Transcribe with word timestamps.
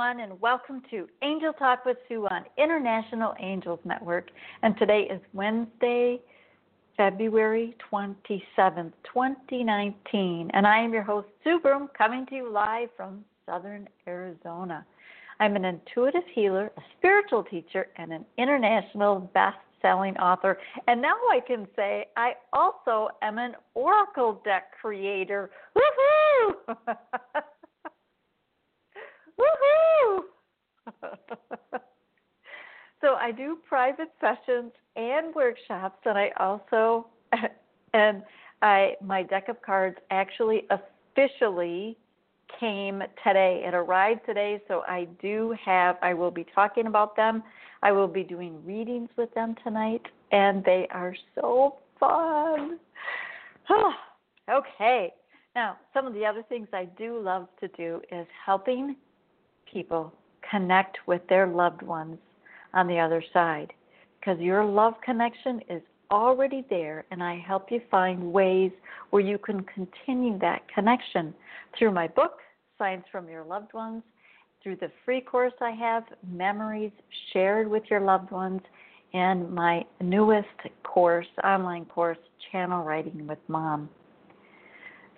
everyone, 0.00 0.20
and 0.30 0.40
welcome 0.40 0.80
to 0.90 1.06
Angel 1.22 1.52
Talk 1.52 1.84
with 1.84 1.98
Sue 2.08 2.26
on 2.30 2.44
International 2.56 3.34
Angels 3.38 3.80
Network. 3.84 4.30
And 4.62 4.74
today 4.78 5.06
is 5.10 5.20
Wednesday, 5.34 6.20
February 6.96 7.76
27th, 7.92 8.92
2019. 9.04 10.50
And 10.54 10.66
I 10.66 10.78
am 10.78 10.94
your 10.94 11.02
host, 11.02 11.28
Sue 11.44 11.58
Broome, 11.60 11.90
coming 11.96 12.24
to 12.26 12.34
you 12.34 12.50
live 12.50 12.88
from 12.96 13.24
Southern 13.44 13.88
Arizona. 14.06 14.86
I'm 15.38 15.54
an 15.56 15.66
intuitive 15.66 16.24
healer, 16.34 16.72
a 16.78 16.80
spiritual 16.96 17.44
teacher, 17.44 17.88
and 17.96 18.10
an 18.10 18.24
international 18.38 19.30
best 19.34 19.58
selling 19.82 20.16
author. 20.16 20.58
And 20.88 21.02
now 21.02 21.16
I 21.30 21.40
can 21.46 21.66
say 21.76 22.06
I 22.16 22.34
also 22.54 23.08
am 23.20 23.36
an 23.36 23.52
oracle 23.74 24.40
deck 24.46 24.70
creator. 24.80 25.50
Woohoo! 25.76 26.86
Woohoo! 29.40 30.20
so 33.00 33.14
I 33.14 33.32
do 33.32 33.58
private 33.68 34.10
sessions 34.20 34.72
and 34.96 35.34
workshops, 35.34 35.98
and 36.04 36.18
I 36.18 36.30
also 36.38 37.06
and 37.94 38.22
I 38.62 38.94
my 39.02 39.22
deck 39.22 39.48
of 39.48 39.60
cards 39.62 39.96
actually 40.10 40.66
officially 40.70 41.96
came 42.58 43.02
today. 43.24 43.62
It 43.64 43.74
arrived 43.74 44.22
today, 44.26 44.60
so 44.68 44.82
I 44.86 45.06
do 45.20 45.54
have. 45.64 45.96
I 46.02 46.14
will 46.14 46.30
be 46.30 46.44
talking 46.54 46.86
about 46.86 47.16
them. 47.16 47.42
I 47.82 47.92
will 47.92 48.08
be 48.08 48.22
doing 48.22 48.62
readings 48.64 49.08
with 49.16 49.32
them 49.34 49.54
tonight, 49.64 50.02
and 50.32 50.64
they 50.64 50.86
are 50.90 51.14
so 51.34 51.76
fun. 51.98 52.78
okay. 54.50 55.12
Now, 55.54 55.78
some 55.94 56.06
of 56.06 56.14
the 56.14 56.24
other 56.24 56.42
things 56.48 56.68
I 56.72 56.84
do 56.84 57.18
love 57.18 57.48
to 57.60 57.68
do 57.68 58.00
is 58.12 58.26
helping 58.44 58.96
people 59.72 60.12
connect 60.50 60.98
with 61.06 61.22
their 61.28 61.46
loved 61.46 61.82
ones 61.82 62.18
on 62.74 62.86
the 62.86 62.98
other 62.98 63.22
side 63.32 63.72
because 64.18 64.38
your 64.40 64.64
love 64.64 64.94
connection 65.04 65.60
is 65.68 65.82
already 66.10 66.64
there, 66.68 67.04
and 67.10 67.22
I 67.22 67.38
help 67.38 67.70
you 67.70 67.80
find 67.90 68.32
ways 68.32 68.72
where 69.10 69.22
you 69.22 69.38
can 69.38 69.64
continue 69.64 70.38
that 70.40 70.62
connection 70.72 71.32
through 71.78 71.92
my 71.92 72.08
book, 72.08 72.38
Signs 72.78 73.04
from 73.12 73.28
Your 73.28 73.44
Loved 73.44 73.72
Ones, 73.74 74.02
through 74.62 74.76
the 74.76 74.90
free 75.04 75.20
course 75.20 75.52
I 75.60 75.70
have, 75.70 76.04
Memories 76.28 76.92
Shared 77.32 77.68
with 77.68 77.84
Your 77.90 78.00
Loved 78.00 78.30
Ones, 78.30 78.60
and 79.14 79.50
my 79.52 79.84
newest 80.00 80.48
course, 80.82 81.26
online 81.44 81.84
course, 81.84 82.18
Channel 82.50 82.84
Writing 82.84 83.26
with 83.26 83.38
Mom. 83.48 83.88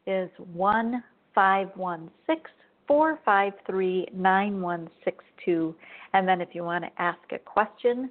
is 0.07 0.31
1 0.53 1.03
516 1.35 2.53
453 2.87 4.09
9162. 4.15 5.75
And 6.13 6.29
then 6.29 6.41
if 6.41 6.49
you 6.53 6.65
want 6.65 6.85
to 6.85 7.03
ask 7.03 7.21
a 7.33 7.39
question, 7.39 8.11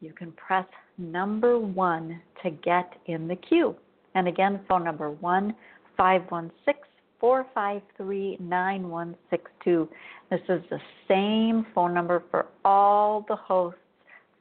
you 0.00 0.12
can 0.12 0.32
press 0.32 0.66
number 0.98 1.58
one 1.58 2.20
to 2.42 2.50
get 2.50 2.92
in 3.06 3.28
the 3.28 3.36
queue. 3.36 3.74
And 4.14 4.28
again, 4.28 4.60
phone 4.68 4.84
number 4.84 5.10
1 5.10 5.54
516 5.96 6.84
453 7.20 8.38
9162. 8.40 9.88
This 10.30 10.40
is 10.48 10.62
the 10.70 10.80
same 11.06 11.66
phone 11.74 11.92
number 11.92 12.22
for 12.30 12.46
all 12.64 13.24
the 13.28 13.36
hosts, 13.36 13.78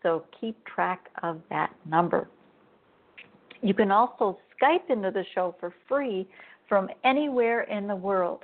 so 0.02 0.24
keep 0.40 0.58
track 0.66 1.10
of 1.24 1.42
that 1.50 1.74
number. 1.86 2.30
You 3.62 3.74
can 3.74 3.92
also 3.92 4.40
Skype 4.62 4.90
into 4.90 5.12
the 5.12 5.24
show 5.34 5.56
for 5.60 5.74
free 5.88 6.28
from 6.70 6.88
anywhere 7.04 7.64
in 7.64 7.88
the 7.88 7.96
world. 7.96 8.44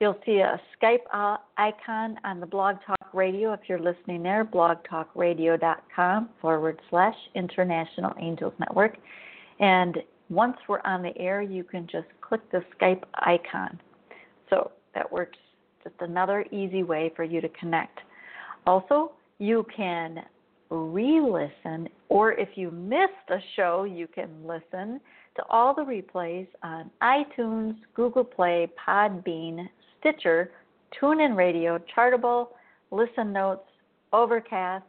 You'll 0.00 0.18
see 0.26 0.38
a 0.38 0.60
Skype 0.82 1.38
icon 1.56 2.18
on 2.24 2.40
the 2.40 2.46
Blog 2.46 2.76
Talk 2.86 3.14
Radio 3.14 3.52
if 3.52 3.60
you're 3.68 3.78
listening 3.78 4.22
there, 4.22 4.44
blogtalkradio.com 4.44 6.28
forward 6.40 6.80
slash 6.90 7.14
International 7.34 8.12
Angels 8.20 8.52
Network. 8.58 8.96
And 9.60 9.98
once 10.28 10.56
we're 10.68 10.82
on 10.84 11.02
the 11.02 11.16
air, 11.16 11.40
you 11.40 11.64
can 11.64 11.86
just 11.86 12.08
click 12.20 12.40
the 12.50 12.62
Skype 12.78 13.04
icon. 13.14 13.80
So 14.50 14.72
that 14.94 15.10
works 15.10 15.38
just 15.82 15.96
another 16.00 16.44
easy 16.50 16.82
way 16.82 17.12
for 17.14 17.24
you 17.24 17.40
to 17.40 17.48
connect. 17.50 18.00
Also, 18.66 19.12
you 19.38 19.64
can 19.74 20.22
re 20.68 21.20
listen, 21.20 21.88
or 22.08 22.32
if 22.32 22.48
you 22.56 22.70
missed 22.70 23.30
a 23.30 23.38
show, 23.54 23.84
you 23.84 24.08
can 24.08 24.28
listen 24.44 25.00
to 25.36 25.44
all 25.50 25.74
the 25.74 25.82
replays 25.82 26.46
on 26.62 26.90
iTunes, 27.02 27.76
Google 27.94 28.24
Play, 28.24 28.68
Podbean, 28.86 29.68
Stitcher, 30.00 30.50
TuneIn 31.00 31.34
Radio, 31.36 31.78
Chartable, 31.94 32.48
Listen 32.90 33.32
Notes, 33.32 33.62
Overcast, 34.12 34.84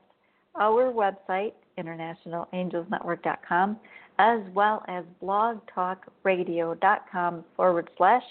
our 0.55 0.91
website, 0.91 1.53
internationalangelsnetwork.com, 1.77 3.77
as 4.19 4.41
well 4.53 4.83
as 4.87 5.03
blogtalkradio.com 5.21 7.45
forward 7.55 7.87
slash 7.97 8.23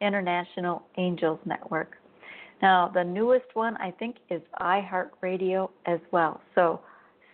International 0.00 0.82
Angels 0.98 1.38
Network. 1.44 1.96
Now, 2.62 2.90
the 2.92 3.04
newest 3.04 3.54
one 3.54 3.76
I 3.76 3.90
think 3.90 4.16
is 4.30 4.40
iHeartRadio 4.60 5.68
as 5.86 6.00
well. 6.10 6.40
So, 6.54 6.80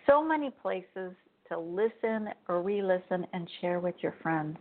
so 0.07 0.25
many 0.25 0.51
places 0.51 1.13
to 1.53 1.59
listen 1.59 2.29
or 2.49 2.63
re 2.63 2.81
listen 2.83 3.27
and 3.33 3.49
share 3.61 3.81
with 3.81 3.97
your 4.01 4.15
friends. 4.23 4.57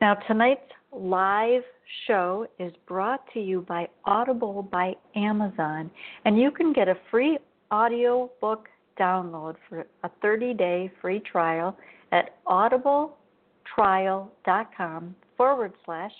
Now, 0.00 0.14
tonight's 0.26 0.62
live 0.92 1.62
show 2.06 2.46
is 2.58 2.72
brought 2.86 3.22
to 3.32 3.40
you 3.40 3.62
by 3.62 3.88
Audible 4.04 4.62
by 4.62 4.94
Amazon, 5.14 5.90
and 6.24 6.36
you 6.38 6.50
can 6.50 6.72
get 6.72 6.88
a 6.88 6.96
free 7.10 7.38
audio 7.70 8.28
book 8.40 8.68
download 9.00 9.54
for 9.68 9.86
a 10.04 10.10
30 10.22 10.54
day 10.54 10.90
free 11.00 11.20
trial 11.20 11.76
at 12.12 12.42
audibletrial.com 12.46 15.16
forward 15.36 15.72
slash 15.84 16.12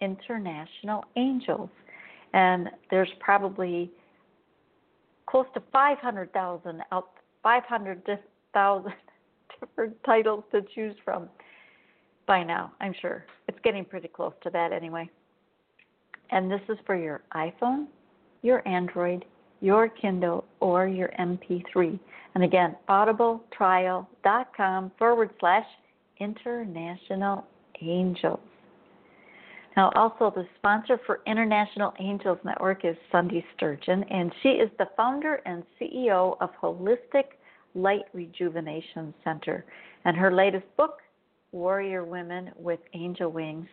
international 0.00 1.04
angels. 1.16 1.68
And 2.32 2.70
there's 2.90 3.12
probably 3.20 3.90
close 5.26 5.46
to 5.54 5.62
500,000 5.72 6.82
out 6.92 7.10
500 7.42 8.04
thousand 8.56 8.94
different 9.60 9.94
titles 10.04 10.42
to 10.52 10.62
choose 10.74 10.94
from 11.04 11.28
by 12.26 12.42
now, 12.42 12.72
I'm 12.80 12.94
sure. 13.00 13.24
It's 13.48 13.58
getting 13.62 13.84
pretty 13.84 14.08
close 14.08 14.32
to 14.42 14.50
that 14.50 14.72
anyway. 14.72 15.08
And 16.30 16.50
this 16.50 16.62
is 16.68 16.76
for 16.86 16.96
your 16.96 17.20
iPhone, 17.34 17.86
your 18.42 18.66
Android, 18.66 19.24
your 19.60 19.88
Kindle, 19.88 20.44
or 20.60 20.88
your 20.88 21.10
MP3. 21.20 22.00
And 22.34 22.42
again, 22.42 22.74
audibletrial.com 22.88 24.92
forward 24.98 25.30
slash 25.38 25.66
international 26.18 27.46
angels. 27.82 28.40
Now, 29.76 29.92
also, 29.94 30.32
the 30.34 30.48
sponsor 30.56 30.98
for 31.04 31.20
International 31.26 31.92
Angels 32.00 32.38
Network 32.44 32.86
is 32.86 32.96
Sunday 33.12 33.44
Sturgeon, 33.54 34.02
and 34.04 34.32
she 34.42 34.48
is 34.48 34.70
the 34.78 34.88
founder 34.96 35.42
and 35.44 35.62
CEO 35.78 36.38
of 36.40 36.48
Holistic 36.60 37.36
Light 37.76 38.04
Rejuvenation 38.12 39.12
Center. 39.22 39.64
And 40.04 40.16
her 40.16 40.32
latest 40.32 40.64
book, 40.76 40.98
Warrior 41.52 42.04
Women 42.04 42.50
with 42.56 42.80
Angel 42.94 43.30
Wings, 43.30 43.68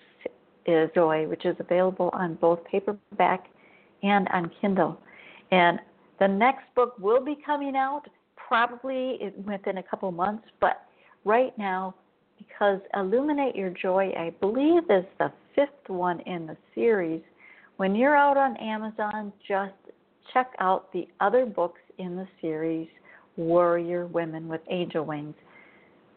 is 0.65 0.89
Joy, 0.93 1.27
which 1.27 1.45
is 1.45 1.55
available 1.59 2.09
on 2.13 2.35
both 2.35 2.63
paperback 2.65 3.47
and 4.03 4.27
on 4.29 4.51
Kindle. 4.61 4.99
And 5.51 5.79
the 6.19 6.27
next 6.27 6.65
book 6.75 6.95
will 6.99 7.23
be 7.23 7.37
coming 7.45 7.75
out 7.75 8.03
probably 8.35 9.33
within 9.45 9.77
a 9.77 9.83
couple 9.83 10.11
months, 10.11 10.45
but 10.59 10.85
right 11.25 11.57
now, 11.57 11.95
because 12.37 12.79
Illuminate 12.95 13.55
Your 13.55 13.69
Joy, 13.69 14.11
I 14.17 14.31
believe, 14.39 14.83
is 14.89 15.05
the 15.17 15.31
fifth 15.55 15.87
one 15.87 16.19
in 16.21 16.45
the 16.45 16.57
series. 16.75 17.21
When 17.77 17.95
you're 17.95 18.15
out 18.15 18.37
on 18.37 18.57
Amazon, 18.57 19.31
just 19.47 19.73
check 20.33 20.51
out 20.59 20.91
the 20.93 21.07
other 21.19 21.45
books 21.45 21.81
in 21.97 22.15
the 22.15 22.27
series, 22.41 22.87
Warrior 23.37 24.07
Women 24.07 24.47
with 24.47 24.61
Angel 24.69 25.05
Wings. 25.05 25.35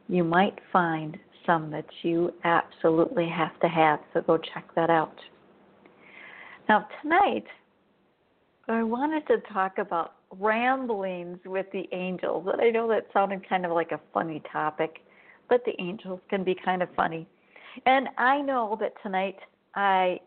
You 0.09 0.25
might 0.25 0.59
find 0.73 1.17
some 1.45 1.71
that 1.71 1.87
you 2.03 2.33
absolutely 2.45 3.29
have 3.29 3.59
to 3.61 3.69
have, 3.69 4.01
so 4.13 4.21
go 4.23 4.39
check 4.39 4.65
that 4.75 4.91
out. 4.91 5.17
Now, 6.69 6.89
tonight, 7.03 7.45
I 8.69 8.83
wanted 8.83 9.27
to 9.29 9.39
talk 9.53 9.79
about 9.79 10.15
ramblings 10.31 11.39
with 11.45 11.67
the 11.73 11.89
angels. 11.93 12.49
And 12.53 12.61
I 12.61 12.71
know 12.71 12.89
that 12.89 13.07
sounded 13.13 13.49
kind 13.49 13.65
of 13.65 13.73
like 13.73 13.93
a 13.93 14.01
funny 14.12 14.43
topic, 14.53 14.99
but 15.49 15.65
the 15.65 15.81
angels 15.81 16.21
can 16.29 16.43
be 16.43 16.57
kind 16.65 16.83
of 16.83 16.89
funny. 16.97 17.29
And 17.85 18.09
I 18.19 18.41
know 18.41 18.77
that 18.81 18.95
tonight 19.03 19.37
I 19.75 20.21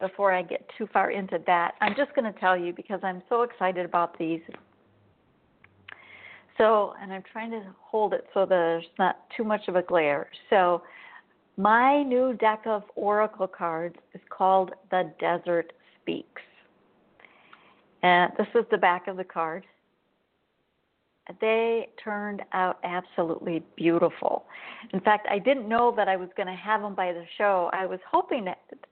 before 0.00 0.32
I 0.32 0.42
get 0.42 0.68
too 0.76 0.88
far 0.92 1.12
into 1.12 1.38
that, 1.46 1.74
I'm 1.80 1.94
just 1.96 2.14
going 2.14 2.30
to 2.30 2.38
tell 2.38 2.56
you 2.56 2.72
because 2.72 3.00
I'm 3.02 3.22
so 3.28 3.42
excited 3.42 3.84
about 3.84 4.18
these. 4.18 4.40
So, 6.58 6.94
and 7.00 7.12
I'm 7.12 7.24
trying 7.32 7.50
to 7.50 7.62
hold 7.80 8.14
it 8.14 8.26
so 8.32 8.46
there's 8.46 8.84
not 8.98 9.18
too 9.36 9.44
much 9.44 9.62
of 9.68 9.76
a 9.76 9.82
glare. 9.82 10.28
So, 10.50 10.82
my 11.56 12.02
new 12.02 12.34
deck 12.34 12.62
of 12.66 12.82
oracle 12.96 13.46
cards 13.46 13.96
is 14.12 14.20
called 14.28 14.72
The 14.90 15.12
Desert 15.20 15.72
Speaks. 16.00 16.42
And 18.02 18.32
this 18.36 18.48
is 18.54 18.64
the 18.70 18.76
back 18.76 19.06
of 19.06 19.16
the 19.16 19.24
card 19.24 19.64
they 21.40 21.88
turned 22.02 22.42
out 22.52 22.78
absolutely 22.84 23.62
beautiful. 23.76 24.44
In 24.92 25.00
fact, 25.00 25.26
I 25.30 25.38
didn't 25.38 25.68
know 25.68 25.92
that 25.96 26.08
I 26.08 26.16
was 26.16 26.28
going 26.36 26.48
to 26.48 26.54
have 26.54 26.82
them 26.82 26.94
by 26.94 27.12
the 27.12 27.24
show. 27.38 27.70
I 27.72 27.86
was 27.86 28.00
hoping 28.10 28.46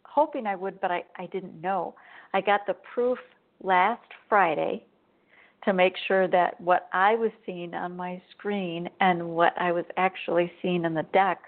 hoping 0.04 0.46
I 0.46 0.54
would, 0.54 0.80
but 0.80 0.90
I, 0.90 1.04
I 1.16 1.26
didn't 1.26 1.60
know. 1.60 1.94
I 2.34 2.40
got 2.40 2.66
the 2.66 2.74
proof 2.94 3.18
last 3.62 4.02
Friday 4.28 4.84
to 5.64 5.72
make 5.72 5.94
sure 6.08 6.28
that 6.28 6.60
what 6.60 6.88
I 6.92 7.14
was 7.14 7.30
seeing 7.46 7.74
on 7.74 7.96
my 7.96 8.20
screen 8.32 8.88
and 9.00 9.30
what 9.30 9.52
I 9.58 9.72
was 9.72 9.84
actually 9.96 10.50
seeing 10.60 10.84
in 10.84 10.94
the 10.94 11.04
deck 11.12 11.40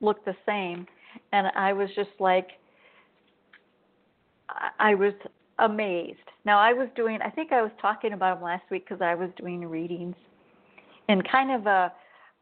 looked 0.00 0.24
the 0.24 0.36
same. 0.46 0.86
And 1.32 1.48
I 1.56 1.72
was 1.72 1.88
just 1.94 2.10
like, 2.18 2.48
I 4.78 4.94
was 4.94 5.12
amazed. 5.58 6.18
Now 6.44 6.58
I 6.58 6.72
was 6.72 6.88
doing 6.94 7.18
I 7.24 7.30
think 7.30 7.52
I 7.52 7.62
was 7.62 7.70
talking 7.80 8.12
about 8.12 8.36
them 8.36 8.44
last 8.44 8.64
week 8.70 8.86
because 8.86 9.02
I 9.02 9.14
was 9.14 9.30
doing 9.36 9.64
readings 9.64 10.14
and 11.08 11.26
kind 11.28 11.50
of 11.50 11.66
a 11.66 11.92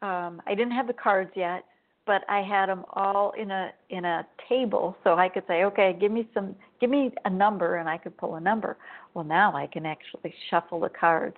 um 0.05 0.41
I 0.45 0.53
didn't 0.53 0.73
have 0.73 0.87
the 0.87 0.93
cards 0.93 1.31
yet, 1.35 1.63
but 2.05 2.23
I 2.29 2.41
had 2.41 2.67
them 2.67 2.85
all 2.93 3.31
in 3.31 3.51
a 3.51 3.71
in 3.89 4.05
a 4.05 4.25
table 4.47 4.95
so 5.03 5.15
I 5.15 5.29
could 5.29 5.43
say, 5.47 5.63
"Okay, 5.65 5.93
give 5.99 6.11
me 6.11 6.27
some 6.33 6.55
give 6.79 6.89
me 6.89 7.11
a 7.25 7.29
number 7.29 7.77
and 7.77 7.89
I 7.89 7.97
could 7.97 8.15
pull 8.17 8.35
a 8.35 8.39
number." 8.39 8.77
Well, 9.13 9.25
now 9.25 9.55
I 9.55 9.67
can 9.67 9.85
actually 9.85 10.33
shuffle 10.49 10.79
the 10.79 10.89
cards. 10.89 11.37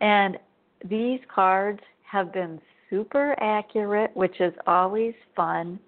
And 0.00 0.38
these 0.84 1.20
cards 1.32 1.80
have 2.04 2.32
been 2.32 2.60
super 2.88 3.34
accurate, 3.40 4.16
which 4.16 4.40
is 4.40 4.54
always 4.66 5.14
fun. 5.36 5.78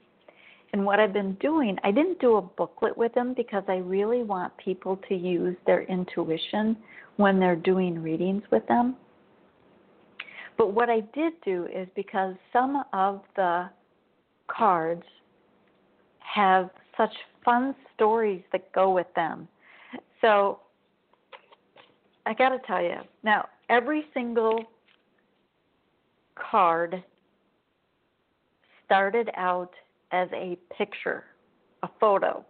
And 0.73 0.84
what 0.84 1.00
I've 1.00 1.12
been 1.12 1.34
doing, 1.34 1.78
I 1.82 1.90
didn't 1.90 2.20
do 2.20 2.37
a 2.37 2.43
booklet 2.43 2.96
with 2.96 3.12
them 3.14 3.34
because 3.34 3.64
I 3.69 3.78
really 3.78 4.23
want 4.23 4.56
people 4.56 4.96
to 5.08 5.14
use 5.14 5.56
their 5.66 5.82
intuition 5.82 6.76
when 7.16 7.40
they're 7.40 7.56
doing 7.56 8.00
readings 8.00 8.43
with 8.50 8.66
them. 8.69 8.96
But 10.56 10.73
what 10.73 10.90
I 10.90 11.00
did 11.14 11.32
do 11.44 11.66
is 11.75 11.88
because 11.96 12.34
some 12.52 12.84
of 12.93 13.23
the 13.34 13.70
cards 14.56 15.05
have 16.19 16.70
such 16.97 17.12
fun 17.44 17.75
stories 17.94 18.43
that 18.52 18.70
go 18.73 18.91
with 18.93 19.06
them. 19.14 19.49
So 20.20 20.61
I 22.26 22.35
got 22.35 22.50
to 22.50 22.58
tell 22.67 22.82
you, 22.82 22.97
now 23.23 23.49
every 23.69 24.05
single 24.12 24.64
card 26.35 27.02
started 28.85 29.31
out 29.37 29.70
as 30.12 30.29
a 30.32 30.58
picture, 30.76 31.25
a 31.82 31.88
photo, 31.99 32.44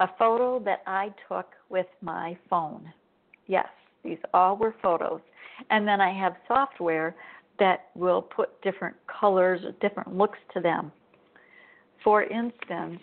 a 0.00 0.08
photo 0.18 0.58
that 0.64 0.82
I 0.86 1.12
took 1.28 1.46
with 1.70 1.86
my 2.02 2.36
phone. 2.48 2.92
Yes, 3.46 3.68
these 4.04 4.18
all 4.34 4.56
were 4.56 4.74
photos. 4.82 5.20
And 5.70 5.88
then 5.88 6.00
I 6.00 6.12
have 6.12 6.36
software 6.46 7.16
that 7.58 7.86
will 7.94 8.22
put 8.22 8.60
different 8.62 8.96
colors, 9.06 9.60
different 9.80 10.16
looks 10.16 10.38
to 10.54 10.60
them. 10.60 10.92
For 12.04 12.22
instance, 12.22 13.00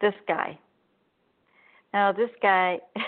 this 0.00 0.14
guy. 0.26 0.58
Now, 1.92 2.12
this 2.12 2.30
guy, 2.40 2.78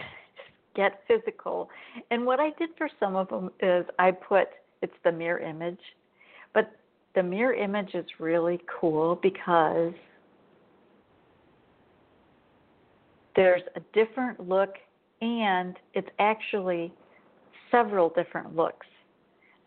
get 0.74 1.02
physical. 1.08 1.68
And 2.10 2.24
what 2.24 2.40
I 2.40 2.50
did 2.58 2.70
for 2.76 2.88
some 2.98 3.16
of 3.16 3.28
them 3.28 3.50
is 3.60 3.84
I 3.98 4.10
put, 4.10 4.48
it's 4.82 4.92
the 5.04 5.12
mirror 5.12 5.40
image, 5.40 5.80
but 6.54 6.72
the 7.14 7.22
mirror 7.22 7.54
image 7.54 7.94
is 7.94 8.06
really 8.18 8.60
cool 8.80 9.18
because 9.22 9.92
there's 13.36 13.62
a 13.76 13.80
different 13.92 14.48
look 14.48 14.74
and 15.20 15.76
it's 15.94 16.08
actually 16.18 16.92
several 17.70 18.10
different 18.10 18.54
looks. 18.56 18.86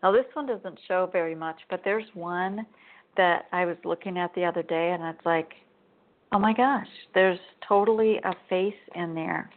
Now, 0.02 0.12
this 0.12 0.26
one 0.34 0.46
doesn't 0.46 0.78
show 0.86 1.08
very 1.10 1.34
much, 1.34 1.56
but 1.70 1.80
there's 1.84 2.04
one 2.14 2.66
that 3.16 3.46
I 3.52 3.64
was 3.64 3.76
looking 3.84 4.18
at 4.18 4.34
the 4.34 4.44
other 4.44 4.62
day, 4.62 4.92
and 4.92 5.02
it's 5.02 5.24
like, 5.24 5.52
oh 6.32 6.38
my 6.38 6.52
gosh, 6.52 6.86
there's 7.14 7.38
totally 7.66 8.18
a 8.18 8.34
face 8.48 8.74
in 8.94 9.14
there. 9.14 9.50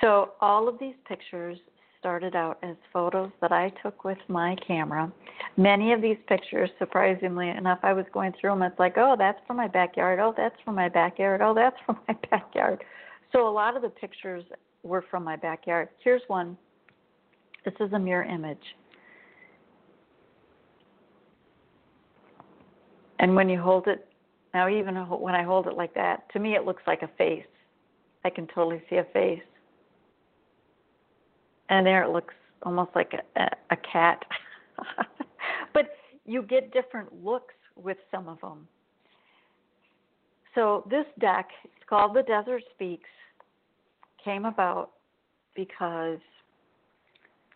So, 0.00 0.32
all 0.40 0.68
of 0.68 0.78
these 0.78 0.94
pictures 1.08 1.58
started 2.04 2.36
out 2.36 2.58
as 2.62 2.76
photos 2.92 3.30
that 3.40 3.50
I 3.50 3.72
took 3.82 4.04
with 4.04 4.18
my 4.28 4.54
camera. 4.66 5.10
Many 5.56 5.94
of 5.94 6.02
these 6.02 6.18
pictures, 6.28 6.68
surprisingly 6.78 7.48
enough, 7.48 7.78
I 7.82 7.94
was 7.94 8.04
going 8.12 8.34
through 8.38 8.50
them. 8.50 8.62
It's 8.62 8.78
like, 8.78 8.98
oh, 8.98 9.16
that's 9.18 9.38
from 9.46 9.56
my 9.56 9.68
backyard. 9.68 10.20
Oh, 10.20 10.34
that's 10.36 10.54
from 10.66 10.74
my 10.74 10.90
backyard. 10.90 11.40
Oh, 11.40 11.54
that's 11.54 11.76
from 11.86 11.98
my 12.06 12.14
backyard. 12.30 12.84
So 13.32 13.48
a 13.48 13.50
lot 13.50 13.74
of 13.74 13.80
the 13.80 13.88
pictures 13.88 14.44
were 14.82 15.02
from 15.10 15.24
my 15.24 15.36
backyard. 15.36 15.88
Here's 16.02 16.20
one. 16.26 16.58
This 17.64 17.74
is 17.80 17.92
a 17.92 17.98
mirror 17.98 18.24
image. 18.24 18.58
And 23.18 23.34
when 23.34 23.48
you 23.48 23.60
hold 23.60 23.86
it, 23.86 24.06
now 24.52 24.68
even 24.68 24.96
when 24.96 25.34
I 25.34 25.42
hold 25.42 25.66
it 25.66 25.74
like 25.74 25.94
that, 25.94 26.30
to 26.32 26.38
me 26.38 26.54
it 26.54 26.64
looks 26.64 26.82
like 26.86 27.02
a 27.02 27.10
face. 27.16 27.44
I 28.24 28.30
can 28.30 28.46
totally 28.48 28.82
see 28.88 28.96
a 28.96 29.04
face 29.12 29.42
and 31.68 31.86
there 31.86 32.04
it 32.04 32.10
looks 32.10 32.34
almost 32.62 32.90
like 32.94 33.12
a, 33.12 33.40
a, 33.40 33.48
a 33.70 33.76
cat. 33.76 34.24
but 35.74 35.86
you 36.24 36.42
get 36.42 36.72
different 36.72 37.24
looks 37.24 37.54
with 37.76 37.98
some 38.10 38.28
of 38.28 38.40
them. 38.40 38.68
So 40.54 40.86
this 40.88 41.06
deck, 41.18 41.48
it's 41.64 41.88
called 41.88 42.14
The 42.14 42.22
Desert 42.22 42.62
Speaks, 42.74 43.08
came 44.24 44.44
about 44.44 44.92
because 45.56 46.20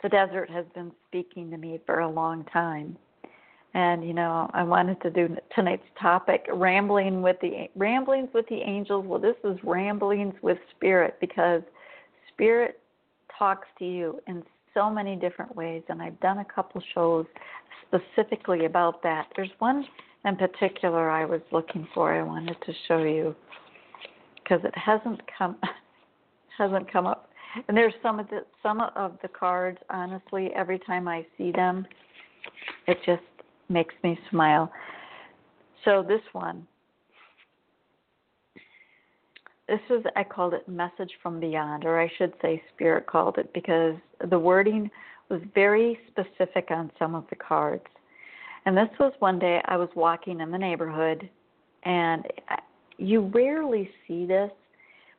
the 0.03 0.09
desert 0.09 0.51
has 0.51 0.65
been 0.75 0.93
speaking 1.09 1.51
to 1.51 1.57
me 1.57 1.81
for 1.87 2.01
a 2.01 2.11
long 2.11 2.45
time. 2.53 2.97
And 3.75 4.07
you 4.07 4.15
know, 4.15 4.51
I 4.55 4.63
wanted 4.63 5.01
to 5.03 5.11
do 5.11 5.37
tonight's 5.55 5.83
topic, 6.01 6.47
rambling 6.53 7.23
with 7.23 7.37
the 7.41 7.69
ramblings 7.77 8.29
with 8.33 8.47
the 8.49 8.61
angels. 8.63 9.05
Well, 9.07 9.21
this 9.21 9.37
is 9.45 9.59
ramblings 9.63 10.35
with 10.43 10.59
spirit 10.77 11.17
because 11.21 11.63
spirit 12.33 12.81
talks 13.39 13.69
to 13.79 13.85
you 13.85 14.21
in 14.27 14.43
so 14.75 14.89
many 14.91 15.17
different 15.17 15.55
ways, 15.55 15.83
and 15.89 16.01
I've 16.01 16.19
done 16.21 16.39
a 16.39 16.45
couple 16.45 16.83
shows 16.95 17.27
specifically 17.87 18.65
about 18.65 19.03
that. 19.03 19.27
There's 19.37 19.51
one 19.59 19.85
in 20.25 20.37
particular 20.37 21.11
I 21.11 21.25
was 21.25 21.41
looking 21.53 21.87
for, 21.95 22.13
I 22.13 22.23
wanted 22.23 22.57
to 22.65 22.73
show 22.87 23.03
you 23.03 23.35
because 24.43 24.65
it 24.65 24.75
hasn't 24.77 25.21
come 25.37 25.57
hasn't 26.59 26.91
come 26.93 27.07
up. 27.07 27.28
And 27.67 27.77
there's 27.77 27.95
some 28.03 28.21
of 28.21 28.29
the 28.29 28.45
some 28.63 28.81
of 28.81 29.19
the 29.23 29.29
cards. 29.29 29.79
Honestly, 29.91 30.51
every 30.55 30.79
time 30.81 31.09
I 31.09 31.27
see 31.37 31.51
them, 31.51 31.87
it 32.87 32.99
just 33.05 33.23
makes 33.69 33.95
me 34.03 34.19
smile. 34.31 34.71
So 35.85 36.05
this 36.07 36.21
one, 36.33 36.67
this 39.69 39.81
is 39.91 40.05
I 40.17 40.25
called 40.25 40.55
it 40.55 40.69
message 40.69 41.13
from 41.23 41.41
beyond, 41.41 41.85
or 41.85 42.01
I 42.01 42.11
should 42.19 42.35
say 42.43 42.63
spirit 42.75 43.07
called 43.07 43.39
it 43.39 43.53
because 43.53 43.95
the 44.31 44.39
wording 44.39 44.91
was 45.29 45.41
very 45.55 45.99
specific 46.09 46.71
on 46.71 46.91
some 46.99 47.15
of 47.15 47.25
the 47.31 47.37
cards. 47.37 47.85
And 48.65 48.77
this 48.77 48.89
was 48.99 49.13
one 49.19 49.39
day 49.39 49.61
I 49.67 49.77
was 49.77 49.89
walking 49.95 50.41
in 50.41 50.51
the 50.51 50.59
neighborhood, 50.59 51.29
and 51.85 52.27
you 52.97 53.31
rarely 53.35 53.91
see 54.07 54.27
this, 54.27 54.51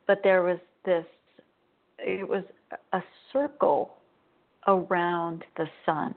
but 0.08 0.22
there 0.24 0.44
was 0.44 0.60
this 0.86 1.06
it 2.02 2.28
was 2.28 2.44
a 2.94 3.02
circle 3.32 3.98
around 4.68 5.44
the 5.58 5.66
sun. 5.86 6.14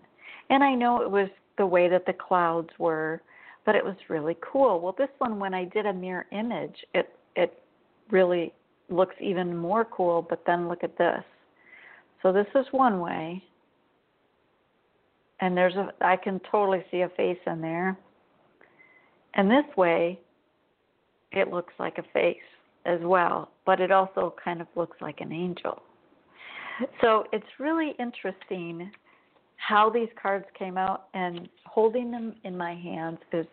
And 0.50 0.62
I 0.62 0.74
know 0.74 1.02
it 1.02 1.10
was 1.10 1.28
the 1.58 1.66
way 1.66 1.88
that 1.88 2.06
the 2.06 2.12
clouds 2.12 2.70
were, 2.78 3.22
but 3.64 3.74
it 3.74 3.84
was 3.84 3.96
really 4.08 4.36
cool. 4.40 4.80
Well, 4.80 4.94
this 4.96 5.08
one 5.18 5.38
when 5.38 5.54
I 5.54 5.64
did 5.64 5.86
a 5.86 5.92
mirror 5.92 6.26
image, 6.32 6.76
it 6.94 7.14
it 7.36 7.62
really 8.10 8.52
looks 8.88 9.14
even 9.20 9.56
more 9.56 9.84
cool, 9.84 10.26
but 10.28 10.42
then 10.46 10.68
look 10.68 10.84
at 10.84 10.98
this. 10.98 11.24
So 12.22 12.32
this 12.32 12.46
is 12.54 12.66
one 12.72 13.00
way. 13.00 13.42
And 15.40 15.56
there's 15.56 15.74
a 15.74 15.92
I 16.00 16.16
can 16.16 16.40
totally 16.50 16.84
see 16.90 17.00
a 17.00 17.08
face 17.10 17.38
in 17.46 17.60
there. 17.60 17.96
And 19.34 19.50
this 19.50 19.64
way 19.76 20.18
it 21.32 21.48
looks 21.48 21.72
like 21.78 21.98
a 21.98 22.04
face 22.12 22.36
as 22.84 23.00
well, 23.02 23.50
but 23.64 23.80
it 23.80 23.90
also 23.90 24.34
kind 24.42 24.60
of 24.60 24.66
looks 24.76 24.96
like 25.00 25.20
an 25.20 25.32
angel. 25.32 25.82
So 27.00 27.24
it's 27.32 27.46
really 27.58 27.94
interesting 27.98 28.90
how 29.56 29.88
these 29.88 30.08
cards 30.20 30.46
came 30.58 30.76
out, 30.76 31.04
and 31.14 31.48
holding 31.66 32.10
them 32.10 32.34
in 32.42 32.56
my 32.56 32.74
hands 32.74 33.18
is 33.32 33.46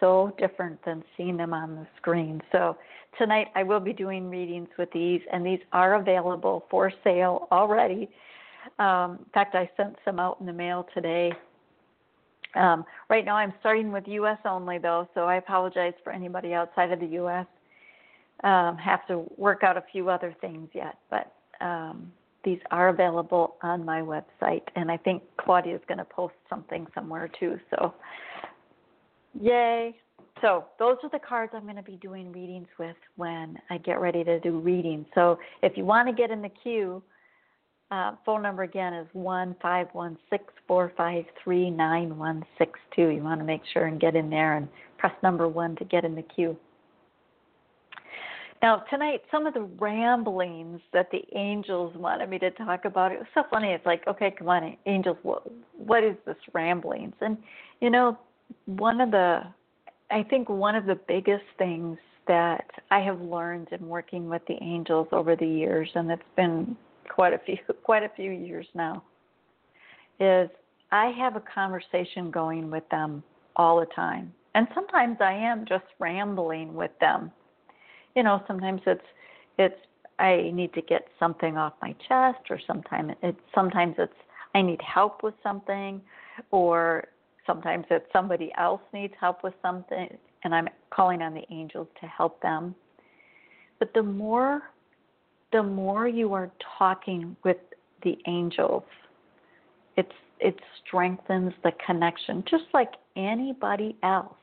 so 0.00 0.34
different 0.36 0.84
than 0.84 1.04
seeing 1.16 1.36
them 1.36 1.54
on 1.54 1.76
the 1.76 1.86
screen. 1.96 2.42
So 2.50 2.76
tonight 3.16 3.46
I 3.54 3.62
will 3.62 3.78
be 3.78 3.92
doing 3.92 4.28
readings 4.28 4.68
with 4.76 4.90
these, 4.92 5.20
and 5.32 5.46
these 5.46 5.60
are 5.72 5.94
available 5.94 6.64
for 6.68 6.92
sale 7.04 7.46
already. 7.52 8.10
Um, 8.80 9.18
in 9.20 9.30
fact, 9.32 9.54
I 9.54 9.70
sent 9.76 9.96
some 10.04 10.18
out 10.18 10.38
in 10.40 10.46
the 10.46 10.52
mail 10.52 10.88
today. 10.94 11.32
Um, 12.56 12.84
right 13.08 13.24
now, 13.24 13.36
I'm 13.36 13.54
starting 13.60 13.92
with 13.92 14.04
U.S. 14.08 14.38
only, 14.44 14.78
though, 14.78 15.08
so 15.14 15.22
I 15.22 15.36
apologize 15.36 15.94
for 16.02 16.12
anybody 16.12 16.54
outside 16.54 16.90
of 16.90 16.98
the 16.98 17.06
U.S 17.06 17.46
um, 18.44 18.76
have 18.76 19.06
to 19.06 19.24
work 19.36 19.62
out 19.62 19.76
a 19.76 19.84
few 19.92 20.08
other 20.08 20.34
things 20.40 20.68
yet, 20.72 20.98
but 21.10 21.32
um, 21.60 22.10
these 22.44 22.58
are 22.70 22.88
available 22.88 23.56
on 23.62 23.84
my 23.84 24.00
website, 24.00 24.62
and 24.74 24.90
I 24.90 24.96
think 24.96 25.22
Claudia 25.36 25.74
is 25.74 25.82
going 25.86 25.98
to 25.98 26.04
post 26.04 26.34
something 26.50 26.86
somewhere 26.94 27.30
too. 27.38 27.58
So, 27.70 27.94
yay! 29.40 29.94
So 30.40 30.64
those 30.78 30.96
are 31.04 31.10
the 31.10 31.20
cards 31.20 31.52
I'm 31.54 31.62
going 31.62 31.76
to 31.76 31.82
be 31.82 31.96
doing 31.96 32.32
readings 32.32 32.66
with 32.78 32.96
when 33.16 33.56
I 33.70 33.78
get 33.78 34.00
ready 34.00 34.24
to 34.24 34.40
do 34.40 34.58
readings. 34.58 35.06
So 35.14 35.38
if 35.62 35.76
you 35.76 35.84
want 35.84 36.08
to 36.08 36.14
get 36.14 36.32
in 36.32 36.42
the 36.42 36.50
queue, 36.62 37.00
uh, 37.92 38.16
phone 38.26 38.42
number 38.42 38.64
again 38.64 38.92
is 38.92 39.06
one 39.12 39.54
five 39.62 39.86
one 39.92 40.16
six 40.30 40.44
four 40.66 40.92
five 40.96 41.24
three 41.44 41.70
nine 41.70 42.18
one 42.18 42.42
six 42.58 42.72
two. 42.96 43.08
You 43.08 43.22
want 43.22 43.40
to 43.40 43.44
make 43.44 43.60
sure 43.72 43.86
and 43.86 44.00
get 44.00 44.16
in 44.16 44.30
there 44.30 44.56
and 44.56 44.66
press 44.98 45.12
number 45.22 45.46
one 45.46 45.76
to 45.76 45.84
get 45.84 46.04
in 46.04 46.14
the 46.14 46.22
queue. 46.22 46.56
Now, 48.62 48.84
tonight, 48.88 49.22
some 49.32 49.46
of 49.46 49.54
the 49.54 49.68
ramblings 49.80 50.80
that 50.92 51.10
the 51.10 51.24
angels 51.34 51.96
wanted 51.96 52.30
me 52.30 52.38
to 52.38 52.50
talk 52.52 52.84
about, 52.84 53.10
it 53.10 53.18
was 53.18 53.26
so 53.34 53.42
funny. 53.50 53.72
It's 53.72 53.84
like, 53.84 54.06
okay, 54.06 54.32
come 54.38 54.48
on, 54.48 54.76
angels, 54.86 55.16
what, 55.24 55.42
what 55.76 56.04
is 56.04 56.14
this 56.24 56.36
ramblings? 56.52 57.14
And, 57.20 57.36
you 57.80 57.90
know, 57.90 58.16
one 58.66 59.00
of 59.00 59.10
the, 59.10 59.40
I 60.12 60.22
think 60.22 60.48
one 60.48 60.76
of 60.76 60.86
the 60.86 60.94
biggest 61.08 61.42
things 61.58 61.98
that 62.28 62.70
I 62.92 63.00
have 63.00 63.20
learned 63.20 63.66
in 63.72 63.88
working 63.88 64.28
with 64.28 64.42
the 64.46 64.56
angels 64.62 65.08
over 65.10 65.34
the 65.34 65.46
years, 65.46 65.88
and 65.96 66.08
it's 66.08 66.22
been 66.36 66.76
quite 67.08 67.32
a 67.32 67.38
few, 67.38 67.56
quite 67.82 68.04
a 68.04 68.10
few 68.14 68.30
years 68.30 68.66
now, 68.76 69.02
is 70.20 70.48
I 70.92 71.06
have 71.18 71.34
a 71.34 71.42
conversation 71.52 72.30
going 72.30 72.70
with 72.70 72.88
them 72.90 73.24
all 73.56 73.80
the 73.80 73.86
time. 73.86 74.32
And 74.54 74.68
sometimes 74.72 75.16
I 75.20 75.32
am 75.32 75.64
just 75.66 75.86
rambling 75.98 76.74
with 76.74 76.92
them 77.00 77.32
you 78.14 78.22
know 78.22 78.42
sometimes 78.46 78.80
it's 78.86 79.04
it's 79.58 79.74
I 80.18 80.50
need 80.52 80.72
to 80.74 80.82
get 80.82 81.08
something 81.18 81.56
off 81.56 81.74
my 81.82 81.94
chest 82.08 82.50
or 82.50 82.60
sometimes 82.66 83.12
it 83.22 83.36
sometimes 83.54 83.96
it's 83.98 84.12
I 84.54 84.62
need 84.62 84.80
help 84.82 85.22
with 85.22 85.34
something 85.42 86.00
or 86.50 87.08
sometimes 87.46 87.86
it's 87.90 88.06
somebody 88.12 88.52
else 88.58 88.82
needs 88.92 89.14
help 89.18 89.42
with 89.42 89.54
something 89.62 90.08
and 90.44 90.54
I'm 90.54 90.68
calling 90.90 91.22
on 91.22 91.34
the 91.34 91.44
angels 91.50 91.88
to 92.00 92.06
help 92.06 92.40
them. 92.42 92.74
But 93.78 93.92
the 93.94 94.02
more 94.02 94.62
the 95.52 95.62
more 95.62 96.08
you 96.08 96.32
are 96.32 96.50
talking 96.78 97.36
with 97.44 97.58
the 98.02 98.16
angels, 98.26 98.84
it's 99.96 100.12
it 100.40 100.58
strengthens 100.84 101.52
the 101.62 101.72
connection 101.84 102.44
just 102.50 102.64
like 102.74 102.92
anybody 103.16 103.96
else. 104.02 104.34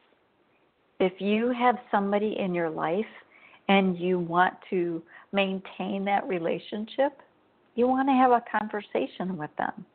If 0.99 1.13
you 1.19 1.53
have 1.57 1.75
somebody 1.91 2.35
in 2.37 2.53
your 2.53 2.69
life 2.69 3.05
and 3.69 3.97
you 3.97 4.19
want 4.19 4.55
to 4.71 5.01
maintain 5.31 6.03
that 6.03 6.27
relationship, 6.27 7.21
you 7.75 7.87
want 7.87 8.09
to 8.09 8.13
have 8.13 8.31
a 8.31 8.43
conversation 8.59 9.37
with 9.37 9.51
them. 9.57 9.85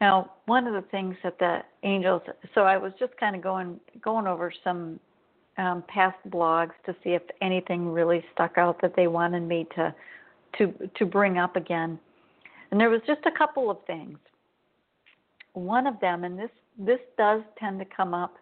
Now, 0.00 0.30
one 0.44 0.68
of 0.68 0.74
the 0.74 0.88
things 0.90 1.16
that 1.24 1.38
the 1.40 1.62
angels, 1.82 2.22
so 2.54 2.60
I 2.60 2.76
was 2.76 2.92
just 3.00 3.16
kind 3.16 3.34
of 3.34 3.42
going 3.42 3.80
going 4.00 4.28
over 4.28 4.52
some 4.62 5.00
um, 5.56 5.82
past 5.88 6.16
blogs 6.28 6.70
to 6.86 6.94
see 7.02 7.10
if 7.10 7.22
anything 7.42 7.88
really 7.88 8.24
stuck 8.32 8.58
out 8.58 8.80
that 8.80 8.94
they 8.94 9.08
wanted 9.08 9.40
me 9.40 9.66
to 9.74 9.92
to 10.58 10.90
to 10.96 11.06
bring 11.06 11.38
up 11.38 11.56
again, 11.56 11.98
and 12.70 12.80
there 12.80 12.90
was 12.90 13.00
just 13.06 13.26
a 13.26 13.36
couple 13.36 13.70
of 13.70 13.78
things. 13.86 14.18
One 15.54 15.88
of 15.88 15.98
them, 15.98 16.22
and 16.22 16.38
this 16.38 16.50
this 16.78 17.00
does 17.16 17.42
tend 17.58 17.80
to 17.80 17.84
come 17.84 18.14
up 18.14 18.36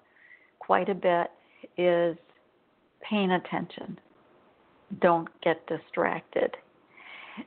quite 0.59 0.91
a 0.91 0.95
bit, 0.95 1.31
is 1.79 2.19
paying 3.09 3.33
attention. 3.33 3.99
Don't 5.01 5.29
get 5.43 5.67
distracted. 5.67 6.57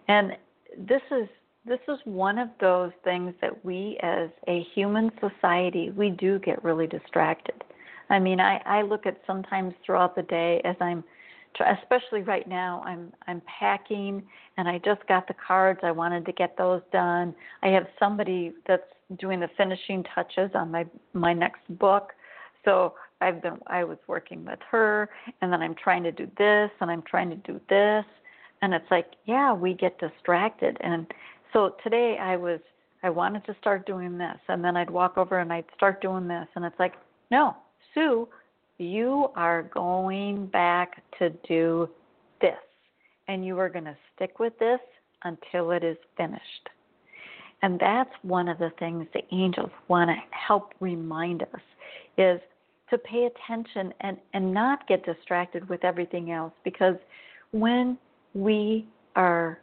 And 0.07 0.33
this 0.77 1.01
is 1.11 1.27
this 1.65 1.79
is 1.87 1.99
one 2.05 2.37
of 2.37 2.47
those 2.61 2.91
things 3.03 3.33
that 3.41 3.65
we 3.65 3.97
as 4.01 4.29
a 4.47 4.65
human 4.73 5.11
society 5.19 5.91
we 5.91 6.09
do 6.09 6.39
get 6.39 6.63
really 6.63 6.87
distracted. 6.87 7.63
I 8.09 8.19
mean, 8.19 8.39
I 8.39 8.61
I 8.65 8.81
look 8.81 9.05
at 9.05 9.19
sometimes 9.25 9.73
throughout 9.85 10.15
the 10.15 10.23
day 10.23 10.61
as 10.63 10.75
I'm 10.79 11.03
especially 11.81 12.21
right 12.21 12.47
now 12.47 12.81
i'm 12.85 13.11
i'm 13.27 13.41
packing 13.59 14.23
and 14.57 14.67
i 14.67 14.77
just 14.77 15.05
got 15.07 15.27
the 15.27 15.33
cards 15.45 15.79
i 15.83 15.91
wanted 15.91 16.25
to 16.25 16.31
get 16.31 16.57
those 16.57 16.81
done 16.91 17.33
i 17.63 17.67
have 17.67 17.87
somebody 17.97 18.53
that's 18.67 18.83
doing 19.19 19.39
the 19.39 19.49
finishing 19.57 20.03
touches 20.15 20.49
on 20.53 20.71
my 20.71 20.85
my 21.13 21.33
next 21.33 21.61
book 21.77 22.13
so 22.63 22.93
I've 23.21 23.41
been 23.41 23.57
I 23.67 23.83
was 23.83 23.97
working 24.07 24.45
with 24.45 24.59
her 24.71 25.09
and 25.41 25.51
then 25.51 25.61
I'm 25.61 25.75
trying 25.75 26.03
to 26.03 26.11
do 26.11 26.29
this 26.37 26.71
and 26.79 26.89
I'm 26.89 27.03
trying 27.03 27.29
to 27.29 27.35
do 27.37 27.59
this. 27.69 28.05
And 28.61 28.73
it's 28.73 28.89
like, 28.91 29.11
yeah, 29.25 29.53
we 29.53 29.73
get 29.73 29.99
distracted. 29.99 30.77
And 30.81 31.07
so 31.53 31.75
today 31.83 32.17
I 32.19 32.35
was 32.35 32.59
I 33.03 33.09
wanted 33.09 33.45
to 33.45 33.55
start 33.59 33.85
doing 33.85 34.17
this 34.17 34.37
and 34.47 34.63
then 34.63 34.75
I'd 34.75 34.89
walk 34.89 35.17
over 35.17 35.39
and 35.39 35.51
I'd 35.51 35.65
start 35.75 36.01
doing 36.01 36.27
this. 36.27 36.47
And 36.55 36.65
it's 36.65 36.79
like, 36.79 36.93
no, 37.31 37.55
Sue, 37.93 38.27
you 38.77 39.29
are 39.35 39.63
going 39.63 40.47
back 40.47 41.03
to 41.19 41.29
do 41.47 41.89
this. 42.41 42.53
And 43.27 43.45
you 43.45 43.59
are 43.59 43.69
going 43.69 43.85
to 43.85 43.95
stick 44.15 44.39
with 44.39 44.57
this 44.57 44.79
until 45.23 45.71
it 45.71 45.83
is 45.83 45.97
finished. 46.17 46.69
And 47.61 47.79
that's 47.79 48.11
one 48.21 48.47
of 48.47 48.57
the 48.57 48.71
things 48.79 49.05
the 49.13 49.23
angels 49.31 49.69
want 49.87 50.09
to 50.09 50.15
help 50.31 50.73
remind 50.79 51.43
us 51.43 51.61
is 52.17 52.39
to 52.89 52.97
pay 52.97 53.27
attention 53.27 53.93
and, 54.01 54.17
and 54.33 54.53
not 54.53 54.87
get 54.87 55.05
distracted 55.05 55.67
with 55.69 55.83
everything 55.83 56.31
else 56.31 56.53
because 56.63 56.95
when 57.51 57.97
we 58.33 58.87
are 59.15 59.59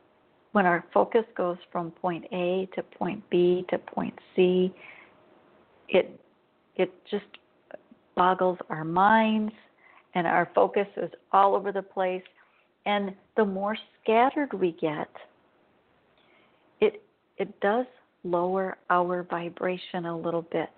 when 0.53 0.65
our 0.65 0.85
focus 0.95 1.25
goes 1.37 1.59
from 1.71 1.91
point 1.91 2.25
A 2.33 2.67
to 2.75 2.83
point 2.83 3.23
B 3.29 3.67
to 3.69 3.79
point 3.79 4.15
C, 4.35 4.73
it 5.89 6.19
it 6.77 6.93
just 7.11 7.27
boggles 8.15 8.59
our 8.71 8.85
minds 8.85 9.53
and 10.15 10.27
our 10.27 10.51
focus 10.55 10.87
is 10.97 11.11
all 11.33 11.55
over 11.55 11.73
the 11.73 11.83
place. 11.83 12.23
And 12.87 13.15
the 13.37 13.45
more 13.45 13.77
scattered 14.03 14.53
we 14.55 14.73
get 14.81 15.11
it 16.81 17.03
it 17.37 17.61
does 17.61 17.87
lower 18.25 18.79
our 18.89 19.25
vibration 19.25 20.07
a 20.07 20.17
little 20.17 20.43
bit 20.43 20.71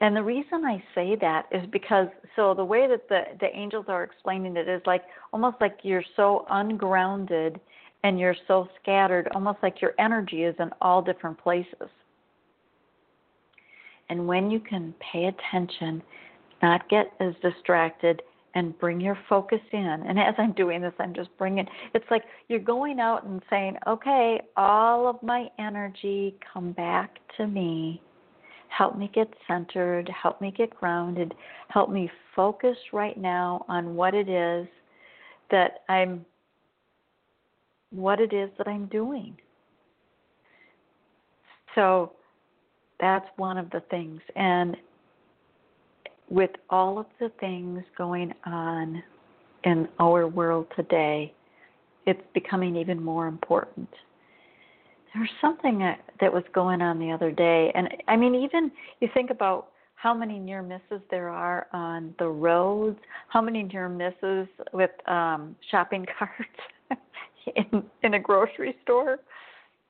And 0.00 0.16
the 0.16 0.22
reason 0.22 0.64
I 0.64 0.82
say 0.94 1.14
that 1.20 1.46
is 1.52 1.66
because 1.70 2.08
so 2.34 2.54
the 2.54 2.64
way 2.64 2.88
that 2.88 3.08
the 3.08 3.22
the 3.38 3.54
angels 3.54 3.84
are 3.88 4.02
explaining 4.02 4.56
it 4.56 4.68
is 4.68 4.80
like 4.86 5.02
almost 5.32 5.56
like 5.60 5.78
you're 5.82 6.04
so 6.16 6.46
ungrounded 6.50 7.60
and 8.02 8.18
you're 8.18 8.36
so 8.48 8.66
scattered, 8.80 9.28
almost 9.34 9.58
like 9.62 9.82
your 9.82 9.92
energy 9.98 10.44
is 10.44 10.54
in 10.58 10.70
all 10.80 11.02
different 11.02 11.38
places. 11.38 11.90
And 14.08 14.26
when 14.26 14.50
you 14.50 14.58
can 14.58 14.94
pay 15.12 15.26
attention, 15.26 16.02
not 16.62 16.88
get 16.88 17.12
as 17.20 17.34
distracted, 17.42 18.22
and 18.54 18.76
bring 18.78 19.00
your 19.00 19.18
focus 19.28 19.60
in. 19.72 20.02
And 20.08 20.18
as 20.18 20.34
I'm 20.38 20.52
doing 20.52 20.80
this, 20.80 20.92
I'm 20.98 21.14
just 21.14 21.28
bringing 21.38 21.66
it's 21.94 22.04
like 22.10 22.24
you're 22.48 22.58
going 22.58 23.00
out 23.00 23.24
and 23.24 23.42
saying, 23.48 23.76
okay, 23.86 24.40
all 24.56 25.06
of 25.08 25.22
my 25.22 25.48
energy 25.58 26.34
come 26.52 26.72
back 26.72 27.18
to 27.36 27.46
me. 27.46 28.02
Help 28.76 28.96
me 28.96 29.10
get 29.12 29.32
centered, 29.46 30.08
help 30.08 30.40
me 30.40 30.52
get 30.56 30.74
grounded, 30.74 31.34
help 31.68 31.90
me 31.90 32.10
focus 32.34 32.76
right 32.92 33.18
now 33.18 33.64
on 33.68 33.94
what 33.94 34.14
it 34.14 34.28
is 34.28 34.66
that 35.50 35.82
I'm 35.88 36.24
what 37.90 38.20
it 38.20 38.32
is 38.32 38.48
that 38.56 38.68
I'm 38.68 38.86
doing. 38.86 39.36
So 41.74 42.12
that's 43.00 43.26
one 43.36 43.58
of 43.58 43.68
the 43.70 43.82
things. 43.90 44.20
And 44.36 44.76
with 46.28 46.50
all 46.70 46.98
of 46.98 47.06
the 47.18 47.30
things 47.40 47.82
going 47.98 48.32
on 48.46 49.02
in 49.64 49.88
our 49.98 50.28
world 50.28 50.66
today, 50.76 51.34
it's 52.06 52.22
becoming 52.32 52.76
even 52.76 53.02
more 53.02 53.26
important. 53.26 53.88
There's 55.14 55.30
something 55.40 55.78
that, 55.78 56.00
that 56.20 56.32
was 56.32 56.44
going 56.52 56.82
on 56.82 56.98
the 56.98 57.10
other 57.10 57.30
day, 57.32 57.72
and 57.74 57.88
I 58.06 58.16
mean, 58.16 58.34
even 58.34 58.70
you 59.00 59.08
think 59.12 59.30
about 59.30 59.68
how 59.96 60.14
many 60.14 60.38
near 60.38 60.62
misses 60.62 61.02
there 61.10 61.28
are 61.28 61.66
on 61.72 62.14
the 62.18 62.28
roads, 62.28 62.98
how 63.28 63.42
many 63.42 63.64
near 63.64 63.88
misses 63.88 64.48
with 64.72 64.90
um, 65.08 65.56
shopping 65.70 66.06
carts 66.18 67.00
in 67.56 67.82
in 68.02 68.14
a 68.14 68.18
grocery 68.20 68.76
store, 68.82 69.18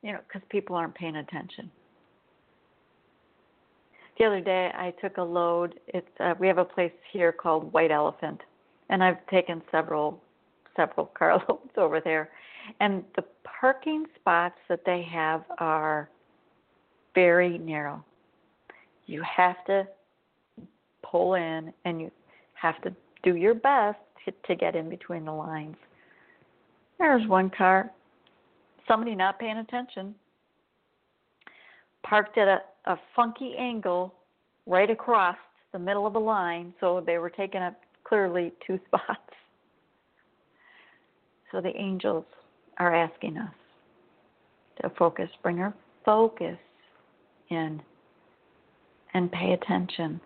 you 0.03 0.13
know, 0.13 0.19
because 0.27 0.43
people 0.51 0.75
aren't 0.75 0.95
paying 0.95 1.17
attention 1.17 1.71
the 4.21 4.27
other 4.27 4.41
day 4.41 4.71
I 4.75 4.93
took 5.01 5.17
a 5.17 5.23
load. 5.23 5.81
It's 5.89 6.07
uh, 6.21 6.35
we 6.39 6.47
have 6.47 6.59
a 6.59 6.65
place 6.65 6.93
here 7.11 7.33
called 7.33 7.73
White 7.73 7.91
Elephant, 7.91 8.41
and 8.91 9.03
I've 9.03 9.27
taken 9.29 9.63
several 9.73 10.23
several 10.77 11.07
carloads 11.07 11.73
over 11.77 12.01
there. 12.01 12.29
And 12.81 13.05
the 13.17 13.25
parking 13.45 14.07
spots 14.19 14.57
that 14.69 14.81
they 14.85 15.07
have 15.11 15.45
are 15.59 16.09
very 17.15 17.59
narrow. 17.59 18.05
You 19.07 19.23
have 19.23 19.65
to 19.67 19.87
pull 21.03 21.35
in, 21.35 21.73
and 21.85 22.01
you 22.01 22.11
have 22.55 22.81
to 22.83 22.95
do 23.23 23.37
your 23.37 23.55
best 23.55 23.99
to, 24.25 24.33
to 24.47 24.55
get 24.55 24.77
in 24.77 24.89
between 24.89 25.25
the 25.25 25.33
lines. 25.33 25.77
There's 26.99 27.27
one 27.27 27.51
car, 27.51 27.91
somebody 28.87 29.15
not 29.15 29.39
paying 29.39 29.57
attention, 29.57 30.15
parked 32.03 32.39
at 32.39 32.47
a 32.47 32.61
a 32.87 32.97
funky 33.15 33.55
angle 33.59 34.15
right 34.67 34.91
across 34.91 35.37
the 35.73 35.79
middle 35.79 36.07
of 36.07 36.13
the 36.13 36.21
line, 36.21 36.75
so 36.81 37.03
they 37.05 37.19
were 37.19 37.31
taking 37.31 37.63
up 37.63 37.79
clearly 38.05 38.53
two 38.67 38.79
spots. 38.87 39.21
So 41.53 41.61
the 41.61 41.77
angels 41.77 42.25
are 42.81 42.95
asking 42.95 43.37
us 43.37 43.53
to 44.83 44.91
focus, 44.99 45.29
bring 45.43 45.61
our 45.61 45.75
focus 46.05 46.57
in 47.51 47.81
and 49.13 49.31
pay 49.31 49.53
attention 49.53 50.21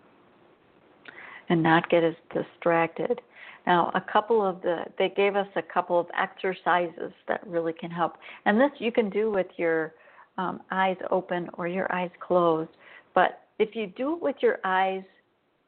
and 1.49 1.61
not 1.61 1.89
get 1.89 2.03
as 2.03 2.15
distracted. 2.33 3.21
Now, 3.67 3.91
a 3.93 4.01
couple 4.01 4.45
of 4.45 4.61
the 4.61 4.85
they 4.97 5.09
gave 5.09 5.35
us 5.35 5.47
a 5.55 5.61
couple 5.61 5.99
of 5.99 6.07
exercises 6.17 7.11
that 7.27 7.45
really 7.45 7.73
can 7.73 7.91
help. 7.91 8.13
And 8.45 8.59
this 8.59 8.71
you 8.79 8.91
can 8.91 9.09
do 9.09 9.29
with 9.29 9.47
your 9.57 9.93
um, 10.37 10.61
eyes 10.71 10.97
open 11.11 11.49
or 11.53 11.67
your 11.67 11.91
eyes 11.93 12.11
closed. 12.25 12.71
But 13.13 13.41
if 13.59 13.75
you 13.75 13.87
do 13.87 14.13
it 14.13 14.21
with 14.21 14.35
your 14.41 14.59
eyes 14.63 15.03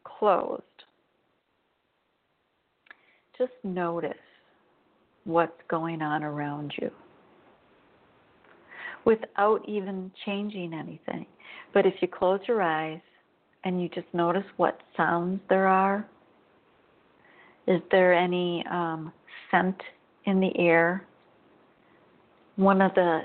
closed, 0.04 0.64
just 3.38 3.54
notice 3.64 4.14
what's 5.28 5.62
going 5.70 6.02
on 6.02 6.24
around 6.24 6.74
you 6.82 6.90
without 9.06 9.62
even 9.68 10.12
changing 10.26 10.74
anything. 10.74 11.26
But 11.74 11.86
if 11.86 11.94
you 12.02 12.08
close 12.08 12.40
your 12.48 12.62
eyes 12.62 13.00
and 13.64 13.82
you 13.82 13.90
just 13.90 14.08
notice 14.14 14.44
what 14.58 14.80
sounds 14.96 15.40
there 15.50 15.68
are, 15.68 16.06
is 17.68 17.82
there 17.92 18.14
any 18.14 18.66
um, 18.72 19.12
scent 19.52 19.76
in 20.26 20.40
the 20.40 20.52
air? 20.58 21.06
One 22.56 22.82
of 22.82 22.94
the 22.96 23.22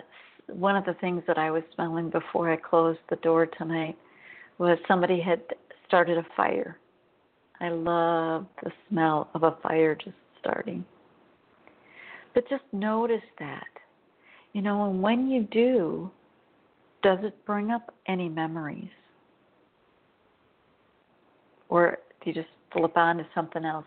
one 0.49 0.77
of 0.77 0.85
the 0.85 0.95
things 0.95 1.23
that 1.27 1.39
I 1.39 1.51
was 1.51 1.63
smelling 1.75 2.11
before 2.11 2.53
I 2.53 2.57
closed 2.57 2.99
the 3.09 3.17
door 3.17 3.47
tonight 3.47 3.97
was 4.59 4.77
somebody 4.87 5.21
had 5.21 5.41
started 5.87 6.19
a 6.19 6.27
fire. 6.37 6.77
I 7.61 7.69
love 7.71 8.47
the 8.63 8.71
smell 8.89 9.31
of 9.35 9.45
a 9.45 9.57
fire 9.63 9.95
just 9.95 10.17
starting. 10.41 10.85
But 12.35 12.49
just 12.49 12.65
notice 12.73 13.23
that. 13.39 13.67
You 14.53 14.63
know, 14.63 14.91
and 14.91 15.03
when 15.03 15.29
you 15.31 15.45
do, 15.45 16.11
does 17.03 17.19
it 17.23 17.35
bring 17.47 17.71
up 17.71 17.95
any 18.07 18.29
memories? 18.29 18.91
Or 21.69 21.99
do 22.23 22.31
you 22.31 22.35
just 22.35 22.49
flip 22.73 22.97
on 22.97 23.17
to 23.17 23.27
something 23.35 23.65
else? 23.65 23.87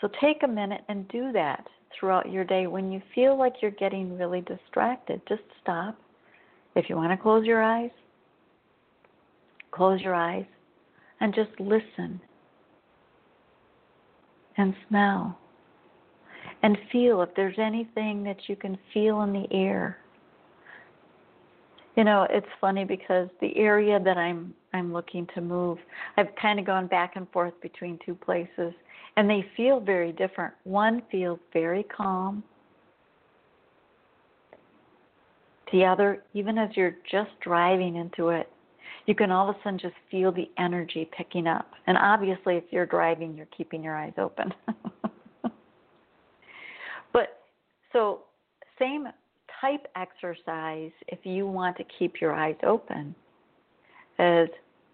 So 0.00 0.08
take 0.20 0.42
a 0.42 0.48
minute 0.48 0.82
and 0.88 1.08
do 1.08 1.32
that 1.32 1.66
throughout 1.98 2.30
your 2.30 2.44
day 2.44 2.66
when 2.66 2.92
you 2.92 3.00
feel 3.14 3.38
like 3.38 3.54
you're 3.62 3.70
getting 3.70 4.18
really 4.18 4.42
distracted. 4.42 5.22
Just 5.26 5.42
stop. 5.62 5.98
If 6.74 6.90
you 6.90 6.96
want 6.96 7.12
to 7.12 7.16
close 7.16 7.46
your 7.46 7.62
eyes, 7.62 7.90
close 9.70 10.02
your 10.02 10.14
eyes 10.14 10.44
and 11.20 11.34
just 11.34 11.50
listen 11.58 12.20
and 14.58 14.74
smell 14.88 15.38
and 16.66 16.76
feel 16.90 17.22
if 17.22 17.28
there's 17.36 17.60
anything 17.60 18.24
that 18.24 18.48
you 18.48 18.56
can 18.56 18.76
feel 18.92 19.20
in 19.20 19.32
the 19.32 19.46
air. 19.52 19.98
You 21.96 22.02
know, 22.02 22.26
it's 22.28 22.48
funny 22.60 22.84
because 22.84 23.28
the 23.40 23.56
area 23.56 24.00
that 24.04 24.18
I'm 24.18 24.52
I'm 24.72 24.92
looking 24.92 25.28
to 25.36 25.40
move, 25.40 25.78
I've 26.16 26.34
kind 26.42 26.58
of 26.58 26.66
gone 26.66 26.88
back 26.88 27.12
and 27.14 27.30
forth 27.30 27.54
between 27.62 28.00
two 28.04 28.16
places 28.16 28.74
and 29.16 29.30
they 29.30 29.46
feel 29.56 29.78
very 29.78 30.10
different. 30.10 30.54
One 30.64 31.02
feels 31.08 31.38
very 31.52 31.84
calm. 31.84 32.42
The 35.72 35.84
other, 35.84 36.24
even 36.34 36.58
as 36.58 36.70
you're 36.74 36.96
just 37.08 37.30
driving 37.42 37.94
into 37.94 38.30
it, 38.30 38.50
you 39.06 39.14
can 39.14 39.30
all 39.30 39.48
of 39.48 39.54
a 39.54 39.58
sudden 39.62 39.78
just 39.78 39.94
feel 40.10 40.32
the 40.32 40.50
energy 40.58 41.08
picking 41.16 41.46
up. 41.46 41.70
And 41.86 41.96
obviously, 41.96 42.56
if 42.56 42.64
you're 42.70 42.86
driving, 42.86 43.36
you're 43.36 43.46
keeping 43.56 43.84
your 43.84 43.94
eyes 43.94 44.14
open. 44.18 44.52
so, 47.92 48.20
same 48.78 49.06
type 49.60 49.86
exercise 49.96 50.90
if 51.08 51.20
you 51.24 51.46
want 51.46 51.76
to 51.78 51.84
keep 51.98 52.20
your 52.20 52.34
eyes 52.34 52.56
open 52.62 53.14
is 54.18 54.48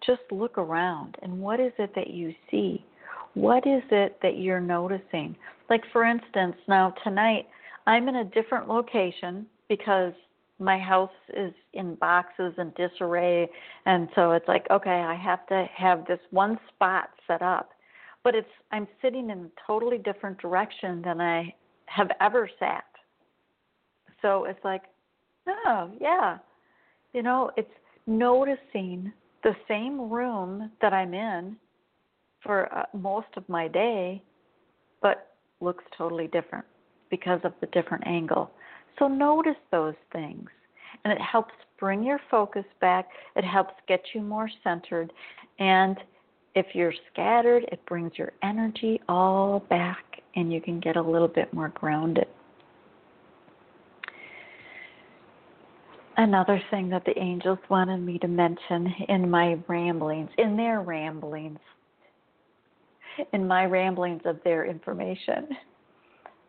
just 0.05 0.21
look 0.31 0.57
around 0.57 1.17
and 1.21 1.39
what 1.39 1.59
is 1.59 1.73
it 1.79 1.93
that 1.95 2.09
you 2.09 2.33
see? 2.49 2.85
What 3.33 3.65
is 3.65 3.81
it 3.91 4.17
that 4.21 4.37
you're 4.37 4.61
noticing? 4.61 5.35
Like, 5.69 5.81
for 5.91 6.05
instance, 6.05 6.55
now 6.67 6.93
tonight 7.03 7.47
I'm 7.87 8.07
in 8.07 8.17
a 8.17 8.25
different 8.25 8.67
location 8.67 9.47
because 9.67 10.13
my 10.59 10.77
house 10.77 11.09
is 11.35 11.53
in 11.73 11.95
boxes 11.95 12.53
and 12.57 12.73
disarray. 12.75 13.49
And 13.85 14.07
so 14.15 14.31
it's 14.31 14.47
like, 14.47 14.65
okay, 14.71 14.89
I 15.01 15.15
have 15.15 15.45
to 15.47 15.65
have 15.75 16.05
this 16.05 16.19
one 16.31 16.59
spot 16.69 17.09
set 17.27 17.41
up. 17.41 17.71
But 18.23 18.35
it's 18.35 18.47
I'm 18.71 18.87
sitting 19.01 19.29
in 19.29 19.39
a 19.39 19.49
totally 19.67 19.97
different 19.97 20.37
direction 20.37 21.01
than 21.01 21.19
I 21.19 21.53
have 21.85 22.09
ever 22.21 22.49
sat. 22.59 22.85
So 24.21 24.45
it's 24.45 24.63
like, 24.63 24.83
oh, 25.47 25.91
yeah. 25.99 26.37
You 27.13 27.23
know, 27.23 27.51
it's 27.57 27.69
noticing 28.07 29.11
the 29.43 29.55
same 29.67 30.09
room 30.09 30.71
that 30.81 30.93
I'm 30.93 31.13
in 31.13 31.55
for 32.41 32.73
uh, 32.75 32.85
most 32.93 33.27
of 33.37 33.47
my 33.47 33.67
day, 33.67 34.21
but 35.01 35.35
looks 35.61 35.83
totally 35.97 36.27
different 36.27 36.65
because 37.09 37.39
of 37.43 37.53
the 37.61 37.67
different 37.67 38.05
angle. 38.07 38.51
So 38.99 39.07
notice 39.07 39.55
those 39.71 39.95
things. 40.11 40.49
And 41.03 41.11
it 41.11 41.21
helps 41.21 41.53
bring 41.79 42.03
your 42.03 42.19
focus 42.29 42.65
back. 42.79 43.09
It 43.35 43.43
helps 43.43 43.73
get 43.87 44.01
you 44.13 44.21
more 44.21 44.49
centered. 44.63 45.11
And 45.59 45.97
if 46.55 46.67
you're 46.73 46.93
scattered, 47.11 47.63
it 47.71 47.83
brings 47.85 48.13
your 48.15 48.31
energy 48.41 49.01
all 49.09 49.59
back 49.69 50.12
and 50.35 50.51
you 50.51 50.61
can 50.61 50.79
get 50.79 50.95
a 50.95 51.01
little 51.01 51.27
bit 51.27 51.53
more 51.53 51.69
grounded. 51.69 52.27
Another 56.17 56.61
thing 56.69 56.89
that 56.89 57.05
the 57.05 57.17
angels 57.17 57.57
wanted 57.69 57.97
me 57.97 58.19
to 58.19 58.27
mention 58.27 58.93
in 59.09 59.29
my 59.29 59.57
ramblings, 59.67 60.29
in 60.37 60.55
their 60.55 60.81
ramblings, 60.81 61.59
in 63.33 63.47
my 63.47 63.65
ramblings 63.65 64.21
of 64.25 64.39
their 64.43 64.65
information, 64.65 65.47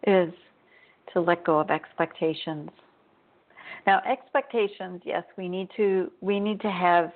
is 0.07 0.33
to 1.13 1.21
let 1.21 1.45
go 1.45 1.59
of 1.61 1.71
expectations. 1.71 2.69
Now, 3.87 4.01
expectations, 4.11 5.01
yes, 5.05 5.25
we 5.37 5.49
need 5.49 5.69
to 5.77 6.11
we 6.21 6.41
need 6.41 6.61
to 6.61 6.71
have. 6.71 7.13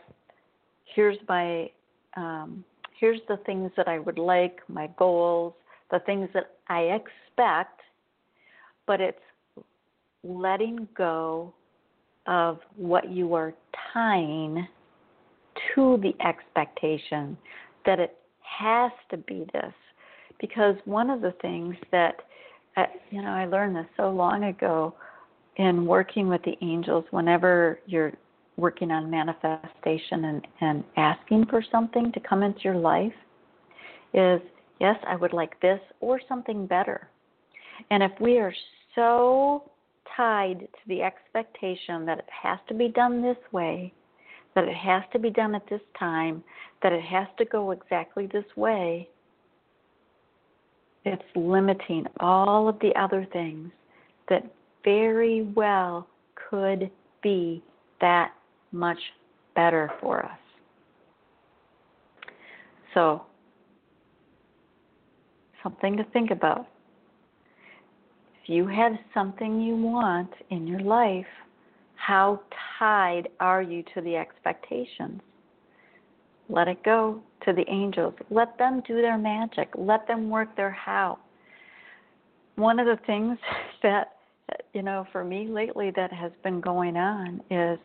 Here's 0.94 1.18
my 1.28 1.70
um, 2.16 2.64
here's 2.98 3.20
the 3.28 3.37
things 3.44 3.70
that 3.76 3.88
I 3.88 3.98
would 3.98 4.18
like, 4.18 4.61
my 4.68 4.88
goals, 4.98 5.52
the 5.90 6.01
things 6.01 6.29
that 6.35 6.57
I 6.68 6.81
expect, 6.81 7.81
but 8.87 9.01
it's 9.01 9.18
letting 10.24 10.88
go 10.96 11.53
of 12.27 12.59
what 12.77 13.11
you 13.11 13.35
are 13.35 13.55
tying 13.92 14.66
to 15.74 15.98
the 16.03 16.14
expectation 16.24 17.37
that 17.87 17.98
it 17.98 18.16
has 18.40 18.92
to 19.11 19.16
be 19.16 19.46
this. 19.53 19.72
Because 20.40 20.77
one 20.85 21.11
of 21.11 21.20
the 21.20 21.33
things 21.42 21.74
that, 21.90 22.16
uh, 22.77 22.85
you 23.11 23.22
know, 23.22 23.31
I 23.31 23.46
learned 23.46 23.77
this 23.77 23.87
so 23.96 24.11
long 24.11 24.44
ago 24.44 24.94
in 25.57 25.87
working 25.87 26.29
with 26.29 26.42
the 26.42 26.57
angels, 26.62 27.05
whenever 27.11 27.81
you're 27.87 28.12
working 28.57 28.90
on 28.90 29.11
manifestation 29.11 30.24
and, 30.24 30.46
and 30.61 30.85
asking 30.96 31.46
for 31.46 31.64
something 31.72 32.12
to 32.12 32.20
come 32.20 32.42
into 32.42 32.61
your 32.62 32.77
life, 32.77 33.12
is 34.14 34.40
yes, 34.81 34.97
I 35.07 35.17
would 35.17 35.33
like 35.33 35.61
this 35.61 35.81
or 36.01 36.21
something 36.29 36.67
better. 36.67 37.09
And 37.91 38.03
if 38.03 38.12
we 38.21 38.38
are 38.38 38.55
so 38.95 39.71
tied 40.17 40.61
to 40.61 40.88
the 40.88 41.03
expectation 41.03 42.05
that 42.07 42.19
it 42.19 42.29
has 42.43 42.59
to 42.69 42.75
be 42.75 42.88
done 42.88 43.23
this 43.23 43.37
way, 43.53 43.93
that 44.55 44.64
it 44.64 44.75
has 44.75 45.03
to 45.12 45.19
be 45.19 45.31
done 45.31 45.55
at 45.55 45.69
this 45.69 45.81
time, 45.99 46.43
that 46.83 46.93
it 46.93 47.03
has 47.03 47.27
to 47.38 47.45
go 47.45 47.71
exactly 47.71 48.27
this 48.33 48.45
way, 48.57 49.09
it's 51.05 51.23
limiting 51.37 52.07
all 52.21 52.69
of 52.69 52.79
the 52.81 52.93
other 53.01 53.27
things 53.33 53.71
that 54.29 54.45
very 54.85 55.43
well 55.55 56.07
could 56.51 56.91
be 57.23 57.62
that 58.01 58.33
much 58.73 58.99
better 59.55 59.91
for 60.01 60.25
us. 60.25 60.38
So, 62.95 63.23
something 65.68 65.96
to 65.96 66.04
think 66.12 66.31
about. 66.31 66.66
If 68.42 68.48
you 68.48 68.66
have 68.66 68.92
something 69.12 69.61
you 69.61 69.76
want 69.76 70.31
in 70.50 70.66
your 70.66 70.81
life, 70.81 71.26
how 71.96 72.40
tied 72.78 73.28
are 73.40 73.61
you 73.61 73.85
to 73.94 74.00
the 74.00 74.16
expectations? 74.16 75.20
Let 76.48 76.68
it 76.68 76.83
go 76.83 77.20
to 77.44 77.52
the 77.52 77.68
angels. 77.68 78.14
Let 78.31 78.57
them 78.57 78.83
do 78.87 79.02
their 79.02 79.18
magic. 79.18 79.68
Let 79.76 80.07
them 80.07 80.31
work 80.31 80.57
their 80.57 80.70
how. 80.70 81.18
One 82.57 82.78
of 82.78 82.87
the 82.87 82.98
things 83.07 83.37
that, 83.83 84.12
you 84.72 84.83
know, 84.83 85.07
for 85.12 85.22
me 85.22 85.48
lately 85.48 85.92
that 85.96 86.12
has 86.12 86.33
been 86.42 86.61
going 86.61 86.96
on 86.96 87.42
is 87.50 87.78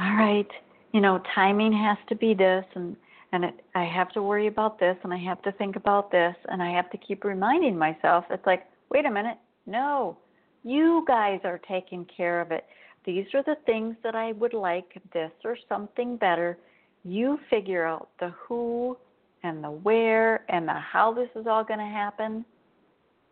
all 0.00 0.14
right, 0.14 0.48
you 0.92 1.00
know, 1.00 1.22
timing 1.34 1.72
has 1.72 1.98
to 2.08 2.14
be 2.14 2.32
this 2.32 2.64
and 2.74 2.96
and 3.34 3.44
it, 3.46 3.64
I 3.74 3.82
have 3.82 4.10
to 4.10 4.22
worry 4.22 4.46
about 4.46 4.78
this 4.78 4.96
and 5.02 5.12
I 5.12 5.18
have 5.18 5.42
to 5.42 5.50
think 5.52 5.74
about 5.74 6.12
this 6.12 6.36
and 6.48 6.62
I 6.62 6.70
have 6.70 6.88
to 6.90 6.96
keep 6.96 7.24
reminding 7.24 7.76
myself 7.76 8.24
it's 8.30 8.46
like, 8.46 8.62
wait 8.90 9.06
a 9.06 9.10
minute, 9.10 9.38
no. 9.66 10.16
You 10.62 11.04
guys 11.08 11.40
are 11.42 11.60
taking 11.68 12.06
care 12.16 12.40
of 12.40 12.52
it. 12.52 12.64
These 13.04 13.26
are 13.34 13.42
the 13.42 13.56
things 13.66 13.96
that 14.04 14.14
I 14.14 14.32
would 14.32 14.54
like, 14.54 15.02
this 15.12 15.32
or 15.44 15.58
something 15.68 16.16
better. 16.16 16.56
You 17.02 17.40
figure 17.50 17.84
out 17.84 18.10
the 18.20 18.32
who 18.46 18.96
and 19.42 19.64
the 19.64 19.70
where 19.70 20.44
and 20.48 20.68
the 20.68 20.72
how 20.72 21.12
this 21.12 21.28
is 21.34 21.48
all 21.48 21.64
going 21.64 21.80
to 21.80 21.84
happen. 21.84 22.44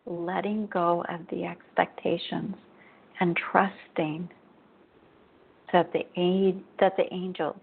Letting 0.05 0.67
go 0.67 1.05
of 1.07 1.21
the 1.31 1.45
expectations 1.45 2.55
and 3.21 3.37
trusting 3.37 4.29
that 5.71 5.93
the 5.93 6.61
that 6.81 6.97
the 6.97 7.11
angels 7.13 7.55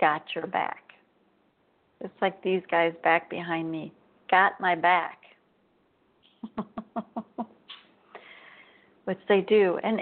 got 0.00 0.22
your 0.34 0.46
back. 0.46 0.89
It's 2.00 2.12
like 2.22 2.42
these 2.42 2.62
guys 2.70 2.94
back 3.02 3.28
behind 3.28 3.70
me 3.70 3.92
got 4.30 4.60
my 4.60 4.74
back. 4.74 5.18
Which 9.04 9.18
they 9.28 9.40
do. 9.42 9.78
And 9.82 10.00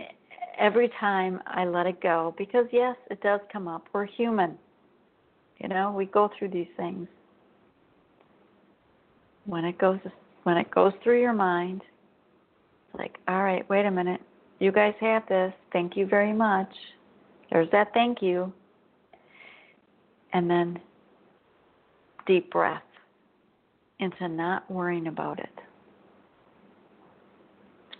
every 0.58 0.90
time 1.00 1.40
I 1.46 1.64
let 1.64 1.86
it 1.86 2.00
go, 2.00 2.34
because 2.36 2.66
yes, 2.72 2.96
it 3.10 3.20
does 3.22 3.40
come 3.52 3.66
up. 3.66 3.86
We're 3.92 4.04
human. 4.06 4.58
You 5.58 5.68
know, 5.68 5.92
we 5.92 6.06
go 6.06 6.30
through 6.38 6.50
these 6.50 6.68
things. 6.76 7.08
When 9.46 9.64
it 9.64 9.78
goes 9.78 9.98
when 10.44 10.56
it 10.56 10.70
goes 10.70 10.92
through 11.02 11.20
your 11.20 11.32
mind, 11.32 11.82
it's 12.88 12.98
like, 12.98 13.18
all 13.26 13.42
right, 13.42 13.68
wait 13.68 13.86
a 13.86 13.90
minute. 13.90 14.20
You 14.60 14.72
guys 14.72 14.94
have 15.00 15.26
this. 15.28 15.52
Thank 15.72 15.96
you 15.96 16.06
very 16.06 16.32
much. 16.32 16.70
There's 17.50 17.70
that 17.72 17.92
thank 17.92 18.22
you. 18.22 18.52
And 20.32 20.48
then 20.48 20.78
deep 22.28 22.52
breath 22.52 22.82
into 23.98 24.28
not 24.28 24.70
worrying 24.70 25.08
about 25.08 25.40
it. 25.40 25.50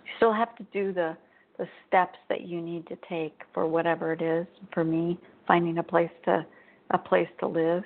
You 0.04 0.12
still 0.18 0.32
have 0.32 0.54
to 0.56 0.62
do 0.72 0.92
the 0.92 1.16
the 1.58 1.66
steps 1.88 2.18
that 2.28 2.42
you 2.42 2.60
need 2.60 2.86
to 2.86 2.96
take 3.08 3.40
for 3.52 3.66
whatever 3.66 4.12
it 4.12 4.22
is. 4.22 4.46
For 4.72 4.84
me, 4.84 5.18
finding 5.48 5.78
a 5.78 5.82
place 5.82 6.10
to 6.26 6.46
a 6.92 6.98
place 6.98 7.28
to 7.40 7.48
live, 7.48 7.82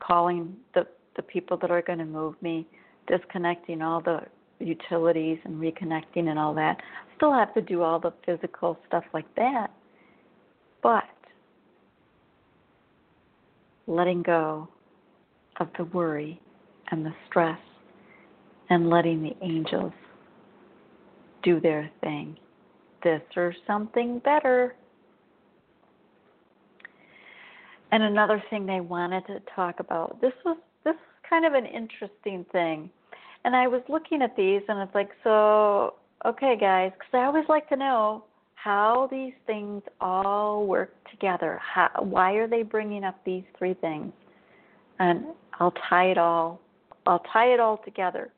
calling 0.00 0.54
the 0.74 0.86
the 1.16 1.22
people 1.22 1.56
that 1.56 1.70
are 1.70 1.82
going 1.82 1.98
to 1.98 2.04
move 2.04 2.34
me, 2.42 2.66
disconnecting 3.06 3.80
all 3.80 4.00
the 4.02 4.20
utilities 4.58 5.38
and 5.44 5.54
reconnecting 5.54 6.28
and 6.28 6.38
all 6.38 6.54
that. 6.54 6.80
Still 7.16 7.32
have 7.32 7.54
to 7.54 7.62
do 7.62 7.82
all 7.82 7.98
the 7.98 8.12
physical 8.26 8.78
stuff 8.86 9.04
like 9.14 9.34
that. 9.36 9.68
But 10.82 11.04
letting 13.86 14.22
go 14.22 14.68
of 15.60 15.68
the 15.78 15.84
worry 15.84 16.40
and 16.90 17.04
the 17.04 17.14
stress 17.28 17.58
and 18.68 18.90
letting 18.90 19.22
the 19.22 19.36
angels 19.42 19.92
do 21.42 21.60
their 21.60 21.90
thing. 22.00 22.36
This 23.02 23.22
or 23.36 23.54
something 23.66 24.18
better. 24.18 24.74
And 27.92 28.02
another 28.02 28.42
thing 28.50 28.66
they 28.66 28.80
wanted 28.80 29.26
to 29.26 29.40
talk 29.54 29.80
about. 29.80 30.20
This 30.20 30.32
was 30.44 30.58
this 30.84 30.94
was 30.94 31.28
kind 31.28 31.46
of 31.46 31.54
an 31.54 31.66
interesting 31.66 32.44
thing 32.52 32.90
and 33.44 33.56
I 33.56 33.66
was 33.68 33.82
looking 33.88 34.22
at 34.22 34.36
these, 34.36 34.62
and 34.68 34.80
it's 34.80 34.94
like, 34.94 35.10
so, 35.24 35.94
okay, 36.26 36.56
guys, 36.60 36.92
because 36.92 37.10
I 37.14 37.24
always 37.24 37.48
like 37.48 37.68
to 37.70 37.76
know 37.76 38.24
how 38.54 39.08
these 39.10 39.32
things 39.46 39.82
all 40.00 40.66
work 40.66 40.92
together. 41.10 41.58
How, 41.62 41.88
why 42.00 42.32
are 42.32 42.46
they 42.46 42.62
bringing 42.62 43.04
up 43.04 43.18
these 43.24 43.44
three 43.56 43.74
things? 43.74 44.12
And 44.98 45.24
I'll 45.60 45.74
tie 45.88 46.10
it 46.10 46.18
all. 46.18 46.60
I'll 47.06 47.22
tie 47.32 47.52
it 47.52 47.60
all 47.60 47.78
together. 47.84 48.32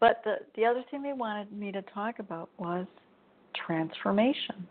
But 0.00 0.22
the 0.24 0.36
the 0.54 0.64
other 0.64 0.84
thing 0.90 1.02
they 1.02 1.12
wanted 1.12 1.52
me 1.52 1.72
to 1.72 1.82
talk 1.82 2.20
about 2.20 2.48
was 2.56 2.86
transformation. 3.66 4.66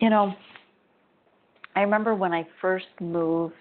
You 0.00 0.10
know, 0.10 0.34
I 1.76 1.82
remember 1.82 2.14
when 2.14 2.32
I 2.32 2.46
first 2.60 2.86
moved 3.00 3.54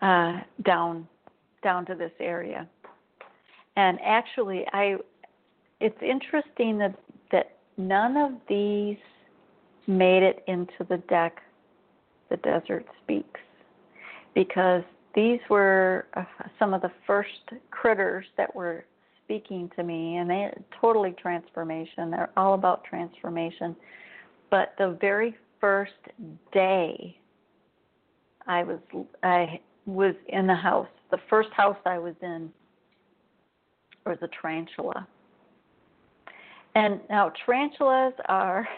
uh, 0.00 0.40
down 0.64 1.08
down 1.64 1.84
to 1.86 1.96
this 1.96 2.12
area. 2.20 2.68
And 3.76 3.98
actually, 4.04 4.64
I 4.72 4.96
it's 5.80 6.00
interesting 6.00 6.78
that 6.78 6.94
that 7.32 7.56
none 7.76 8.16
of 8.16 8.32
these 8.48 8.98
made 9.88 10.22
it 10.22 10.44
into 10.46 10.84
the 10.88 10.98
deck. 11.08 11.40
The 12.30 12.36
desert 12.36 12.84
speaks 13.02 13.40
because 14.38 14.84
these 15.16 15.40
were 15.50 16.06
uh, 16.14 16.22
some 16.60 16.72
of 16.72 16.80
the 16.80 16.92
first 17.08 17.50
critters 17.72 18.24
that 18.36 18.54
were 18.54 18.84
speaking 19.24 19.68
to 19.74 19.82
me, 19.82 20.18
and 20.18 20.30
they 20.30 20.48
totally 20.80 21.12
transformation. 21.20 22.08
They're 22.12 22.30
all 22.36 22.54
about 22.54 22.84
transformation. 22.84 23.74
But 24.48 24.74
the 24.78 24.96
very 25.00 25.34
first 25.60 25.90
day 26.52 27.18
I 28.46 28.62
was 28.62 28.78
I 29.24 29.58
was 29.86 30.14
in 30.28 30.46
the 30.46 30.54
house 30.54 30.86
the 31.10 31.18
first 31.28 31.50
house 31.50 31.76
I 31.84 31.98
was 31.98 32.14
in 32.22 32.48
was 34.06 34.18
a 34.22 34.28
tarantula. 34.40 35.04
And 36.76 37.00
now 37.10 37.32
tarantulas 37.44 38.14
are 38.28 38.68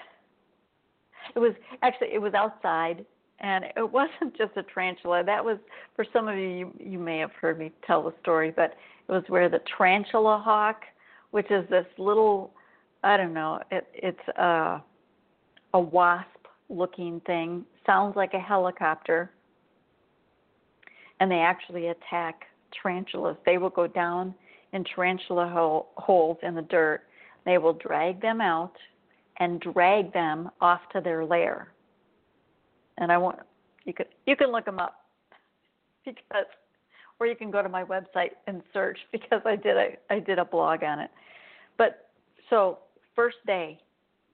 it 1.37 1.39
was 1.39 1.53
actually 1.83 2.09
it 2.15 2.23
was 2.23 2.33
outside 2.33 3.05
and 3.41 3.65
it 3.77 3.91
wasn't 3.91 4.37
just 4.39 4.57
a 4.57 4.63
tarantula. 4.63 5.23
That 5.25 5.45
was 5.45 5.59
for 5.97 6.05
some 6.13 6.29
of 6.29 6.37
you 6.37 6.49
you, 6.49 6.75
you 6.79 6.99
may 6.99 7.19
have 7.19 7.33
heard 7.33 7.59
me 7.59 7.73
tell 7.87 8.03
the 8.03 8.15
story, 8.21 8.53
but 8.55 8.75
it 9.09 9.13
was 9.13 9.25
where 9.29 9.49
the 9.49 9.61
tarantula 9.77 10.41
hawk, 10.45 10.83
which 11.31 11.51
is 11.51 11.69
this 11.71 11.87
little 11.99 12.53
I 13.03 13.17
don't 13.17 13.33
know. 13.33 13.61
It, 13.71 13.87
it's 13.95 14.29
a 14.37 14.83
a 15.75 15.81
wasp 15.81 16.27
looking 16.69 17.21
thing. 17.27 17.65
Sounds 17.87 18.17
like 18.17 18.35
a 18.35 18.41
helicopter. 18.41 19.31
And 21.19 21.31
they 21.31 21.41
actually 21.41 21.89
attack 21.89 22.45
tarantulas. 22.83 23.37
They 23.45 23.59
will 23.59 23.71
go 23.71 23.87
down 23.87 24.35
in 24.73 24.85
tarantula 24.85 25.49
hole, 25.49 25.91
holes 25.97 26.39
in 26.43 26.55
the 26.55 26.63
dirt. 26.63 27.03
They 27.45 27.59
will 27.59 27.75
drag 27.75 28.21
them 28.23 28.41
out 28.41 28.75
and 29.39 29.61
drag 29.61 30.13
them 30.13 30.51
off 30.61 30.81
to 30.93 31.01
their 31.01 31.25
lair. 31.25 31.69
And 33.01 33.11
I 33.11 33.19
want 33.19 33.41
you 33.85 33.93
could 33.93 34.07
you 34.27 34.37
can 34.37 34.53
look 34.53 34.65
them 34.65 34.79
up 34.79 35.07
because 36.05 36.47
or 37.19 37.27
you 37.27 37.37
can 37.37 37.51
go 37.51 37.63
to 37.63 37.69
my 37.69 37.85
website 37.85 38.31
and 38.47 38.63
search 38.73 38.99
because 39.13 39.43
I 39.45 39.57
did 39.57 39.77
a 39.77 39.89
I 40.11 40.21
did 40.21 40.39
a 40.39 40.45
blog 40.45 40.83
on 40.83 41.01
it. 41.01 41.11
But 41.77 42.09
so 42.49 42.79
first 43.15 43.39
day, 43.47 43.79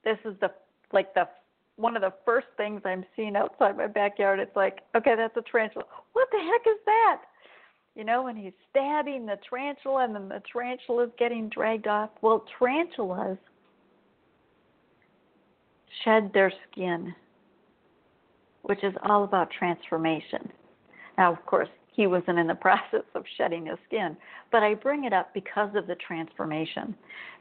this 0.05 0.19
is 0.25 0.35
the 0.41 0.51
like 0.93 1.15
the 1.15 1.29
one 1.77 1.95
of 1.95 2.03
the 2.03 2.13
first 2.25 2.47
things 2.57 2.81
I'm 2.85 3.05
seeing 3.15 3.37
outside 3.37 3.77
my 3.77 3.87
backyard. 3.87 4.41
It's 4.41 4.57
like, 4.57 4.81
okay, 4.97 5.15
that's 5.15 5.37
a 5.37 5.43
tarantula. 5.51 5.85
What 6.15 6.29
the 6.33 6.39
heck 6.39 6.67
is 6.67 6.81
that? 6.87 7.23
You 7.95 8.05
know, 8.05 8.27
and 8.27 8.39
he's 8.39 8.53
stabbing 8.71 9.27
the 9.27 9.39
tarantula, 9.49 10.05
and 10.05 10.15
then 10.15 10.29
the 10.29 10.43
tarantula 10.51 11.05
is 11.05 11.11
getting 11.19 11.49
dragged 11.49 11.87
off. 11.87 12.11
Well, 12.21 12.45
tarantulas 12.59 13.39
shed 16.05 16.31
their 16.33 16.53
skin, 16.71 17.15
which 18.67 18.83
is 18.85 18.95
all 19.03 19.25
about 19.25 19.51
transformation. 19.51 20.51
Now, 21.17 21.33
of 21.33 21.45
course, 21.47 21.69
he 21.93 22.07
wasn't 22.07 22.39
in 22.39 22.47
the 22.47 22.55
process 22.69 23.05
of 23.15 23.25
shedding 23.37 23.67
his 23.67 23.79
skin. 23.87 24.17
But 24.53 24.63
I 24.63 24.75
bring 24.75 25.05
it 25.05 25.13
up 25.13 25.33
because 25.35 25.75
of 25.75 25.87
the 25.87 25.97
transformation, 25.97 26.95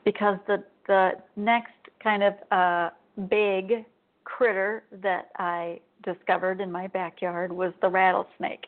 because 0.04 0.38
the 0.48 0.64
the 0.88 1.12
next 1.36 1.74
kind 2.02 2.24
of 2.24 2.34
uh, 2.52 2.90
big 3.28 3.86
critter 4.24 4.84
that 5.02 5.30
I 5.38 5.80
discovered 6.04 6.62
in 6.62 6.72
my 6.72 6.88
backyard 6.88 7.52
was 7.52 7.74
the 7.82 7.90
rattlesnake, 7.90 8.68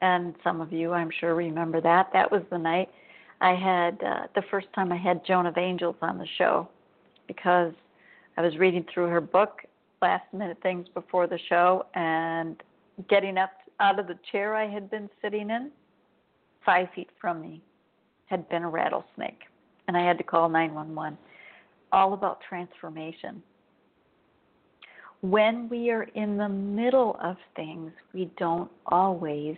and 0.00 0.34
some 0.44 0.60
of 0.60 0.72
you, 0.72 0.92
I'm 0.92 1.10
sure, 1.20 1.34
remember 1.34 1.80
that. 1.80 2.10
That 2.12 2.30
was 2.30 2.42
the 2.50 2.58
night 2.58 2.88
I 3.40 3.54
had 3.54 4.00
uh, 4.04 4.26
the 4.36 4.42
first 4.50 4.68
time 4.74 4.92
I 4.92 4.96
had 4.96 5.24
Joan 5.26 5.46
of 5.46 5.58
Angels 5.58 5.96
on 6.00 6.18
the 6.18 6.26
show, 6.38 6.68
because 7.26 7.72
I 8.36 8.42
was 8.42 8.56
reading 8.56 8.84
through 8.92 9.08
her 9.08 9.20
book, 9.20 9.62
last 10.00 10.24
minute 10.32 10.58
things 10.62 10.86
before 10.94 11.26
the 11.26 11.38
show, 11.48 11.86
and 11.94 12.62
getting 13.08 13.38
up 13.38 13.50
out 13.80 13.98
of 13.98 14.06
the 14.06 14.18
chair 14.32 14.54
I 14.54 14.68
had 14.68 14.90
been 14.90 15.08
sitting 15.22 15.50
in, 15.50 15.70
five 16.64 16.88
feet 16.94 17.10
from 17.20 17.40
me, 17.40 17.62
had 18.26 18.48
been 18.48 18.62
a 18.62 18.68
rattlesnake. 18.68 19.42
And 19.86 19.96
I 19.96 20.06
had 20.06 20.18
to 20.18 20.24
call 20.24 20.48
911. 20.48 21.16
All 21.92 22.12
about 22.12 22.40
transformation. 22.46 23.42
When 25.22 25.68
we 25.68 25.90
are 25.90 26.04
in 26.14 26.36
the 26.36 26.48
middle 26.48 27.18
of 27.22 27.36
things, 27.56 27.90
we 28.12 28.30
don't 28.38 28.70
always 28.86 29.56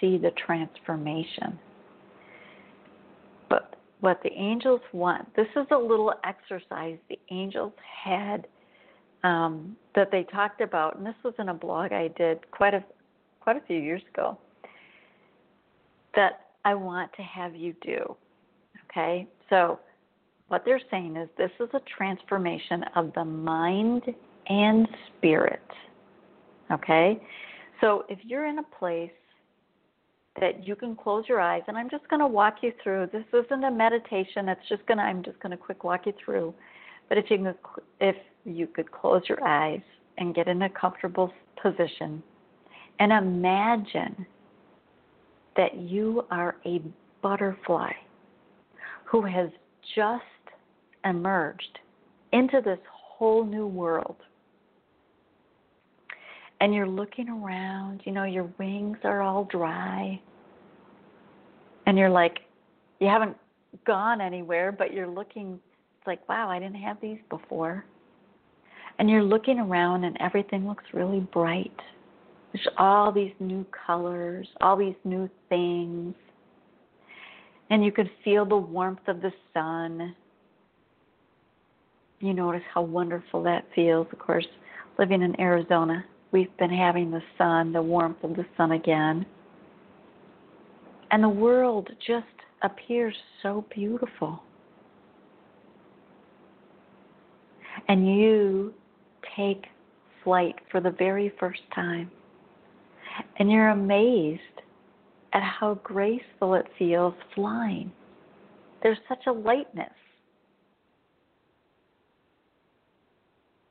see 0.00 0.18
the 0.18 0.32
transformation. 0.32 1.58
But 3.48 3.76
what 4.00 4.20
the 4.22 4.32
angels 4.32 4.80
want, 4.92 5.34
this 5.36 5.46
is 5.54 5.66
a 5.70 5.76
little 5.76 6.12
exercise 6.24 6.98
the 7.08 7.18
angels 7.30 7.72
had 8.04 8.46
um, 9.26 9.76
that 9.96 10.10
they 10.12 10.22
talked 10.22 10.60
about, 10.60 10.96
and 10.96 11.04
this 11.04 11.14
was 11.24 11.34
in 11.38 11.48
a 11.48 11.54
blog 11.54 11.92
I 11.92 12.08
did 12.16 12.48
quite 12.52 12.74
a 12.74 12.84
quite 13.40 13.56
a 13.56 13.60
few 13.66 13.78
years 13.78 14.02
ago 14.12 14.38
that 16.14 16.46
I 16.64 16.74
want 16.74 17.12
to 17.14 17.22
have 17.22 17.54
you 17.54 17.74
do. 17.82 18.16
Okay? 18.88 19.26
So, 19.50 19.80
what 20.48 20.62
they're 20.64 20.80
saying 20.90 21.16
is 21.16 21.28
this 21.36 21.50
is 21.60 21.68
a 21.74 21.80
transformation 21.96 22.84
of 22.94 23.12
the 23.14 23.24
mind 23.24 24.02
and 24.46 24.88
spirit. 25.08 25.60
Okay? 26.70 27.20
So, 27.80 28.04
if 28.08 28.18
you're 28.22 28.46
in 28.46 28.58
a 28.60 28.78
place 28.78 29.10
that 30.40 30.66
you 30.66 30.76
can 30.76 30.94
close 30.94 31.24
your 31.28 31.40
eyes, 31.40 31.62
and 31.66 31.76
I'm 31.76 31.90
just 31.90 32.08
going 32.08 32.20
to 32.20 32.26
walk 32.26 32.58
you 32.62 32.72
through. 32.82 33.08
This 33.12 33.24
isn't 33.32 33.64
a 33.64 33.70
meditation. 33.70 34.48
It's 34.48 34.68
just 34.68 34.86
going 34.86 34.98
to. 34.98 35.04
I'm 35.04 35.24
just 35.24 35.40
going 35.40 35.50
to 35.50 35.56
quick 35.56 35.82
walk 35.82 36.06
you 36.06 36.12
through. 36.24 36.54
But 37.08 37.18
if 37.18 37.30
you 37.30 37.38
can, 37.38 37.54
if 38.00 38.16
you 38.46 38.66
could 38.66 38.90
close 38.90 39.22
your 39.28 39.42
eyes 39.46 39.82
and 40.18 40.34
get 40.34 40.48
in 40.48 40.62
a 40.62 40.70
comfortable 40.70 41.32
position, 41.60 42.22
and 42.98 43.12
imagine 43.12 44.26
that 45.56 45.76
you 45.76 46.24
are 46.30 46.56
a 46.64 46.80
butterfly 47.22 47.92
who 49.04 49.22
has 49.22 49.50
just 49.94 50.22
emerged 51.04 51.78
into 52.32 52.60
this 52.64 52.78
whole 52.90 53.44
new 53.44 53.66
world. 53.66 54.16
And 56.60 56.74
you're 56.74 56.88
looking 56.88 57.28
around, 57.28 58.02
you 58.04 58.12
know, 58.12 58.24
your 58.24 58.50
wings 58.58 58.98
are 59.04 59.22
all 59.22 59.44
dry. 59.44 60.20
And 61.86 61.98
you're 61.98 62.10
like, 62.10 62.38
you 62.98 63.08
haven't 63.08 63.36
gone 63.86 64.20
anywhere, 64.20 64.72
but 64.72 64.92
you're 64.92 65.06
looking, 65.06 65.60
it's 65.98 66.06
like, 66.06 66.26
wow, 66.28 66.48
I 66.48 66.58
didn't 66.58 66.76
have 66.76 66.96
these 67.00 67.18
before. 67.28 67.84
And 68.98 69.10
you're 69.10 69.22
looking 69.22 69.58
around, 69.58 70.04
and 70.04 70.16
everything 70.20 70.66
looks 70.66 70.84
really 70.92 71.20
bright 71.20 71.78
there's 72.56 72.68
all 72.78 73.12
these 73.12 73.32
new 73.38 73.66
colors, 73.86 74.48
all 74.62 74.76
these 74.76 74.94
new 75.04 75.28
things. 75.50 76.14
And 77.68 77.84
you 77.84 77.92
can 77.92 78.08
feel 78.24 78.46
the 78.46 78.56
warmth 78.56 79.06
of 79.08 79.20
the 79.20 79.32
sun. 79.52 80.14
You 82.20 82.32
notice 82.32 82.62
how 82.72 82.80
wonderful 82.80 83.42
that 83.42 83.66
feels. 83.74 84.06
Of 84.10 84.18
course, 84.18 84.46
living 84.98 85.20
in 85.20 85.38
Arizona, 85.38 86.02
we've 86.32 86.56
been 86.56 86.70
having 86.70 87.10
the 87.10 87.22
sun, 87.36 87.72
the 87.72 87.82
warmth 87.82 88.24
of 88.24 88.36
the 88.36 88.46
sun 88.56 88.72
again. 88.72 89.26
And 91.10 91.22
the 91.22 91.28
world 91.28 91.90
just 92.06 92.24
appears 92.62 93.14
so 93.42 93.66
beautiful. 93.74 94.42
And 97.88 98.08
you 98.08 98.72
take 99.36 99.66
flight 100.24 100.54
for 100.70 100.80
the 100.80 100.90
very 100.90 101.32
first 101.38 101.60
time 101.74 102.10
and 103.38 103.50
you're 103.50 103.68
amazed 103.68 104.40
at 105.32 105.42
how 105.42 105.74
graceful 105.82 106.54
it 106.54 106.66
feels 106.78 107.14
flying. 107.34 107.92
There's 108.82 108.98
such 109.08 109.26
a 109.26 109.32
lightness. 109.32 109.90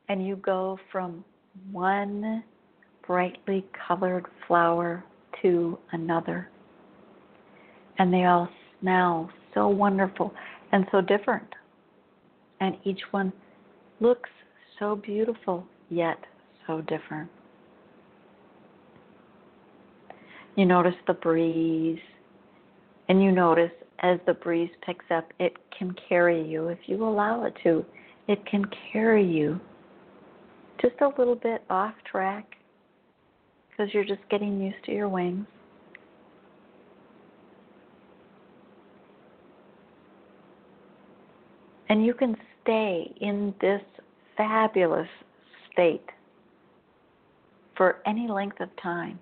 And 0.10 0.26
you 0.26 0.36
go 0.36 0.80
from 0.92 1.24
one 1.72 2.44
brightly 3.08 3.66
colored 3.88 4.26
flower 4.48 5.04
to 5.42 5.78
another. 5.94 6.50
And 7.98 8.14
they 8.14 8.26
all 8.26 8.50
smell 8.80 9.30
so 9.54 9.68
wonderful 9.68 10.34
and 10.72 10.86
so 10.92 11.02
different. 11.02 11.48
And 12.60 12.78
each 12.84 13.02
one 13.12 13.34
looks 14.00 14.30
so 14.80 14.96
beautiful, 14.96 15.66
yet 15.90 16.18
so 16.68 16.82
different. 16.82 17.30
You 20.56 20.66
notice 20.66 20.96
the 21.08 21.14
breeze, 21.14 22.00
and 23.10 23.22
you 23.22 23.32
notice 23.32 23.72
as 24.00 24.20
the 24.26 24.34
breeze 24.34 24.70
picks 24.86 25.06
up, 25.12 25.32
it 25.40 25.58
can 25.78 25.96
carry 26.08 26.46
you 26.46 26.70
if 26.70 26.80
you 26.86 27.04
allow 27.06 27.44
it 27.46 27.54
to. 27.64 27.86
It 28.28 28.46
can 28.46 28.66
carry 28.92 29.26
you 29.26 29.60
just 30.82 30.96
a 31.02 31.10
little 31.18 31.36
bit 31.36 31.64
off 31.70 31.94
track 32.10 32.56
because 33.70 33.94
you're 33.94 34.06
just 34.06 34.22
getting 34.30 34.62
used 34.62 34.84
to 34.86 34.92
your 34.92 35.10
wings. 35.10 35.46
And 41.90 42.06
you 42.06 42.14
can 42.14 42.36
stay 42.64 43.14
in 43.22 43.54
this 43.62 43.82
fabulous 44.38 45.08
state 45.72 46.06
for 47.78 47.98
any 48.06 48.28
length 48.28 48.60
of 48.62 48.70
time. 48.82 49.20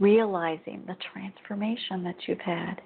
realizing 0.00 0.82
the 0.86 0.96
transformation 1.12 2.02
that 2.02 2.16
you've 2.26 2.40
had, 2.40 2.80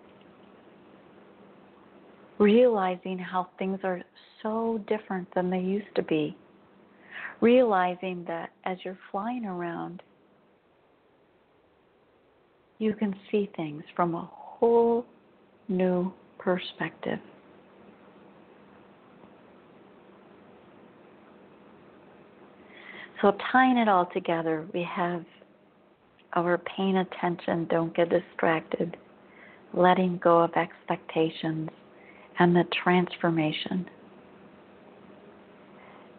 realizing 2.38 3.16
how 3.16 3.48
things 3.58 3.78
are 3.84 4.02
so 4.42 4.82
different 4.88 5.26
than 5.34 5.48
they 5.48 5.60
used 5.60 5.94
to 5.94 6.02
be, 6.02 6.36
realizing 7.40 8.24
that 8.26 8.50
as 8.64 8.76
you're 8.84 8.98
flying 9.12 9.46
around, 9.46 10.02
you 12.78 12.92
can 12.92 13.14
see 13.30 13.48
things 13.56 13.84
from 13.94 14.16
a 14.16 14.30
whole 14.32 15.06
new 15.68 16.12
perspective. 16.44 17.18
So, 23.22 23.34
tying 23.50 23.78
it 23.78 23.88
all 23.88 24.06
together, 24.12 24.66
we 24.74 24.82
have 24.82 25.24
our 26.34 26.58
paying 26.58 26.98
attention, 26.98 27.66
don't 27.70 27.94
get 27.96 28.10
distracted. 28.10 28.96
letting 29.72 30.18
go 30.18 30.38
of 30.40 30.52
expectations 30.54 31.68
and 32.38 32.54
the 32.54 32.64
transformation. 32.84 33.84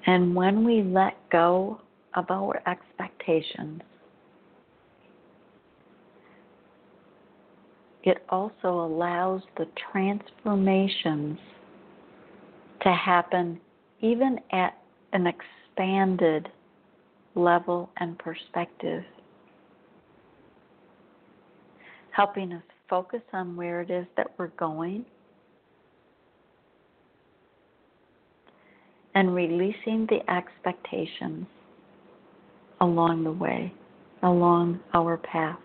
And 0.08 0.36
when 0.36 0.66
we 0.66 0.84
let 0.84 1.18
go 1.32 1.80
of 2.16 2.26
our 2.30 2.62
expectations, 2.68 3.82
it 8.06 8.24
also 8.30 8.86
allows 8.86 9.42
the 9.58 9.68
transformations 9.92 11.40
to 12.82 12.94
happen 12.94 13.60
even 14.02 14.40
at 14.52 14.78
an 15.14 15.26
expanded 15.26 16.48
level 17.34 17.90
and 17.98 18.18
perspective, 18.20 19.04
helping 22.12 22.54
us 22.54 22.64
focus 22.88 23.22
on 23.34 23.56
where 23.56 23.82
it 23.82 23.90
is 23.90 24.06
that 24.16 24.28
we're 24.38 24.48
going 24.50 25.04
and 29.16 29.34
releasing 29.34 30.06
the 30.10 30.20
expectations 30.30 31.48
along 32.82 33.24
the 33.24 33.32
way, 33.32 33.74
along 34.22 34.80
our 34.94 35.18
path. 35.18 35.58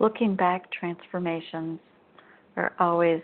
Looking 0.00 0.34
back, 0.34 0.72
transformations 0.72 1.78
are 2.56 2.72
always 2.80 3.20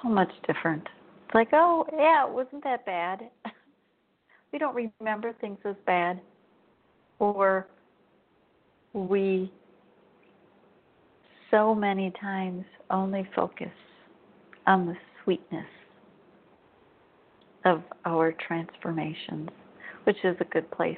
so 0.00 0.08
much 0.08 0.30
different. 0.46 0.86
It's 1.26 1.34
like, 1.34 1.48
oh, 1.52 1.84
yeah, 1.92 2.26
it 2.26 2.32
wasn't 2.32 2.62
that 2.62 2.86
bad. 2.86 3.28
we 4.52 4.60
don't 4.60 4.90
remember 5.00 5.32
things 5.40 5.58
as 5.64 5.74
bad. 5.84 6.20
Or 7.18 7.66
we 8.92 9.50
so 11.50 11.74
many 11.74 12.12
times 12.20 12.64
only 12.88 13.28
focus 13.34 13.72
on 14.68 14.86
the 14.86 14.94
sweetness 15.24 15.66
of 17.64 17.82
our 18.04 18.32
transformations, 18.46 19.48
which 20.04 20.16
is 20.22 20.36
a 20.38 20.44
good 20.44 20.70
place, 20.70 20.96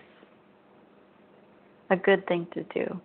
a 1.88 1.96
good 1.96 2.26
thing 2.26 2.46
to 2.52 2.62
do. 2.74 3.00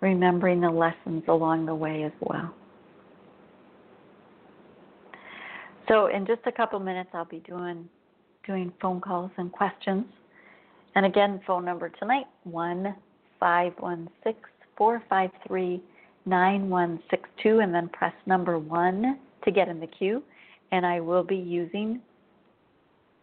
Remembering 0.00 0.60
the 0.60 0.70
lessons 0.70 1.24
along 1.28 1.66
the 1.66 1.74
way 1.74 2.04
as 2.04 2.12
well. 2.20 2.54
So, 5.88 6.06
in 6.06 6.26
just 6.26 6.42
a 6.46 6.52
couple 6.52 6.78
minutes, 6.78 7.10
I'll 7.14 7.24
be 7.24 7.40
doing 7.40 7.88
doing 8.46 8.72
phone 8.80 9.00
calls 9.00 9.30
and 9.36 9.50
questions. 9.50 10.04
And 10.94 11.04
again, 11.04 11.40
phone 11.46 11.64
number 11.64 11.88
tonight 11.88 12.26
one 12.44 12.94
five 13.40 13.72
one 13.78 14.08
six 14.24 14.38
four 14.76 15.02
five 15.08 15.30
three 15.46 15.82
9162 16.28 17.60
and 17.60 17.74
then 17.74 17.88
press 17.88 18.12
number 18.26 18.58
one 18.58 19.18
to 19.44 19.50
get 19.50 19.68
in 19.68 19.80
the 19.80 19.86
queue. 19.86 20.22
And 20.72 20.84
I 20.84 21.00
will 21.00 21.24
be 21.24 21.36
using 21.36 22.00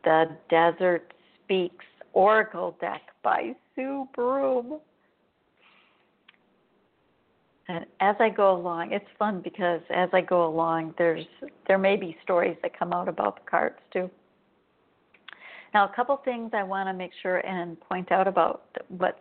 the 0.03 0.35
Desert 0.49 1.13
Speaks 1.43 1.85
Oracle 2.13 2.75
deck 2.81 3.01
by 3.23 3.53
Sue 3.75 4.07
Broome. 4.15 4.79
And 7.67 7.85
as 7.99 8.15
I 8.19 8.29
go 8.29 8.55
along, 8.55 8.91
it's 8.91 9.05
fun 9.17 9.41
because 9.43 9.81
as 9.93 10.09
I 10.13 10.21
go 10.21 10.45
along, 10.45 10.93
there's 10.97 11.25
there 11.67 11.79
may 11.79 11.95
be 11.95 12.15
stories 12.23 12.57
that 12.61 12.77
come 12.77 12.93
out 12.93 13.07
about 13.07 13.37
the 13.43 13.49
cards 13.49 13.79
too. 13.91 14.09
Now, 15.73 15.85
a 15.85 15.95
couple 15.95 16.15
things 16.23 16.51
I 16.53 16.63
want 16.63 16.87
to 16.87 16.93
make 16.93 17.11
sure 17.21 17.39
and 17.39 17.77
point 17.81 18.11
out 18.11 18.27
about 18.27 18.63
what's 18.87 19.17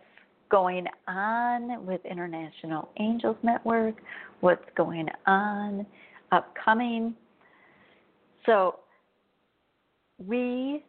going 0.49 0.85
on 1.07 1.85
with 1.85 1.99
International 2.05 2.89
Angels 2.97 3.35
Network, 3.43 3.95
what's 4.39 4.63
going 4.77 5.07
on 5.25 5.85
upcoming. 6.31 7.15
So, 8.45 8.79
we 10.17 10.85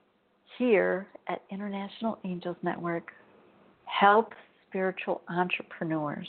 here 0.58 1.08
at 1.28 1.42
International 1.50 2.18
Angels 2.24 2.56
Network 2.62 3.10
help 3.86 4.34
spiritual 4.68 5.22
entrepreneurs. 5.28 6.28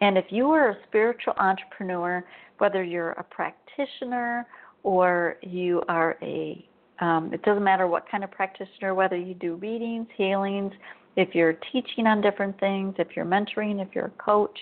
And 0.00 0.18
if 0.18 0.26
you 0.30 0.50
are 0.50 0.70
a 0.70 0.76
spiritual 0.88 1.34
entrepreneur, 1.38 2.24
whether 2.58 2.82
you're 2.82 3.12
a 3.12 3.24
practitioner 3.24 4.46
or 4.82 5.36
you 5.42 5.82
are 5.88 6.16
a, 6.22 6.66
um, 7.00 7.32
it 7.32 7.42
doesn't 7.42 7.64
matter 7.64 7.86
what 7.86 8.04
kind 8.10 8.24
of 8.24 8.30
practitioner, 8.30 8.94
whether 8.94 9.16
you 9.16 9.34
do 9.34 9.54
readings, 9.56 10.06
healings, 10.16 10.72
if 11.16 11.34
you're 11.34 11.58
teaching 11.72 12.06
on 12.06 12.20
different 12.20 12.58
things, 12.58 12.94
if 12.98 13.08
you're 13.14 13.26
mentoring, 13.26 13.82
if 13.82 13.88
you're 13.94 14.06
a 14.06 14.10
coach, 14.10 14.58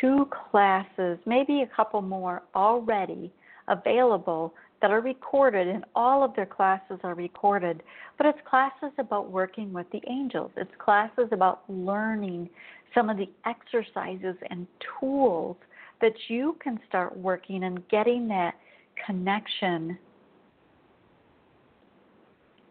two 0.00 0.28
classes, 0.50 1.18
maybe 1.26 1.62
a 1.62 1.76
couple 1.76 2.02
more 2.02 2.42
already 2.54 3.32
available 3.68 4.54
that 4.82 4.90
are 4.90 5.00
recorded, 5.00 5.68
and 5.68 5.84
all 5.94 6.24
of 6.24 6.34
their 6.34 6.46
classes 6.46 6.98
are 7.02 7.14
recorded. 7.14 7.82
But 8.16 8.26
it's 8.26 8.38
classes 8.48 8.92
about 8.98 9.30
working 9.30 9.72
with 9.72 9.86
the 9.90 10.00
angels, 10.08 10.50
it's 10.56 10.70
classes 10.78 11.28
about 11.32 11.62
learning 11.68 12.48
some 12.94 13.10
of 13.10 13.16
the 13.16 13.28
exercises 13.46 14.36
and 14.50 14.66
tools 14.98 15.56
that 16.00 16.14
you 16.28 16.56
can 16.62 16.80
start 16.88 17.16
working 17.16 17.64
and 17.64 17.86
getting 17.88 18.26
that 18.28 18.54
connection. 19.06 19.98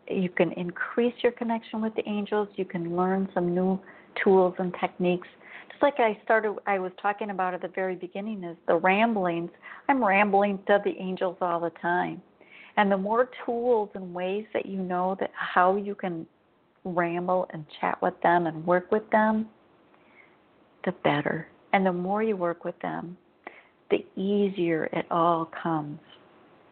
You 0.09 0.29
can 0.29 0.51
increase 0.53 1.13
your 1.21 1.31
connection 1.33 1.81
with 1.81 1.93
the 1.95 2.07
angels, 2.09 2.47
you 2.55 2.65
can 2.65 2.95
learn 2.95 3.29
some 3.35 3.53
new 3.53 3.79
tools 4.23 4.55
and 4.57 4.73
techniques 4.81 5.27
like 5.81 5.99
I 5.99 6.17
started, 6.23 6.55
I 6.65 6.79
was 6.79 6.91
talking 7.01 7.29
about 7.29 7.53
at 7.53 7.61
the 7.61 7.67
very 7.67 7.95
beginning, 7.95 8.43
is 8.43 8.57
the 8.67 8.75
ramblings. 8.75 9.51
I'm 9.87 10.03
rambling 10.03 10.59
to 10.67 10.79
the 10.83 10.97
angels 10.97 11.37
all 11.41 11.59
the 11.59 11.71
time. 11.81 12.21
And 12.77 12.91
the 12.91 12.97
more 12.97 13.29
tools 13.45 13.89
and 13.93 14.13
ways 14.13 14.45
that 14.53 14.65
you 14.65 14.79
know 14.79 15.15
that 15.19 15.31
how 15.33 15.75
you 15.75 15.95
can 15.95 16.25
ramble 16.85 17.47
and 17.51 17.65
chat 17.79 18.01
with 18.01 18.13
them 18.21 18.47
and 18.47 18.65
work 18.65 18.91
with 18.91 19.07
them, 19.11 19.47
the 20.85 20.93
better. 21.03 21.47
And 21.73 21.85
the 21.85 21.93
more 21.93 22.23
you 22.23 22.37
work 22.37 22.63
with 22.63 22.79
them, 22.79 23.17
the 23.91 24.05
easier 24.15 24.85
it 24.93 25.05
all 25.11 25.51
comes. 25.61 25.99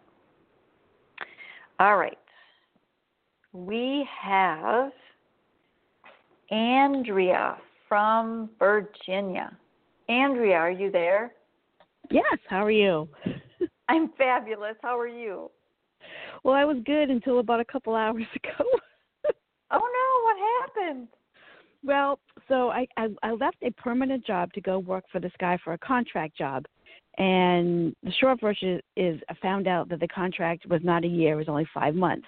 All 1.78 1.96
right. 1.96 2.18
We 3.52 4.06
have 4.22 4.92
Andrea 6.50 7.56
from 7.88 8.50
Virginia. 8.58 9.56
Andrea, 10.08 10.56
are 10.56 10.70
you 10.70 10.90
there? 10.90 11.32
Yes, 12.10 12.38
how 12.48 12.64
are 12.64 12.70
you? 12.70 13.08
I'm 13.88 14.10
fabulous. 14.16 14.76
How 14.82 14.98
are 14.98 15.08
you? 15.08 15.50
Well, 16.44 16.54
I 16.54 16.64
was 16.64 16.76
good 16.86 17.10
until 17.10 17.40
about 17.40 17.60
a 17.60 17.64
couple 17.64 17.94
hours 17.94 18.24
ago. 18.36 18.64
oh 19.72 19.78
no, 19.78 20.24
what 20.24 20.36
happened? 20.86 21.08
Well, 21.82 22.18
so 22.48 22.70
I, 22.70 22.86
I 22.96 23.08
I 23.22 23.32
left 23.32 23.56
a 23.62 23.70
permanent 23.72 24.24
job 24.24 24.52
to 24.52 24.60
go 24.60 24.78
work 24.78 25.04
for 25.10 25.18
this 25.20 25.32
guy 25.40 25.58
for 25.64 25.72
a 25.72 25.78
contract 25.78 26.36
job. 26.36 26.66
And 27.18 27.94
the 28.04 28.12
short 28.20 28.40
version 28.40 28.80
is 28.96 29.20
I 29.28 29.34
found 29.42 29.66
out 29.66 29.88
that 29.88 30.00
the 30.00 30.08
contract 30.08 30.66
was 30.66 30.80
not 30.84 31.04
a 31.04 31.08
year, 31.08 31.34
it 31.34 31.36
was 31.36 31.48
only 31.48 31.66
5 31.74 31.94
months. 31.94 32.26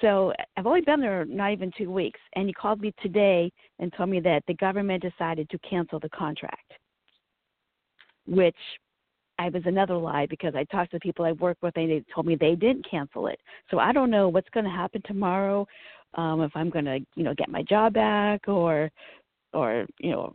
So 0.00 0.32
I've 0.56 0.66
only 0.66 0.80
been 0.80 1.00
there 1.00 1.24
not 1.24 1.52
even 1.52 1.70
2 1.76 1.90
weeks 1.90 2.20
and 2.34 2.46
he 2.46 2.52
called 2.52 2.80
me 2.80 2.92
today 3.02 3.52
and 3.78 3.92
told 3.92 4.08
me 4.08 4.20
that 4.20 4.42
the 4.46 4.54
government 4.54 5.02
decided 5.02 5.48
to 5.50 5.58
cancel 5.58 6.00
the 6.00 6.08
contract. 6.10 6.72
Which 8.26 8.56
I 9.38 9.48
was 9.48 9.62
another 9.64 9.96
lie 9.96 10.26
because 10.26 10.54
I 10.54 10.64
talked 10.64 10.90
to 10.90 10.96
the 10.96 11.00
people 11.00 11.24
I 11.24 11.32
work 11.32 11.56
with 11.62 11.76
and 11.76 11.90
they 11.90 12.04
told 12.14 12.26
me 12.26 12.36
they 12.36 12.54
didn't 12.54 12.88
cancel 12.88 13.26
it. 13.26 13.40
So 13.70 13.78
I 13.78 13.92
don't 13.92 14.10
know 14.10 14.28
what's 14.28 14.50
going 14.50 14.64
to 14.64 14.70
happen 14.70 15.02
tomorrow, 15.06 15.66
um, 16.14 16.42
if 16.42 16.50
I'm 16.54 16.70
going 16.70 16.84
to, 16.84 16.98
you 17.14 17.22
know, 17.22 17.34
get 17.34 17.48
my 17.48 17.62
job 17.62 17.94
back 17.94 18.48
or, 18.48 18.90
or 19.52 19.86
you 19.98 20.10
know, 20.10 20.34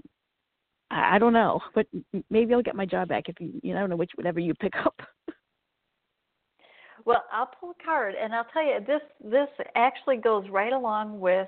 I, 0.89 1.15
I 1.15 1.19
don't 1.19 1.33
know, 1.33 1.59
but 1.75 1.85
maybe 2.29 2.53
I'll 2.53 2.63
get 2.63 2.75
my 2.75 2.85
job 2.85 3.09
back 3.09 3.29
if 3.29 3.35
you, 3.39 3.59
you 3.61 3.73
know, 3.73 3.77
I 3.77 3.81
don't 3.81 3.91
know 3.91 3.95
which 3.95 4.11
whatever 4.15 4.39
you 4.39 4.53
pick 4.55 4.73
up. 4.77 4.99
Well, 7.05 7.23
I'll 7.31 7.49
pull 7.59 7.71
a 7.71 7.83
card 7.83 8.15
and 8.21 8.33
I'll 8.33 8.47
tell 8.51 8.63
you 8.63 8.79
this. 8.85 9.01
This 9.23 9.47
actually 9.75 10.17
goes 10.17 10.45
right 10.49 10.73
along 10.73 11.19
with 11.19 11.47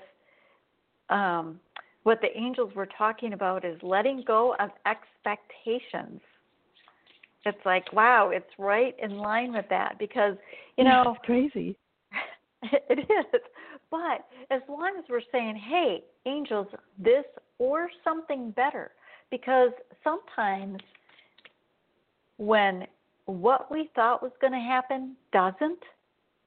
um, 1.10 1.60
what 2.04 2.22
the 2.22 2.38
angels 2.38 2.74
were 2.76 2.88
talking 2.98 3.34
about 3.34 3.66
is 3.66 3.78
letting 3.82 4.24
go 4.26 4.56
of 4.60 4.70
expectations 4.86 6.22
it's 7.48 7.66
like 7.66 7.92
wow 7.94 8.30
it's 8.34 8.50
right 8.58 8.96
in 9.02 9.18
line 9.18 9.54
with 9.54 9.66
that 9.70 9.98
because 9.98 10.36
you 10.78 10.84
know 10.84 11.04
it's 11.16 11.26
crazy 11.26 11.76
it 12.90 13.00
is 13.00 13.42
but 13.90 14.26
as 14.52 14.62
long 14.68 14.94
as 14.98 15.06
we're 15.10 15.22
saying 15.32 15.56
hey 15.56 16.04
angels 16.26 16.68
this 16.98 17.24
or 17.58 17.90
something 18.04 18.52
better 18.52 18.92
because 19.32 19.72
sometimes 20.04 20.80
when 22.38 22.86
what 23.28 23.72
we 23.72 23.90
thought 23.96 24.24
was 24.24 24.32
going 24.42 24.54
to 24.54 24.60
happen 24.60 25.16
doesn't 25.32 25.80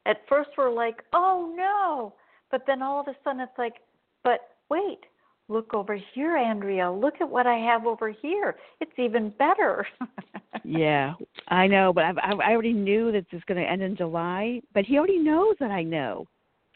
at 0.07 0.19
first 0.29 0.51
we're 0.59 0.73
like 0.73 1.03
oh 1.13 1.55
no 1.57 2.13
but 2.51 2.63
then 2.67 2.83
all 2.83 3.01
of 3.01 3.09
a 3.09 3.15
sudden 3.23 3.41
it's 3.41 3.59
like 3.59 3.75
but 4.25 4.41
wait 4.69 5.01
look 5.51 5.75
over 5.75 5.99
here, 6.15 6.37
Andrea. 6.37 6.91
Look 6.91 7.15
at 7.21 7.29
what 7.29 7.47
I 7.47 7.59
have 7.59 7.85
over 7.85 8.09
here. 8.09 8.57
It's 8.81 8.93
even 8.97 9.31
better. 9.39 9.87
yeah, 10.65 11.15
I 11.49 11.67
know, 11.67 11.93
but 11.93 12.05
I've, 12.05 12.19
I 12.19 12.53
already 12.53 12.73
knew 12.73 13.13
that 13.13 13.27
this 13.31 13.39
is 13.39 13.45
going 13.47 13.61
to 13.61 13.69
end 13.69 13.83
in 13.83 13.97
July. 13.97 14.63
But 14.73 14.85
he 14.85 14.97
already 14.97 15.19
knows 15.19 15.57
that 15.61 15.71
I 15.71 15.83
know, 15.83 16.27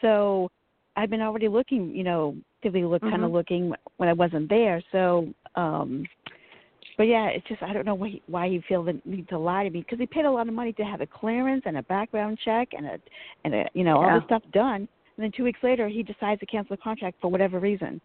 so 0.00 0.50
I've 0.96 1.10
been 1.10 1.22
already 1.22 1.48
looking. 1.48 1.94
You 1.94 2.04
know, 2.04 2.36
actively 2.58 2.84
look, 2.84 3.02
mm-hmm. 3.02 3.12
kind 3.12 3.24
of 3.24 3.30
looking 3.30 3.72
when 3.96 4.08
I 4.08 4.12
wasn't 4.12 4.48
there. 4.50 4.82
So, 4.92 5.32
um 5.54 6.04
but 6.96 7.04
yeah, 7.04 7.26
it's 7.26 7.46
just 7.48 7.62
I 7.62 7.72
don't 7.72 7.86
know 7.86 7.94
why 7.94 8.08
he, 8.08 8.22
why 8.26 8.48
he 8.48 8.62
feels 8.68 8.86
the 8.86 9.00
need 9.04 9.28
to 9.28 9.38
lie 9.38 9.64
to 9.64 9.70
me 9.70 9.80
because 9.80 9.98
he 9.98 10.06
paid 10.06 10.24
a 10.24 10.30
lot 10.30 10.48
of 10.48 10.54
money 10.54 10.72
to 10.74 10.84
have 10.84 11.00
a 11.00 11.06
clearance 11.06 11.62
and 11.66 11.76
a 11.76 11.82
background 11.84 12.38
check 12.44 12.68
and 12.72 12.86
a 12.86 12.98
and 13.44 13.54
a 13.54 13.64
you 13.74 13.84
know 13.84 14.00
yeah. 14.00 14.12
all 14.12 14.20
this 14.20 14.26
stuff 14.26 14.42
done. 14.52 14.88
And 15.16 15.22
then 15.24 15.32
two 15.36 15.44
weeks 15.44 15.60
later, 15.62 15.88
he 15.88 16.02
decides 16.02 16.40
to 16.40 16.46
cancel 16.46 16.76
the 16.76 16.82
contract 16.82 17.18
for 17.20 17.30
whatever 17.30 17.60
reason. 17.60 18.00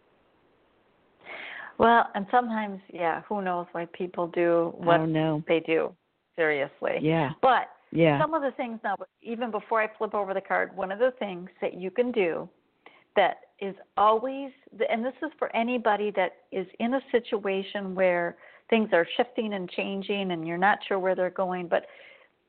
Well, 1.78 2.08
and 2.14 2.26
sometimes, 2.30 2.80
yeah, 2.92 3.22
who 3.28 3.42
knows 3.42 3.66
why 3.72 3.86
people 3.86 4.28
do 4.28 4.74
what 4.76 5.00
they 5.48 5.60
do. 5.60 5.94
Seriously. 6.36 6.98
Yeah. 7.00 7.30
But 7.42 7.70
yeah. 7.90 8.20
some 8.20 8.34
of 8.34 8.42
the 8.42 8.50
things 8.52 8.78
now, 8.84 8.96
even 9.22 9.50
before 9.50 9.82
I 9.82 9.88
flip 9.98 10.14
over 10.14 10.34
the 10.34 10.40
card, 10.40 10.76
one 10.76 10.92
of 10.92 10.98
the 10.98 11.12
things 11.18 11.48
that 11.60 11.74
you 11.74 11.90
can 11.90 12.12
do 12.12 12.48
that 13.16 13.38
is 13.60 13.74
always, 13.96 14.50
and 14.88 15.04
this 15.04 15.14
is 15.22 15.30
for 15.38 15.54
anybody 15.56 16.12
that 16.16 16.32
is 16.52 16.66
in 16.78 16.94
a 16.94 17.00
situation 17.10 17.94
where 17.94 18.36
things 18.70 18.88
are 18.92 19.06
shifting 19.16 19.54
and 19.54 19.68
changing 19.70 20.30
and 20.32 20.46
you're 20.46 20.58
not 20.58 20.78
sure 20.86 20.98
where 20.98 21.14
they're 21.14 21.30
going, 21.30 21.68
but 21.68 21.86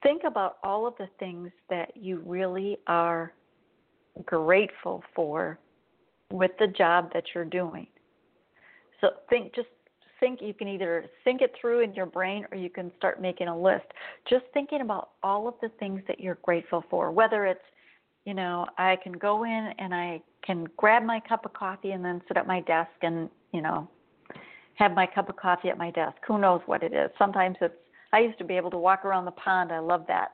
think 0.04 0.22
about 0.26 0.58
all 0.64 0.88
of 0.88 0.94
the 0.98 1.08
things 1.20 1.50
that 1.70 1.92
you 1.96 2.22
really 2.26 2.78
are 2.88 3.34
grateful 4.26 5.04
for 5.16 5.60
with 6.32 6.52
the 6.60 6.68
job 6.68 7.12
that 7.14 7.24
you're 7.34 7.46
doing. 7.46 7.88
So 9.02 9.10
think 9.30 9.54
just 9.56 9.68
think 10.20 10.40
you 10.42 10.54
can 10.54 10.68
either 10.68 11.06
think 11.24 11.42
it 11.42 11.52
through 11.60 11.80
in 11.80 11.94
your 11.96 12.06
brain 12.06 12.46
or 12.52 12.58
you 12.58 12.70
can 12.70 12.92
start 12.96 13.20
making 13.20 13.48
a 13.48 13.58
list. 13.58 13.86
Just 14.30 14.46
thinking 14.54 14.82
about 14.82 15.10
all 15.24 15.48
of 15.48 15.56
the 15.62 15.70
things 15.80 16.02
that 16.08 16.20
you're 16.20 16.38
grateful 16.44 16.84
for, 16.90 17.12
whether 17.12 17.46
it's 17.46 17.60
you 18.26 18.34
know, 18.34 18.66
I 18.78 18.98
can 19.02 19.14
go 19.14 19.44
in 19.44 19.74
and 19.80 19.94
I 19.94 20.22
can 20.46 20.68
grab 20.78 21.04
my 21.04 21.20
cup 21.20 21.46
of 21.46 21.54
coffee 21.54 21.92
and 21.92 22.04
then 22.04 22.22
sit 22.28 22.38
at 22.38 22.48
my 22.48 22.62
desk 22.62 22.92
and, 23.02 23.30
you 23.52 23.62
know, 23.62 23.90
have 24.76 24.94
my 24.94 25.06
cup 25.06 25.30
of 25.30 25.36
coffee 25.36 25.70
at 25.70 25.78
my 25.78 25.92
desk. 25.92 26.18
Who 26.28 26.38
knows 26.38 26.62
what 26.66 26.84
it 26.84 26.94
is? 26.94 27.10
Sometimes 27.18 27.58
it's 27.62 27.74
I 28.14 28.20
used 28.20 28.38
to 28.40 28.44
be 28.44 28.56
able 28.56 28.72
to 28.72 28.78
walk 28.78 29.06
around 29.06 29.26
the 29.26 29.32
pond. 29.32 29.72
I 29.72 29.80
love 29.80 30.06
that. 30.08 30.32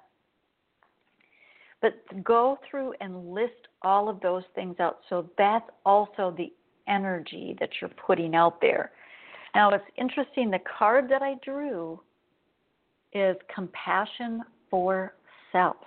But 1.81 1.93
go 2.23 2.57
through 2.69 2.93
and 3.01 3.31
list 3.31 3.67
all 3.83 4.09
of 4.09 4.19
those 4.21 4.43
things 4.55 4.79
out. 4.79 4.99
So 5.09 5.29
that's 5.37 5.69
also 5.85 6.33
the 6.35 6.51
energy 6.87 7.55
that 7.59 7.69
you're 7.79 7.91
putting 7.91 8.33
out 8.33 8.59
there. 8.61 8.91
Now, 9.53 9.69
it's 9.69 9.83
interesting, 9.97 10.49
the 10.49 10.59
card 10.77 11.07
that 11.09 11.21
I 11.21 11.35
drew 11.43 11.99
is 13.13 13.35
compassion 13.53 14.41
for 14.69 15.13
self. 15.51 15.77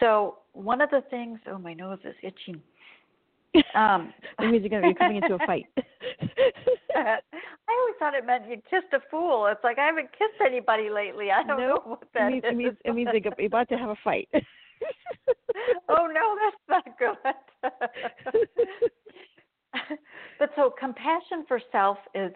So, 0.00 0.38
one 0.52 0.80
of 0.80 0.90
the 0.90 1.02
things, 1.10 1.40
oh, 1.50 1.58
my 1.58 1.74
nose 1.74 1.98
is 2.04 2.14
itching. 2.22 2.60
Um, 3.76 4.12
that 4.38 4.50
means 4.50 4.62
you're 4.62 4.68
going 4.68 4.82
to 4.82 4.88
be 4.88 4.94
coming 4.94 5.16
into 5.18 5.34
a 5.34 5.46
fight. 5.46 5.66
I 6.94 7.20
always 7.68 7.94
thought 7.98 8.14
it 8.14 8.26
meant 8.26 8.48
you 8.48 8.56
kissed 8.70 8.92
a 8.92 9.00
fool. 9.10 9.46
It's 9.46 9.62
like 9.64 9.78
I 9.78 9.86
haven't 9.86 10.10
kissed 10.12 10.40
anybody 10.44 10.90
lately. 10.90 11.30
I 11.30 11.42
don't 11.42 11.58
know 11.58 11.80
what 11.84 12.04
that 12.14 12.32
it 12.32 12.32
means, 12.32 12.44
is. 12.44 12.50
It 12.50 12.56
means, 12.56 12.76
it 12.84 12.94
means 12.94 13.08
you're 13.38 13.46
about 13.46 13.68
to 13.70 13.76
have 13.76 13.90
a 13.90 13.96
fight. 14.02 14.28
oh 15.88 16.06
no, 16.06 16.36
that's 16.40 16.56
not 16.68 16.98
good. 16.98 17.16
but 20.38 20.50
so 20.56 20.72
compassion 20.78 21.44
for 21.48 21.60
self 21.72 21.98
is 22.14 22.32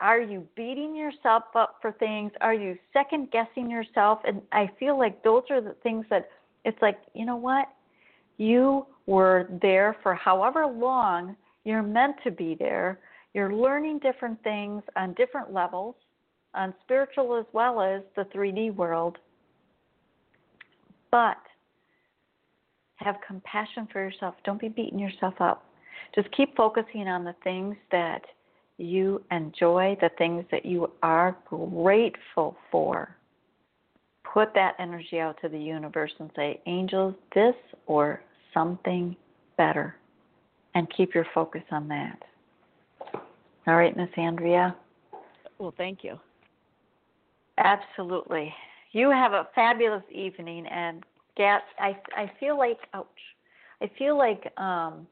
are 0.00 0.20
you 0.20 0.46
beating 0.56 0.94
yourself 0.94 1.44
up 1.54 1.76
for 1.80 1.92
things? 1.92 2.30
Are 2.40 2.52
you 2.54 2.76
second 2.92 3.30
guessing 3.30 3.70
yourself? 3.70 4.18
And 4.26 4.42
I 4.52 4.70
feel 4.78 4.98
like 4.98 5.22
those 5.22 5.44
are 5.50 5.60
the 5.60 5.74
things 5.82 6.04
that 6.10 6.28
it's 6.64 6.80
like, 6.82 6.98
you 7.14 7.24
know 7.24 7.36
what? 7.36 7.68
You 8.36 8.86
were 9.06 9.48
there 9.62 9.96
for 10.02 10.14
however 10.14 10.66
long 10.66 11.36
you're 11.64 11.82
meant 11.82 12.16
to 12.24 12.30
be 12.30 12.56
there. 12.58 13.00
You're 13.36 13.52
learning 13.52 13.98
different 13.98 14.42
things 14.42 14.82
on 14.96 15.12
different 15.12 15.52
levels, 15.52 15.94
on 16.54 16.72
spiritual 16.82 17.36
as 17.36 17.44
well 17.52 17.82
as 17.82 18.00
the 18.16 18.24
3D 18.34 18.74
world. 18.74 19.18
But 21.10 21.36
have 22.96 23.16
compassion 23.26 23.88
for 23.92 24.02
yourself. 24.02 24.36
Don't 24.44 24.58
be 24.58 24.70
beating 24.70 24.98
yourself 24.98 25.34
up. 25.38 25.66
Just 26.14 26.34
keep 26.34 26.56
focusing 26.56 27.08
on 27.08 27.24
the 27.24 27.34
things 27.44 27.76
that 27.92 28.22
you 28.78 29.22
enjoy, 29.30 29.98
the 30.00 30.10
things 30.16 30.46
that 30.50 30.64
you 30.64 30.90
are 31.02 31.36
grateful 31.44 32.56
for. 32.72 33.14
Put 34.32 34.54
that 34.54 34.76
energy 34.78 35.20
out 35.20 35.36
to 35.42 35.50
the 35.50 35.58
universe 35.58 36.12
and 36.20 36.30
say, 36.34 36.58
Angels, 36.64 37.14
this 37.34 37.54
or 37.86 38.22
something 38.54 39.14
better. 39.58 39.94
And 40.74 40.88
keep 40.96 41.14
your 41.14 41.26
focus 41.34 41.64
on 41.70 41.86
that. 41.88 42.22
All 43.66 43.76
right, 43.76 43.96
Miss 43.96 44.08
Andrea. 44.16 44.76
Well, 45.58 45.74
thank 45.76 46.04
you. 46.04 46.18
Absolutely. 47.58 48.52
You 48.92 49.10
have 49.10 49.32
a 49.32 49.48
fabulous 49.54 50.02
evening, 50.12 50.66
and 50.66 51.04
I 51.38 51.96
I 52.16 52.30
feel 52.38 52.56
like 52.56 52.78
ouch, 52.94 53.06
I 53.82 53.90
feel 53.98 54.16
like 54.16 54.52
um, 54.58 55.06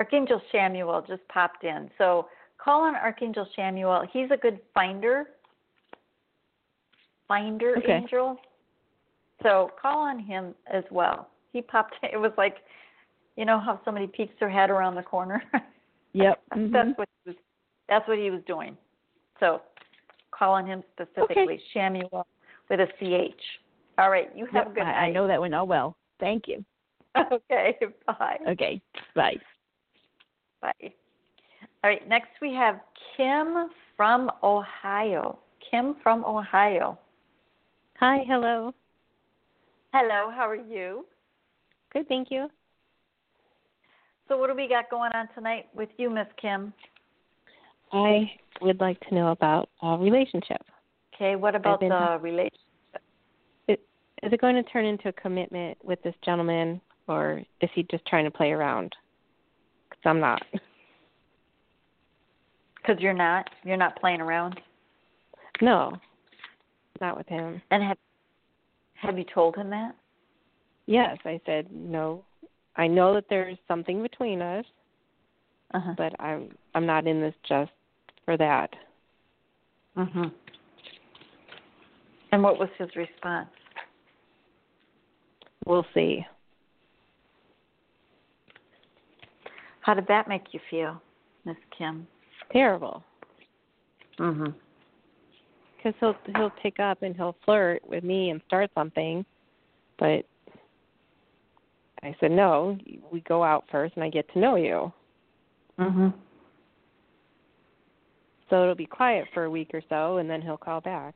Archangel 0.00 0.40
Chamuel 0.52 1.06
just 1.06 1.26
popped 1.28 1.64
in. 1.64 1.90
So 1.98 2.28
call 2.58 2.82
on 2.82 2.94
Archangel 2.94 3.46
Chamuel. 3.56 4.06
He's 4.12 4.30
a 4.30 4.36
good 4.36 4.60
finder, 4.74 5.30
finder 7.26 7.76
okay. 7.78 7.92
angel. 7.92 8.36
So 9.42 9.70
call 9.80 9.98
on 9.98 10.18
him 10.18 10.54
as 10.72 10.84
well. 10.90 11.28
He 11.52 11.62
popped. 11.62 11.94
In. 12.02 12.10
It 12.12 12.18
was 12.18 12.32
like, 12.36 12.56
you 13.36 13.44
know 13.44 13.58
how 13.58 13.80
somebody 13.84 14.06
peeks 14.06 14.34
their 14.38 14.50
head 14.50 14.70
around 14.70 14.94
the 14.94 15.02
corner. 15.02 15.42
Yep. 16.14 16.42
Mm-hmm. 16.54 16.72
that's 16.72 16.98
what. 16.98 17.08
That's 17.92 18.08
what 18.08 18.16
he 18.16 18.30
was 18.30 18.40
doing. 18.46 18.74
So 19.38 19.60
call 20.30 20.54
on 20.54 20.66
him 20.66 20.82
specifically, 20.94 21.42
okay. 21.42 21.62
Chamuel 21.76 22.24
with 22.70 22.80
a 22.80 22.86
CH. 22.98 23.38
All 23.98 24.08
right. 24.08 24.30
You 24.34 24.46
have 24.46 24.54
yep, 24.54 24.70
a 24.70 24.70
good 24.70 24.82
I, 24.84 24.92
night. 24.92 25.08
I 25.08 25.10
know 25.10 25.26
that 25.26 25.38
one 25.38 25.52
all 25.52 25.66
well. 25.66 25.94
Thank 26.18 26.44
you. 26.48 26.64
Okay. 27.30 27.76
Bye. 28.06 28.38
Okay. 28.48 28.80
Bye. 29.14 29.34
Bye. 30.62 30.72
All 31.84 31.90
right, 31.90 32.08
next 32.08 32.30
we 32.40 32.54
have 32.54 32.80
Kim 33.14 33.68
from 33.94 34.30
Ohio. 34.42 35.38
Kim 35.70 35.96
from 36.02 36.24
Ohio. 36.24 36.98
Hi, 37.98 38.24
hello. 38.26 38.72
Hello, 39.92 40.30
how 40.34 40.48
are 40.48 40.56
you? 40.56 41.04
Good, 41.92 42.08
thank 42.08 42.30
you. 42.30 42.48
So, 44.28 44.38
what 44.38 44.48
do 44.48 44.56
we 44.56 44.66
got 44.66 44.88
going 44.88 45.12
on 45.12 45.28
tonight 45.34 45.66
with 45.74 45.90
you, 45.98 46.08
Miss 46.08 46.28
Kim? 46.40 46.72
I 47.92 48.30
would 48.60 48.80
like 48.80 48.98
to 49.08 49.14
know 49.14 49.28
about 49.28 49.68
a 49.82 49.98
relationship. 49.98 50.62
Okay, 51.14 51.36
what 51.36 51.54
about 51.54 51.80
the 51.80 52.18
relationship? 52.20 52.58
Is 54.22 54.32
it 54.32 54.40
going 54.40 54.54
to 54.54 54.62
turn 54.62 54.84
into 54.84 55.08
a 55.08 55.12
commitment 55.12 55.76
with 55.82 56.00
this 56.02 56.14
gentleman, 56.24 56.80
or 57.08 57.42
is 57.60 57.68
he 57.74 57.82
just 57.90 58.06
trying 58.06 58.24
to 58.24 58.30
play 58.30 58.52
around? 58.52 58.94
Because 59.90 60.02
I'm 60.04 60.20
not. 60.20 60.42
Because 62.76 63.00
you're 63.00 63.12
not. 63.12 63.50
You're 63.64 63.76
not 63.76 63.98
playing 64.00 64.20
around. 64.20 64.60
No, 65.60 65.92
not 67.00 67.16
with 67.16 67.28
him. 67.28 67.60
And 67.70 67.82
have 67.82 67.98
have 68.94 69.18
you 69.18 69.24
told 69.34 69.56
him 69.56 69.70
that? 69.70 69.96
Yes, 70.86 71.18
I 71.24 71.40
said 71.44 71.66
no. 71.72 72.24
I 72.76 72.86
know 72.86 73.14
that 73.14 73.24
there's 73.28 73.58
something 73.68 74.02
between 74.02 74.40
us, 74.40 74.64
uh-huh. 75.74 75.94
but 75.96 76.18
I'm 76.20 76.50
I'm 76.74 76.86
not 76.86 77.06
in 77.06 77.20
this 77.20 77.34
just 77.48 77.72
for 78.24 78.36
that. 78.36 78.74
Mhm. 79.96 80.32
And 82.32 82.42
what 82.42 82.58
was 82.58 82.70
his 82.78 82.94
response? 82.96 83.50
We'll 85.66 85.86
see. 85.94 86.26
How 89.80 89.94
did 89.94 90.06
that 90.06 90.28
make 90.28 90.54
you 90.54 90.60
feel, 90.70 91.00
Miss 91.44 91.56
Kim? 91.76 92.06
Terrible. 92.50 93.04
Mhm. 94.16 94.54
Because 95.76 95.94
he'll 95.98 96.16
he'll 96.36 96.50
pick 96.50 96.78
up 96.78 97.02
and 97.02 97.16
he'll 97.16 97.36
flirt 97.44 97.86
with 97.86 98.04
me 98.04 98.30
and 98.30 98.40
start 98.46 98.70
something, 98.74 99.24
but 99.98 100.24
I 102.02 102.14
said 102.20 102.30
no. 102.30 102.78
We 103.10 103.20
go 103.20 103.42
out 103.44 103.64
first, 103.70 103.94
and 103.94 104.04
I 104.04 104.08
get 104.08 104.28
to 104.32 104.38
know 104.38 104.56
you. 104.56 104.92
Mhm. 105.78 106.12
So 108.52 108.62
it'll 108.62 108.74
be 108.74 108.84
quiet 108.84 109.24
for 109.32 109.44
a 109.44 109.50
week 109.50 109.70
or 109.72 109.80
so, 109.88 110.18
and 110.18 110.28
then 110.28 110.42
he'll 110.42 110.58
call 110.58 110.82
back. 110.82 111.14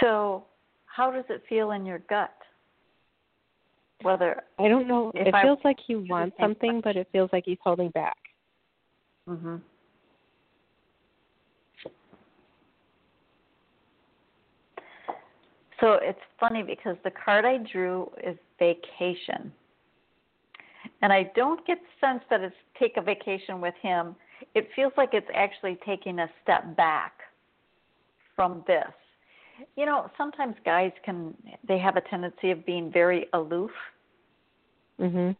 So, 0.00 0.44
how 0.86 1.12
does 1.12 1.24
it 1.28 1.44
feel 1.48 1.70
in 1.70 1.86
your 1.86 2.00
gut? 2.10 2.34
Whether 4.02 4.42
I 4.58 4.66
don't 4.66 4.88
know. 4.88 5.12
It 5.14 5.32
I- 5.32 5.42
feels 5.42 5.60
like 5.62 5.78
he 5.78 5.94
wants 5.94 6.36
something, 6.40 6.80
but 6.80 6.96
it 6.96 7.06
feels 7.12 7.30
like 7.32 7.44
he's 7.46 7.60
holding 7.62 7.90
back. 7.90 8.18
Mhm. 9.28 9.60
So 15.78 15.92
it's 15.92 16.20
funny 16.40 16.64
because 16.64 16.96
the 17.04 17.12
card 17.12 17.44
I 17.44 17.58
drew 17.58 18.10
is 18.24 18.36
vacation. 18.58 19.52
And 21.02 21.12
I 21.12 21.22
don't 21.36 21.64
get 21.66 21.80
the 21.80 22.06
sense 22.06 22.24
that 22.30 22.40
it's 22.40 22.56
take 22.74 22.96
a 22.96 23.00
vacation 23.00 23.60
with 23.60 23.76
him. 23.76 24.16
It 24.54 24.68
feels 24.74 24.92
like 24.96 25.10
it's 25.12 25.26
actually 25.34 25.78
taking 25.86 26.18
a 26.20 26.28
step 26.42 26.76
back 26.76 27.12
from 28.36 28.64
this. 28.66 28.92
You 29.76 29.86
know, 29.86 30.10
sometimes 30.16 30.54
guys 30.64 30.92
can 31.04 31.34
they 31.66 31.78
have 31.78 31.96
a 31.96 32.00
tendency 32.02 32.50
of 32.50 32.64
being 32.64 32.90
very 32.90 33.28
aloof. 33.32 33.70
Mhm. 34.98 35.36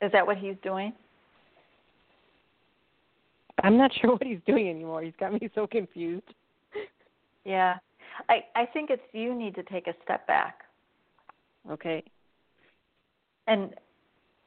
Is 0.00 0.12
that 0.12 0.26
what 0.26 0.38
he's 0.38 0.56
doing? 0.62 0.92
I'm 3.62 3.76
not 3.76 3.92
sure 3.94 4.12
what 4.12 4.22
he's 4.22 4.40
doing 4.46 4.68
anymore. 4.68 5.02
He's 5.02 5.16
got 5.16 5.32
me 5.32 5.50
so 5.54 5.66
confused. 5.66 6.34
Yeah. 7.44 7.78
I 8.28 8.44
I 8.54 8.66
think 8.66 8.90
it's 8.90 9.02
you 9.12 9.34
need 9.34 9.54
to 9.56 9.62
take 9.64 9.86
a 9.86 9.94
step 10.04 10.26
back. 10.26 10.64
Okay. 11.70 12.02
And 13.46 13.74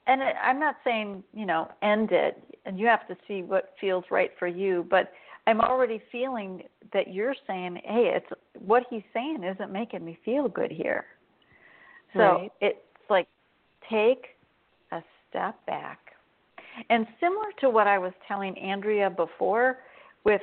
and 0.07 0.21
I'm 0.21 0.59
not 0.59 0.77
saying, 0.83 1.23
you 1.33 1.45
know, 1.45 1.71
end 1.81 2.11
it 2.11 2.41
and 2.65 2.79
you 2.79 2.87
have 2.87 3.07
to 3.07 3.17
see 3.27 3.43
what 3.43 3.73
feels 3.79 4.03
right 4.11 4.31
for 4.37 4.47
you, 4.47 4.85
but 4.89 5.11
I'm 5.47 5.61
already 5.61 6.01
feeling 6.11 6.63
that 6.93 7.13
you're 7.13 7.35
saying, 7.47 7.81
"Hey, 7.83 8.13
it's 8.15 8.29
what 8.59 8.85
he's 8.89 9.03
saying 9.13 9.43
isn't 9.43 9.71
making 9.71 10.05
me 10.05 10.15
feel 10.23 10.47
good 10.47 10.71
here." 10.71 11.05
So, 12.13 12.19
Right. 12.19 12.51
it's 12.61 12.77
like 13.09 13.27
take 13.89 14.37
a 14.91 15.03
step 15.29 15.65
back. 15.65 16.13
And 16.89 17.07
similar 17.19 17.51
to 17.59 17.69
what 17.69 17.87
I 17.87 17.97
was 17.97 18.13
telling 18.27 18.57
Andrea 18.57 19.09
before 19.09 19.79
with 20.23 20.41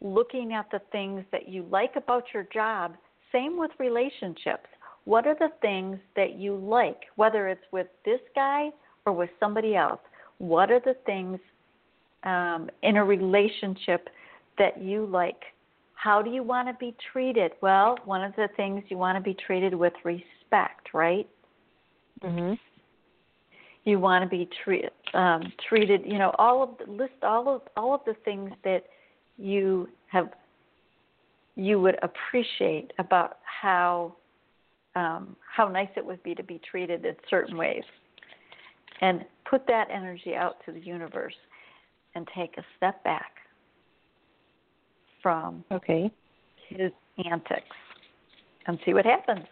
looking 0.00 0.52
at 0.52 0.70
the 0.70 0.80
things 0.92 1.24
that 1.32 1.48
you 1.48 1.62
like 1.70 1.96
about 1.96 2.24
your 2.34 2.44
job, 2.44 2.96
same 3.32 3.56
with 3.56 3.70
relationships. 3.78 4.68
What 5.04 5.26
are 5.26 5.34
the 5.34 5.50
things 5.60 5.98
that 6.16 6.34
you 6.34 6.56
like, 6.56 7.04
whether 7.16 7.48
it's 7.48 7.64
with 7.72 7.86
this 8.04 8.20
guy 8.34 8.70
or 9.06 9.12
with 9.12 9.30
somebody 9.40 9.76
else? 9.76 10.00
What 10.38 10.70
are 10.70 10.80
the 10.80 10.94
things 11.06 11.38
um, 12.24 12.68
in 12.82 12.96
a 12.96 13.04
relationship 13.04 14.08
that 14.58 14.82
you 14.82 15.06
like? 15.06 15.42
How 15.94 16.22
do 16.22 16.30
you 16.30 16.42
want 16.42 16.68
to 16.68 16.74
be 16.74 16.94
treated? 17.12 17.52
Well, 17.60 17.98
one 18.04 18.22
of 18.22 18.34
the 18.36 18.48
things 18.56 18.82
you 18.88 18.98
want 18.98 19.16
to 19.16 19.22
be 19.22 19.34
treated 19.34 19.74
with 19.74 19.94
respect, 20.04 20.88
right? 20.92 21.28
Mm-hmm. 22.22 22.54
you 23.84 23.98
want 23.98 24.24
to 24.24 24.30
be 24.30 24.48
treat, 24.64 24.86
um, 25.12 25.52
treated 25.68 26.02
you 26.06 26.16
know 26.16 26.32
all 26.38 26.62
of 26.62 26.70
the 26.78 26.90
list 26.90 27.12
all 27.22 27.56
of 27.56 27.62
all 27.76 27.94
of 27.94 28.00
the 28.06 28.14
things 28.24 28.50
that 28.62 28.84
you 29.36 29.88
have 30.06 30.30
you 31.54 31.80
would 31.80 31.98
appreciate 32.02 32.92
about 32.98 33.38
how 33.44 34.14
um, 34.94 35.36
how 35.54 35.68
nice 35.68 35.88
it 35.96 36.06
would 36.06 36.22
be 36.22 36.34
to 36.34 36.42
be 36.42 36.60
treated 36.70 37.04
in 37.04 37.14
certain 37.28 37.58
ways 37.58 37.82
and 39.00 39.24
put 39.48 39.66
that 39.66 39.88
energy 39.90 40.34
out 40.34 40.56
to 40.64 40.72
the 40.72 40.80
universe 40.80 41.34
and 42.14 42.28
take 42.36 42.56
a 42.58 42.62
step 42.76 43.02
back 43.04 43.32
from 45.22 45.64
Okay. 45.72 46.10
his 46.68 46.92
antics 47.24 47.76
and 48.66 48.78
see 48.84 48.94
what 48.94 49.04
happens 49.04 49.44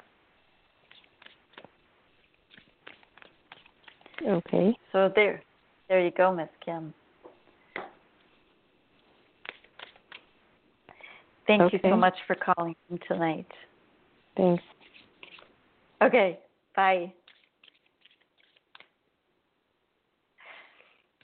Okay. 4.26 4.76
So 4.92 5.10
there, 5.14 5.42
there 5.88 6.00
you 6.00 6.10
go, 6.10 6.34
Miss 6.34 6.48
Kim. 6.64 6.94
Thank 11.46 11.72
you 11.72 11.80
so 11.82 11.96
much 11.96 12.14
for 12.26 12.36
calling 12.36 12.76
in 12.90 12.98
tonight. 13.08 13.46
Thanks. 14.36 14.62
Okay, 16.00 16.38
bye. 16.76 17.12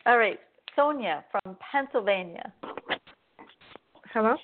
All 0.09 0.17
right, 0.17 0.41
Sonia 0.75 1.23
from 1.31 1.55
Pennsylvania. 1.71 2.51
Hello? 4.15 4.37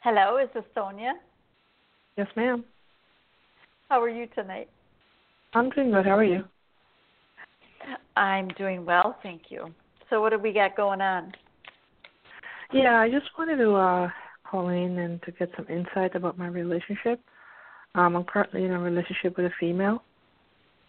Hello, 0.00 0.38
is 0.38 0.48
this 0.54 0.64
Sonia? 0.74 1.12
Yes, 2.16 2.28
ma'am. 2.34 2.64
How 3.90 4.00
are 4.00 4.08
you 4.08 4.26
tonight? 4.34 4.70
I'm 5.52 5.68
doing 5.68 5.90
good. 5.90 6.06
How 6.06 6.16
are 6.16 6.24
you? 6.24 6.42
I'm 8.16 8.48
doing 8.56 8.86
well, 8.86 9.18
thank 9.22 9.42
you. 9.50 9.66
So, 10.08 10.22
what 10.22 10.30
do 10.30 10.38
we 10.38 10.54
got 10.54 10.74
going 10.74 11.02
on? 11.02 11.30
Yeah, 12.72 12.98
I 13.00 13.10
just 13.10 13.26
wanted 13.38 13.56
to 13.58 13.74
uh 13.74 14.08
call 14.50 14.70
in 14.70 15.00
and 15.00 15.20
to 15.24 15.32
get 15.32 15.50
some 15.54 15.66
insight 15.68 16.16
about 16.16 16.38
my 16.38 16.46
relationship. 16.46 17.20
Um, 17.94 18.16
I'm 18.16 18.24
currently 18.24 18.64
in 18.64 18.70
a 18.70 18.78
relationship 18.80 19.36
with 19.36 19.44
a 19.44 19.54
female, 19.60 20.02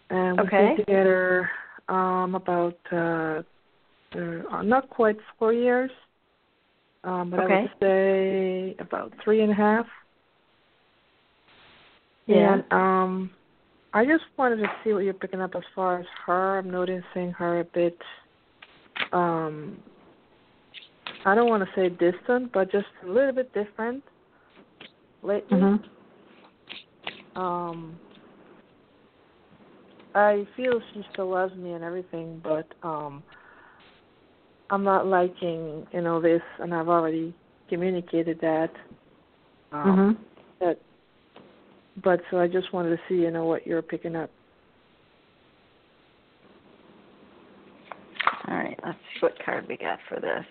and 0.10 0.38
we've 0.40 0.48
Okay. 0.48 0.76
been 0.78 0.86
together 0.86 1.50
um 1.90 2.36
about 2.36 2.78
uh, 2.92 3.42
uh 4.18 4.62
not 4.64 4.90
quite 4.90 5.18
four 5.38 5.54
years, 5.54 5.92
um, 7.04 7.30
but 7.30 7.40
I 7.40 7.62
would 7.62 7.70
say 7.80 8.76
about 8.80 9.14
three 9.24 9.42
and 9.42 9.52
a 9.52 9.56
half. 9.56 9.86
Yeah. 12.28 12.54
And 12.54 12.64
um, 12.72 13.30
I 13.94 14.06
just 14.06 14.24
wanted 14.38 14.58
to 14.58 14.68
see 14.84 14.94
what 14.94 15.04
you're 15.04 15.14
picking 15.14 15.42
up 15.42 15.56
as 15.56 15.64
far 15.76 16.00
as 16.00 16.06
her. 16.26 16.58
I'm 16.58 16.72
noticing 16.72 17.32
her 17.38 17.60
a 17.60 17.64
bit. 17.64 17.98
Um, 19.14 19.78
I 21.26 21.36
don't 21.36 21.50
want 21.50 21.64
to 21.64 21.70
say 21.76 21.90
distant, 21.90 22.52
but 22.52 22.72
just 22.72 22.88
a 23.04 23.08
little 23.08 23.32
bit 23.32 23.54
different 23.54 24.04
lately. 25.24 25.60
Mm-hmm. 25.60 27.40
Um, 27.40 28.00
I 30.16 30.48
feel 30.56 30.80
she 30.94 31.04
still 31.12 31.30
loves 31.30 31.54
me 31.56 31.74
and 31.74 31.84
everything, 31.84 32.42
but 32.42 32.66
um, 32.84 33.22
I'm 34.70 34.84
not 34.84 35.06
liking 35.06 35.86
you 35.92 36.02
know 36.02 36.22
this, 36.22 36.42
and 36.60 36.74
I've 36.74 36.88
already 36.88 37.36
communicated 37.70 38.40
that. 38.42 38.72
Um, 39.72 39.86
Mm-hmm. 39.86 40.24
That, 40.62 40.80
but 42.02 42.22
so 42.32 42.40
I 42.40 42.48
just 42.48 42.74
wanted 42.74 42.92
to 42.92 42.98
see 43.10 43.16
you 43.16 43.30
know 43.30 43.46
what 43.46 43.68
you're 43.68 43.82
picking 43.82 44.16
up. 44.16 44.30
All 48.48 48.56
right, 48.56 48.80
let's 48.86 48.98
see 48.98 49.20
what 49.20 49.34
card 49.44 49.66
we 49.68 49.76
got 49.76 50.00
for 50.08 50.20
this. 50.22 50.46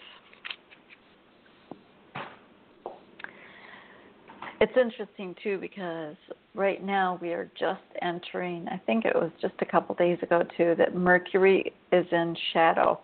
It's 4.60 4.72
interesting 4.76 5.34
too 5.42 5.58
because 5.58 6.16
right 6.54 6.82
now 6.82 7.18
we 7.20 7.32
are 7.32 7.50
just 7.58 7.82
entering, 8.02 8.66
I 8.68 8.78
think 8.86 9.04
it 9.04 9.14
was 9.14 9.30
just 9.40 9.54
a 9.60 9.64
couple 9.64 9.94
days 9.96 10.18
ago 10.22 10.42
too, 10.56 10.74
that 10.78 10.94
Mercury 10.94 11.72
is 11.92 12.06
in 12.12 12.36
shadow. 12.52 13.00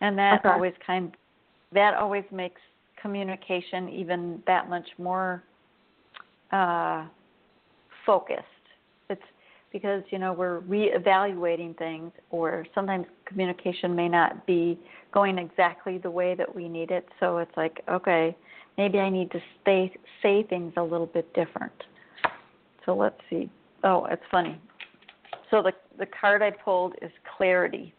And 0.00 0.16
that 0.18 0.40
Okay. 0.40 0.48
always 0.50 0.74
kind 0.86 1.16
that 1.72 1.94
always 1.94 2.24
makes 2.30 2.60
communication 3.00 3.88
even 3.88 4.42
that 4.46 4.68
much 4.68 4.88
more 4.98 5.42
uh 6.52 7.06
focused. 8.06 8.44
It's 9.10 9.22
because 9.72 10.02
you 10.10 10.18
know 10.18 10.32
we're 10.32 10.60
reevaluating 10.62 11.76
things 11.76 12.12
or 12.30 12.66
sometimes 12.74 13.06
communication 13.26 13.94
may 13.94 14.08
not 14.08 14.46
be 14.46 14.78
going 15.12 15.38
exactly 15.38 15.98
the 15.98 16.10
way 16.10 16.34
that 16.34 16.52
we 16.54 16.68
need 16.68 16.90
it 16.90 17.06
so 17.20 17.38
it's 17.38 17.56
like 17.56 17.82
okay 17.90 18.36
maybe 18.78 18.98
i 18.98 19.10
need 19.10 19.30
to 19.32 19.40
stay, 19.60 19.92
say 20.22 20.44
things 20.44 20.72
a 20.76 20.82
little 20.82 21.06
bit 21.06 21.32
different. 21.34 21.72
So 22.86 22.96
let's 22.96 23.20
see. 23.28 23.50
Oh 23.84 24.06
it's 24.06 24.22
funny. 24.30 24.58
So 25.50 25.62
the 25.62 25.72
the 25.98 26.06
card 26.06 26.40
i 26.40 26.50
pulled 26.50 26.94
is 27.02 27.10
clarity. 27.36 27.92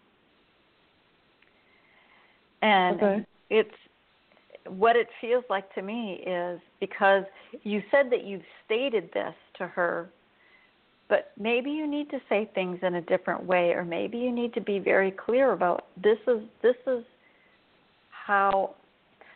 And 2.61 2.97
Okay. 2.97 3.25
it's 3.49 3.75
what 4.67 4.95
it 4.95 5.07
feels 5.21 5.43
like 5.49 5.73
to 5.75 5.81
me 5.81 6.23
is 6.25 6.59
because 6.79 7.23
you 7.63 7.81
said 7.91 8.09
that 8.11 8.23
you've 8.23 8.43
stated 8.65 9.09
this 9.13 9.33
to 9.57 9.67
her 9.67 10.09
but 11.07 11.31
maybe 11.39 11.71
you 11.71 11.87
need 11.87 12.09
to 12.11 12.19
say 12.29 12.49
things 12.53 12.77
in 12.83 12.95
a 12.95 13.01
different 13.01 13.43
way 13.43 13.71
or 13.71 13.83
maybe 13.83 14.17
you 14.17 14.31
need 14.31 14.53
to 14.53 14.61
be 14.61 14.77
very 14.77 15.11
clear 15.11 15.53
about 15.53 15.87
this 16.01 16.19
is 16.27 16.41
this 16.61 16.75
is 16.85 17.03
how 18.09 18.75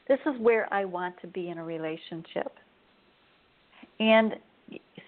this 0.08 0.20
is 0.26 0.40
where 0.40 0.72
I 0.74 0.86
want 0.86 1.16
to 1.22 1.28
be 1.28 1.50
in 1.50 1.58
a 1.58 1.64
relationship. 1.64 2.52
And 4.00 4.36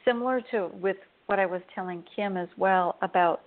similar 0.03 0.41
to 0.51 0.69
with 0.79 0.97
what 1.27 1.39
I 1.39 1.45
was 1.45 1.61
telling 1.73 2.03
Kim 2.15 2.37
as 2.37 2.49
well 2.57 2.97
about 3.01 3.41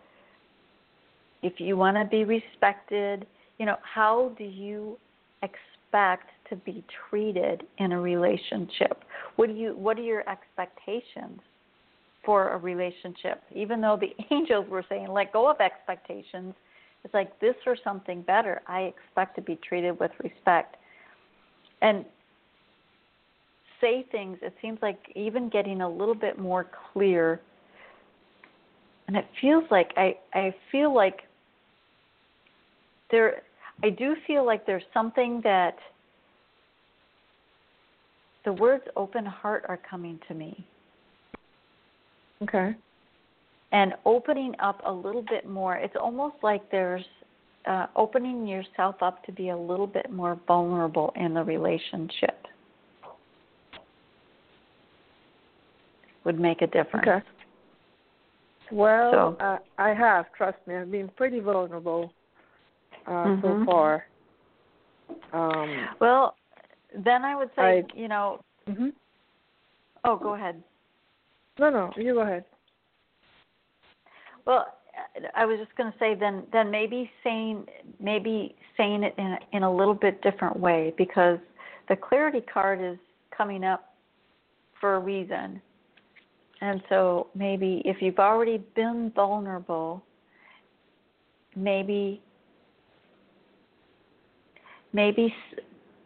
if 1.42 1.61
you 1.61 1.76
want 1.76 1.96
to 1.96 2.05
be 2.05 2.24
respected, 2.24 3.26
you 3.59 3.66
know, 3.66 3.76
how 3.82 4.32
do 4.36 4.44
you 4.44 4.99
expect 5.42 6.28
to 6.51 6.57
be 6.57 6.84
treated 7.09 7.62
in 7.78 7.92
a 7.92 8.01
relationship? 8.01 9.05
What 9.36 9.49
do 9.49 9.55
you 9.55 9.76
what 9.76 9.99
are 9.99 10.03
your 10.03 10.28
expectations? 10.28 11.40
for 12.28 12.51
a 12.51 12.59
relationship. 12.59 13.42
Even 13.55 13.80
though 13.80 13.99
the 13.99 14.14
angels 14.34 14.68
were 14.68 14.84
saying, 14.88 15.09
let 15.09 15.32
go 15.32 15.51
of 15.51 15.61
expectations, 15.61 16.55
it's 17.03 17.14
like 17.14 17.40
this 17.40 17.55
or 17.64 17.74
something 17.82 18.20
better. 18.20 18.61
I 18.66 18.92
expect 18.92 19.34
to 19.36 19.40
be 19.40 19.57
treated 19.66 19.99
with 19.99 20.11
respect. 20.22 20.76
And 21.81 22.05
say 23.81 24.07
things, 24.11 24.39
it 24.43 24.55
seems 24.61 24.79
like 24.83 24.99
even 25.14 25.49
getting 25.49 25.81
a 25.81 25.89
little 25.89 26.14
bit 26.14 26.39
more 26.39 26.66
clear. 26.93 27.41
And 29.07 29.16
it 29.16 29.26
feels 29.41 29.64
like 29.70 29.93
I, 29.97 30.16
I 30.35 30.55
feel 30.70 30.95
like 30.95 31.20
there 33.11 33.43
I 33.83 33.91
do 33.91 34.16
feel 34.26 34.45
like 34.45 34.66
there's 34.66 34.83
something 34.93 35.41
that 35.45 35.76
the 38.45 38.53
words 38.53 38.85
open 38.97 39.24
heart 39.24 39.64
are 39.68 39.79
coming 39.89 40.18
to 40.29 40.35
me 40.35 40.64
Okay. 42.43 42.74
and 43.72 43.95
opening 44.05 44.55
up 44.61 44.81
a 44.85 44.93
little 44.93 45.24
bit 45.29 45.49
more. 45.49 45.76
It's 45.76 45.97
almost 46.01 46.37
like 46.43 46.70
there's 46.70 47.05
uh, 47.66 47.86
opening 47.96 48.46
yourself 48.46 48.96
up 49.02 49.24
to 49.24 49.32
be 49.32 49.50
a 49.50 49.56
little 49.56 49.86
bit 49.86 50.11
more 50.11 50.38
vulnerable 50.46 51.12
in 51.16 51.34
the 51.34 51.42
relationship 51.42 52.46
would 56.24 56.38
make 56.38 56.62
a 56.62 56.66
difference. 56.66 57.06
Okay. 57.09 57.22
Well, 58.70 59.12
So- 59.12 59.36
uh, 59.44 59.59
I 59.78 59.94
have. 59.94 60.26
Trust 60.36 60.59
me, 60.66 60.76
I've 60.76 60.90
been 60.90 61.09
pretty 61.09 61.40
vulnerable 61.40 62.12
uh, 63.06 63.40
so 63.40 63.54
Mhm. 63.54 63.64
far. 63.64 64.06
Um, 65.32 65.88
Well, 66.00 66.36
then 66.94 67.24
I 67.24 67.34
would 67.34 67.54
say, 67.54 67.78
I- 67.78 67.86
you 67.94 68.09
know, 68.09 68.40
hmm 68.66 68.90
oh, 70.04 70.16
go 70.16 70.34
ahead. 70.34 70.62
No, 71.59 71.70
no, 71.70 71.92
you 71.96 72.14
go 72.14 72.20
ahead. 72.20 72.44
Well, 74.44 74.78
I 75.35 75.45
was 75.45 75.59
just 75.59 75.75
going 75.77 75.93
to 75.93 75.99
say 75.99 76.14
then 76.14 76.45
then 76.53 76.71
maybe 76.71 77.11
saying 77.25 77.66
maybe 78.01 78.55
saying 78.77 79.03
it 79.03 79.14
in 79.19 79.27
a, 79.27 79.39
in 79.53 79.62
a 79.62 79.75
little 79.75 79.95
bit 79.95 80.23
different 80.23 80.59
way 80.59 80.95
because 80.97 81.39
the 81.89 81.97
clarity 81.97 82.41
card 82.53 82.81
is 82.81 82.99
coming 83.37 83.64
up 83.64 83.95
for 84.81 84.95
a 84.95 84.99
reason. 84.99 85.61
And 86.61 86.83
so 86.89 87.29
maybe 87.35 87.83
if 87.85 87.99
you've 88.01 88.19
already 88.19 88.59
been 88.75 89.12
vulnerable, 89.14 90.03
maybe 91.55 92.21
maybe 94.93 95.35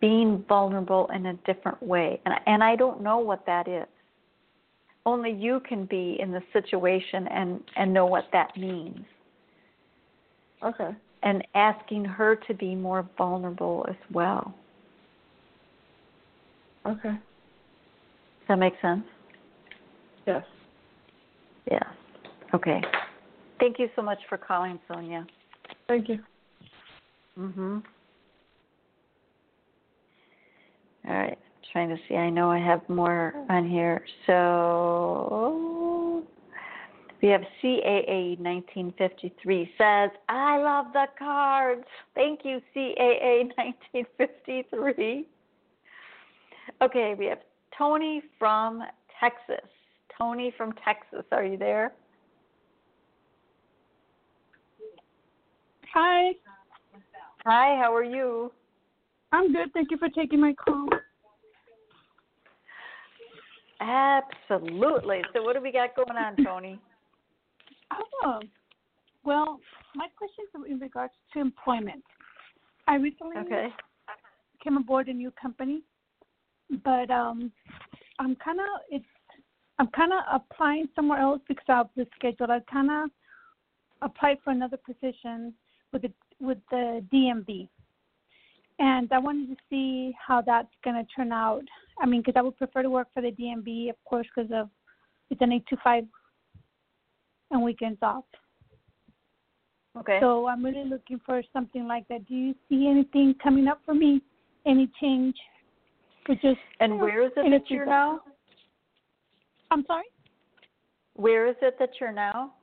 being 0.01 0.45
vulnerable 0.49 1.09
in 1.15 1.27
a 1.27 1.35
different 1.47 1.83
way. 1.83 2.21
And 2.27 2.35
and 2.47 2.63
I 2.63 2.77
don't 2.77 3.03
know 3.03 3.19
what 3.19 3.47
that 3.47 3.69
is 3.69 3.87
only 5.05 5.33
you 5.33 5.61
can 5.69 5.85
be 5.87 6.17
in 6.21 6.31
the 6.31 6.43
situation 6.53 7.27
and 7.29 7.61
and 7.77 7.93
know 7.93 8.07
what 8.07 8.25
that 8.33 8.57
means 8.57 9.05
Okay. 10.63 10.91
and 11.25 11.45
asking 11.55 12.05
her 12.05 12.37
to 12.37 12.55
be 12.55 12.75
more 12.75 13.09
vulnerable 13.19 13.85
as 13.89 13.97
well 14.13 14.55
Okay. 16.87 17.11
does 17.11 18.49
that 18.49 18.59
make 18.59 18.75
sense 18.81 19.05
Yes. 20.27 20.45
yes 21.71 21.85
okay 22.55 22.81
thank 23.59 23.79
you 23.79 23.89
so 23.97 24.03
much 24.03 24.19
for 24.29 24.39
calling 24.39 24.79
sonia 24.89 25.27
Thank 25.89 26.09
you. 26.09 26.21
mhm 27.39 27.83
all 31.09 31.15
right 31.15 31.39
trying 31.73 31.89
to 31.89 31.97
see 32.09 32.15
i 32.15 32.29
know 32.31 32.51
i 32.51 32.59
have 32.59 32.87
more 32.89 33.33
on 33.49 33.69
here 33.69 34.05
so 34.27 36.23
we 37.23 37.29
have 37.29 37.43
CAA 37.63 38.37
1953 38.41 39.71
says, 39.79 40.11
I 40.29 40.59
love 40.59 40.87
the 40.93 41.07
cards. 41.17 41.85
Thank 42.17 42.41
you, 42.43 42.61
CAA 42.75 43.45
1953. 43.57 45.29
Okay, 46.83 47.15
we 47.17 47.27
have 47.27 47.39
Tony 47.79 48.23
from 48.41 48.83
Texas. 49.21 49.71
Tony 50.19 50.53
from 50.57 50.73
Texas, 50.85 51.25
are 51.31 51.45
you 51.45 51.57
there? 51.57 51.93
Hi, 55.95 56.33
Hi, 57.45 57.77
how 57.81 57.95
are 57.95 58.05
you? 58.05 58.51
I'm 59.31 59.53
good. 59.53 59.73
Thank 59.73 59.91
you 59.91 59.97
for 59.99 60.09
taking 60.09 60.41
my 60.41 60.55
call. 60.55 60.89
Absolutely. 63.83 65.23
So 65.35 65.43
what 65.43 65.55
do 65.57 65.61
we 65.61 65.73
got 65.73 65.97
going 65.97 66.17
on, 66.17 66.37
Tony? 66.45 66.79
Oh, 68.25 68.41
well, 69.25 69.61
my 69.95 70.07
question 70.17 70.45
is 70.45 70.71
in 70.73 70.79
regards 70.79 71.13
to 71.33 71.41
employment. 71.41 72.03
I 72.87 72.97
recently 72.97 73.37
Okay. 73.39 73.69
came 74.63 74.77
aboard 74.77 75.09
a 75.09 75.13
new 75.13 75.33
company, 75.33 75.83
but 76.85 77.11
um, 77.11 77.51
I'm 78.19 78.37
kind 78.37 78.61
of 78.61 78.67
it's 78.91 79.05
I'm 79.79 79.89
kind 79.89 80.13
of 80.13 80.21
applying 80.33 80.89
somewhere 80.95 81.19
else 81.19 81.41
because 81.49 81.65
of 81.69 81.89
the 81.97 82.07
schedule. 82.15 82.51
I 82.51 82.61
kind 82.71 82.91
of 82.91 83.11
applied 84.03 84.39
for 84.45 84.51
another 84.51 84.77
position 84.77 85.55
with 85.93 86.03
the 86.03 86.13
with 86.41 86.59
the 86.71 87.05
DMV, 87.13 87.69
and 88.83 89.09
I 89.13 89.19
wanted 89.21 89.49
to 89.49 89.57
see 89.71 90.13
how 90.19 90.43
that's 90.43 90.75
going 90.83 90.97
to 90.97 91.07
turn 91.15 91.31
out. 91.33 91.63
I 92.01 92.07
mean, 92.07 92.21
because 92.21 92.35
I 92.37 92.43
would 92.43 92.59
prefer 92.59 92.83
to 92.83 92.91
work 92.91 93.07
for 93.15 93.23
the 93.23 93.31
DMV, 93.31 93.91
of 93.91 93.97
course, 94.05 94.27
because 94.35 94.51
of 94.53 94.69
it's 95.31 95.41
an 95.41 95.53
eight 95.53 95.65
to 95.69 95.77
five 95.85 96.05
and 97.53 97.63
weekends 97.63 98.01
off. 98.03 98.25
Okay. 99.97 100.19
So 100.21 100.49
I'm 100.49 100.65
really 100.65 100.85
looking 100.85 101.21
for 101.25 101.43
something 101.53 101.87
like 101.87 102.09
that. 102.09 102.27
Do 102.27 102.35
you 102.35 102.55
see 102.69 102.89
anything 102.89 103.37
coming 103.41 103.69
up 103.69 103.81
for 103.85 103.95
me? 103.95 104.21
Any 104.67 104.91
change? 105.01 105.37
Or 106.29 106.35
just 106.35 106.59
and 106.81 106.99
where 106.99 107.25
is 107.25 107.33
it 107.37 107.51
that 107.51 107.71
you're 107.71 107.87
now? 107.87 108.21
I'm 109.71 109.85
sorry. 109.87 110.05
Where 111.15 111.47
is 111.47 111.57
it 111.63 111.77
that 111.79 111.91
you're 112.01 112.13
now? 112.13 112.55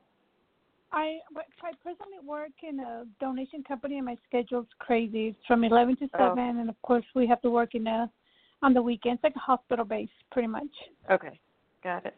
I 0.92 1.18
I 1.62 1.72
presently 1.82 2.18
work 2.24 2.50
in 2.68 2.80
a 2.80 3.04
donation 3.20 3.62
company, 3.62 3.98
and 3.98 4.06
my 4.06 4.16
schedule's 4.28 4.66
crazy. 4.78 5.28
It's 5.28 5.46
from 5.46 5.64
11 5.64 5.96
to 5.96 6.08
7, 6.16 6.38
Oh. 6.38 6.60
and 6.60 6.68
of 6.68 6.80
course 6.82 7.04
we 7.14 7.26
have 7.26 7.40
to 7.42 7.50
work 7.50 7.74
in 7.74 7.84
the 7.84 8.08
on 8.62 8.74
the 8.74 8.82
weekends, 8.82 9.22
like 9.22 9.34
a 9.36 9.38
hospital 9.38 9.84
base, 9.84 10.10
pretty 10.30 10.48
much. 10.48 10.68
Okay. 11.10 11.38
Got 11.82 12.04
it. 12.06 12.14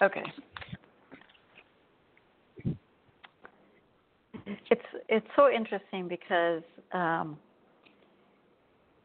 Okay. 0.00 0.22
It's 4.70 4.82
it's 5.08 5.26
so 5.36 5.50
interesting 5.50 6.08
because 6.08 6.62
um, 6.92 7.36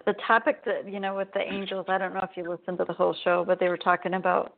the 0.05 0.13
topic 0.25 0.63
that 0.65 0.87
you 0.89 0.99
know 0.99 1.15
with 1.15 1.29
the 1.33 1.41
angels. 1.41 1.85
I 1.89 1.97
don't 1.97 2.13
know 2.13 2.21
if 2.29 2.37
you 2.37 2.49
listened 2.49 2.77
to 2.77 2.85
the 2.85 2.93
whole 2.93 3.15
show, 3.23 3.43
but 3.45 3.59
they 3.59 3.67
were 3.67 3.77
talking 3.77 4.13
about 4.13 4.55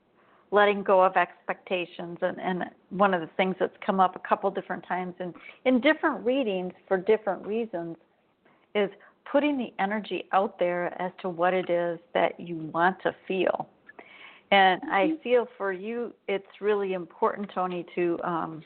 letting 0.52 0.84
go 0.84 1.04
of 1.04 1.16
expectations, 1.16 2.18
and 2.22 2.40
and 2.40 2.64
one 2.90 3.14
of 3.14 3.22
the 3.22 3.30
things 3.38 3.56
that's 3.60 3.76
come 3.86 4.00
up 4.00 4.16
a 4.16 4.28
couple 4.28 4.50
different 4.52 4.86
times 4.88 5.14
in 5.20 5.34
in 5.66 5.82
different 5.82 6.26
readings 6.26 6.74
for 6.88 6.98
different 6.98 7.46
reasons 7.46 7.98
is 8.74 8.90
putting 9.32 9.58
the 9.58 9.74
energy 9.80 10.26
out 10.34 10.60
there 10.60 11.00
as 11.02 11.12
to 11.22 11.30
what 11.30 11.54
it 11.54 11.70
is 11.70 12.00
that 12.14 12.40
you 12.40 12.70
want 12.74 12.98
to 13.02 13.16
feel. 13.28 13.68
And 14.52 14.80
I 14.92 15.14
feel 15.24 15.48
for 15.58 15.74
you, 15.74 16.14
it's 16.28 16.46
really 16.62 16.94
important, 16.94 17.50
Tony, 17.54 17.86
to. 17.96 18.20
Um, 18.24 18.64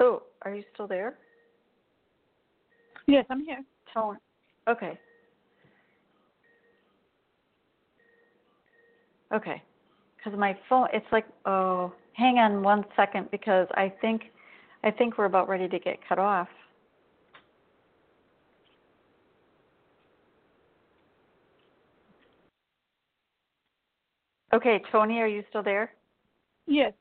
oh, 0.00 0.22
are 0.42 0.54
you 0.54 0.64
still 0.74 0.88
there, 0.88 1.16
Yes, 3.06 3.26
I'm 3.30 3.44
here. 3.44 3.62
Tony? 3.92 4.18
Okay. 4.68 4.98
Okay. 9.32 9.62
Because 10.16 10.38
my 10.38 10.56
phone, 10.68 10.88
it's 10.92 11.06
like, 11.12 11.26
oh, 11.44 11.92
hang 12.14 12.38
on 12.38 12.62
one 12.62 12.84
second, 12.96 13.30
because 13.30 13.68
I 13.74 13.92
think, 14.00 14.22
I 14.82 14.90
think 14.90 15.18
we're 15.18 15.26
about 15.26 15.48
ready 15.48 15.68
to 15.68 15.78
get 15.78 15.98
cut 16.08 16.18
off. 16.18 16.48
Okay, 24.54 24.80
Tony, 24.92 25.18
are 25.18 25.26
you 25.26 25.42
still 25.48 25.64
there? 25.64 25.90
Yes. 26.66 26.92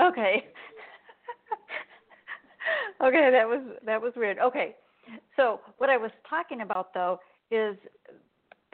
Okay. 0.00 0.44
okay, 3.02 3.30
that 3.30 3.46
was 3.46 3.60
that 3.84 4.00
was 4.00 4.12
weird. 4.16 4.38
Okay. 4.38 4.74
So, 5.36 5.60
what 5.78 5.90
I 5.90 5.96
was 5.96 6.10
talking 6.28 6.62
about 6.62 6.94
though 6.94 7.18
is 7.50 7.76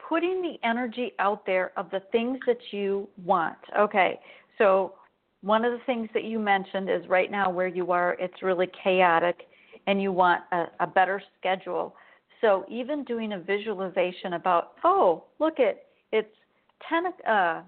putting 0.07 0.41
the 0.41 0.55
energy 0.67 1.13
out 1.19 1.45
there 1.45 1.71
of 1.77 1.89
the 1.91 2.01
things 2.11 2.39
that 2.47 2.59
you 2.71 3.07
want. 3.23 3.57
Okay. 3.77 4.19
So, 4.57 4.93
one 5.41 5.65
of 5.65 5.73
the 5.73 5.85
things 5.85 6.07
that 6.13 6.23
you 6.23 6.39
mentioned 6.39 6.89
is 6.89 7.07
right 7.09 7.29
now 7.29 7.49
where 7.49 7.67
you 7.67 7.91
are, 7.91 8.15
it's 8.17 8.41
really 8.41 8.69
chaotic 8.81 9.41
and 9.87 10.01
you 10.01 10.13
want 10.13 10.41
a, 10.53 10.65
a 10.79 10.87
better 10.87 11.21
schedule. 11.37 11.95
So, 12.39 12.65
even 12.69 13.03
doing 13.03 13.33
a 13.33 13.39
visualization 13.39 14.33
about, 14.33 14.73
oh, 14.85 15.25
look 15.39 15.59
at 15.59 15.83
it's 16.13 16.29
10 16.89 17.07
o- 17.07 17.29
uh 17.29 17.61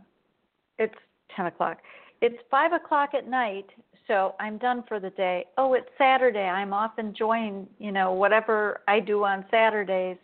it's 0.79 0.95
10 1.35 1.47
o'clock 1.47 1.79
it's 2.21 2.37
five 2.49 2.71
o'clock 2.71 3.09
at 3.13 3.27
night 3.27 3.65
so 4.07 4.35
i'm 4.39 4.57
done 4.57 4.83
for 4.87 4.99
the 4.99 5.09
day 5.11 5.45
oh 5.57 5.73
it's 5.73 5.89
saturday 5.97 6.47
i'm 6.47 6.71
off 6.71 6.97
enjoying 6.97 7.67
you 7.79 7.91
know 7.91 8.13
whatever 8.13 8.81
i 8.87 8.99
do 8.99 9.23
on 9.25 9.43
saturdays 9.51 10.17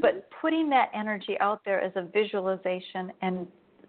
but 0.00 0.28
putting 0.40 0.68
that 0.70 0.90
energy 0.94 1.36
out 1.40 1.60
there 1.64 1.80
as 1.80 1.92
a 1.96 2.02
visualization 2.02 3.12
and 3.22 3.46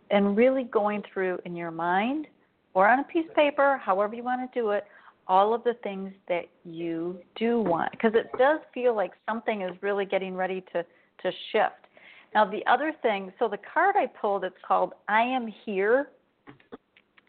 and 0.09 0.37
really 0.37 0.63
going 0.63 1.03
through 1.11 1.37
in 1.45 1.55
your 1.55 1.71
mind 1.71 2.27
or 2.73 2.87
on 2.87 2.99
a 2.99 3.03
piece 3.03 3.25
of 3.29 3.35
paper 3.35 3.81
however 3.83 4.15
you 4.15 4.23
want 4.23 4.39
to 4.51 4.59
do 4.59 4.71
it 4.71 4.85
all 5.27 5.53
of 5.53 5.63
the 5.63 5.73
things 5.83 6.11
that 6.27 6.45
you 6.63 7.19
do 7.35 7.61
want 7.61 7.91
because 7.91 8.13
it 8.15 8.29
does 8.37 8.59
feel 8.73 8.95
like 8.95 9.11
something 9.27 9.61
is 9.61 9.71
really 9.81 10.05
getting 10.05 10.35
ready 10.35 10.63
to 10.71 10.83
to 11.21 11.31
shift 11.51 11.87
now 12.33 12.45
the 12.45 12.65
other 12.71 12.93
thing 13.01 13.33
so 13.39 13.47
the 13.47 13.59
card 13.73 13.95
i 13.97 14.05
pulled 14.05 14.43
it's 14.43 14.55
called 14.65 14.93
i 15.07 15.21
am 15.21 15.51
here 15.65 16.09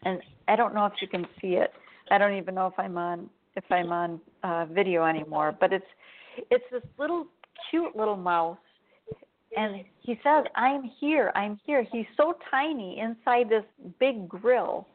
and 0.03 0.21
I 0.47 0.55
don't 0.55 0.73
know 0.73 0.85
if 0.85 0.93
you 1.01 1.07
can 1.07 1.25
see 1.41 1.53
it. 1.53 1.71
I 2.11 2.17
don't 2.17 2.35
even 2.35 2.55
know 2.55 2.67
if 2.67 2.73
I'm 2.77 2.97
on 2.97 3.29
if 3.55 3.63
I'm 3.69 3.91
on 3.91 4.19
uh, 4.43 4.65
video 4.65 5.05
anymore. 5.05 5.55
But 5.59 5.73
it's 5.73 5.85
it's 6.49 6.63
this 6.71 6.83
little 6.97 7.27
cute 7.69 7.95
little 7.95 8.15
mouse, 8.15 8.57
and 9.55 9.83
he 9.99 10.19
says, 10.23 10.45
"I'm 10.55 10.83
here. 10.83 11.31
I'm 11.35 11.59
here." 11.65 11.83
He's 11.83 12.05
so 12.17 12.37
tiny 12.51 12.99
inside 12.99 13.49
this 13.49 13.65
big 13.99 14.27
grill, 14.27 14.87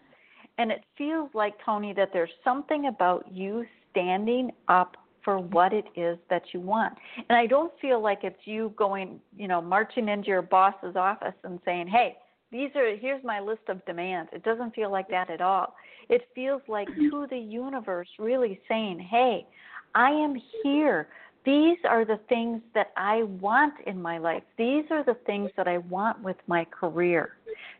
and 0.59 0.71
it 0.71 0.85
feels 0.97 1.31
like 1.35 1.55
Tony 1.65 1.93
that 1.95 2.12
there's 2.12 2.35
something 2.43 2.87
about 2.87 3.31
you 3.31 3.67
standing 3.91 4.53
up 4.69 4.97
for 5.23 5.39
what 5.39 5.73
it 5.73 5.87
is 5.97 6.19
that 6.29 6.43
you 6.53 6.61
want. 6.61 6.99
And 7.29 7.39
I 7.39 7.47
don't 7.47 7.73
feel 7.81 8.01
like 8.01 8.25
it's 8.25 8.47
you 8.47 8.75
going, 8.77 9.21
you 9.37 9.49
know, 9.49 9.62
marching 9.62 10.09
into 10.09 10.29
your 10.29 10.43
boss's 10.43 10.97
office 10.97 11.35
and 11.45 11.59
saying, 11.65 11.89
"Hey, 11.89 12.19
these 12.55 12.71
are 12.77 12.97
here's 12.97 13.23
my 13.25 13.41
list 13.41 13.62
of 13.69 13.85
demands 13.85 14.31
it 14.33 14.45
doesn't 14.45 14.75
feel 14.75 14.91
like 14.91 15.09
that 15.09 15.29
at 15.29 15.41
all 15.41 15.75
it 16.09 16.23
feels 16.35 16.62
like 16.69 16.87
to 16.87 17.27
the 17.29 17.37
universe 17.37 18.09
really 18.19 18.61
saying 18.69 18.99
hey 18.99 19.45
i 19.97 20.09
am 20.09 20.41
here 20.62 21.09
these 21.45 21.78
are 21.88 22.05
the 22.05 22.18
things 22.28 22.61
that 22.74 22.88
i 22.97 23.22
want 23.40 23.74
in 23.86 24.01
my 24.01 24.18
life 24.18 24.42
these 24.59 24.84
are 24.90 25.05
the 25.05 25.16
things 25.26 25.51
that 25.57 25.68
i 25.68 25.78
want 25.78 26.20
with 26.22 26.36
my 26.47 26.64
career 26.66 27.30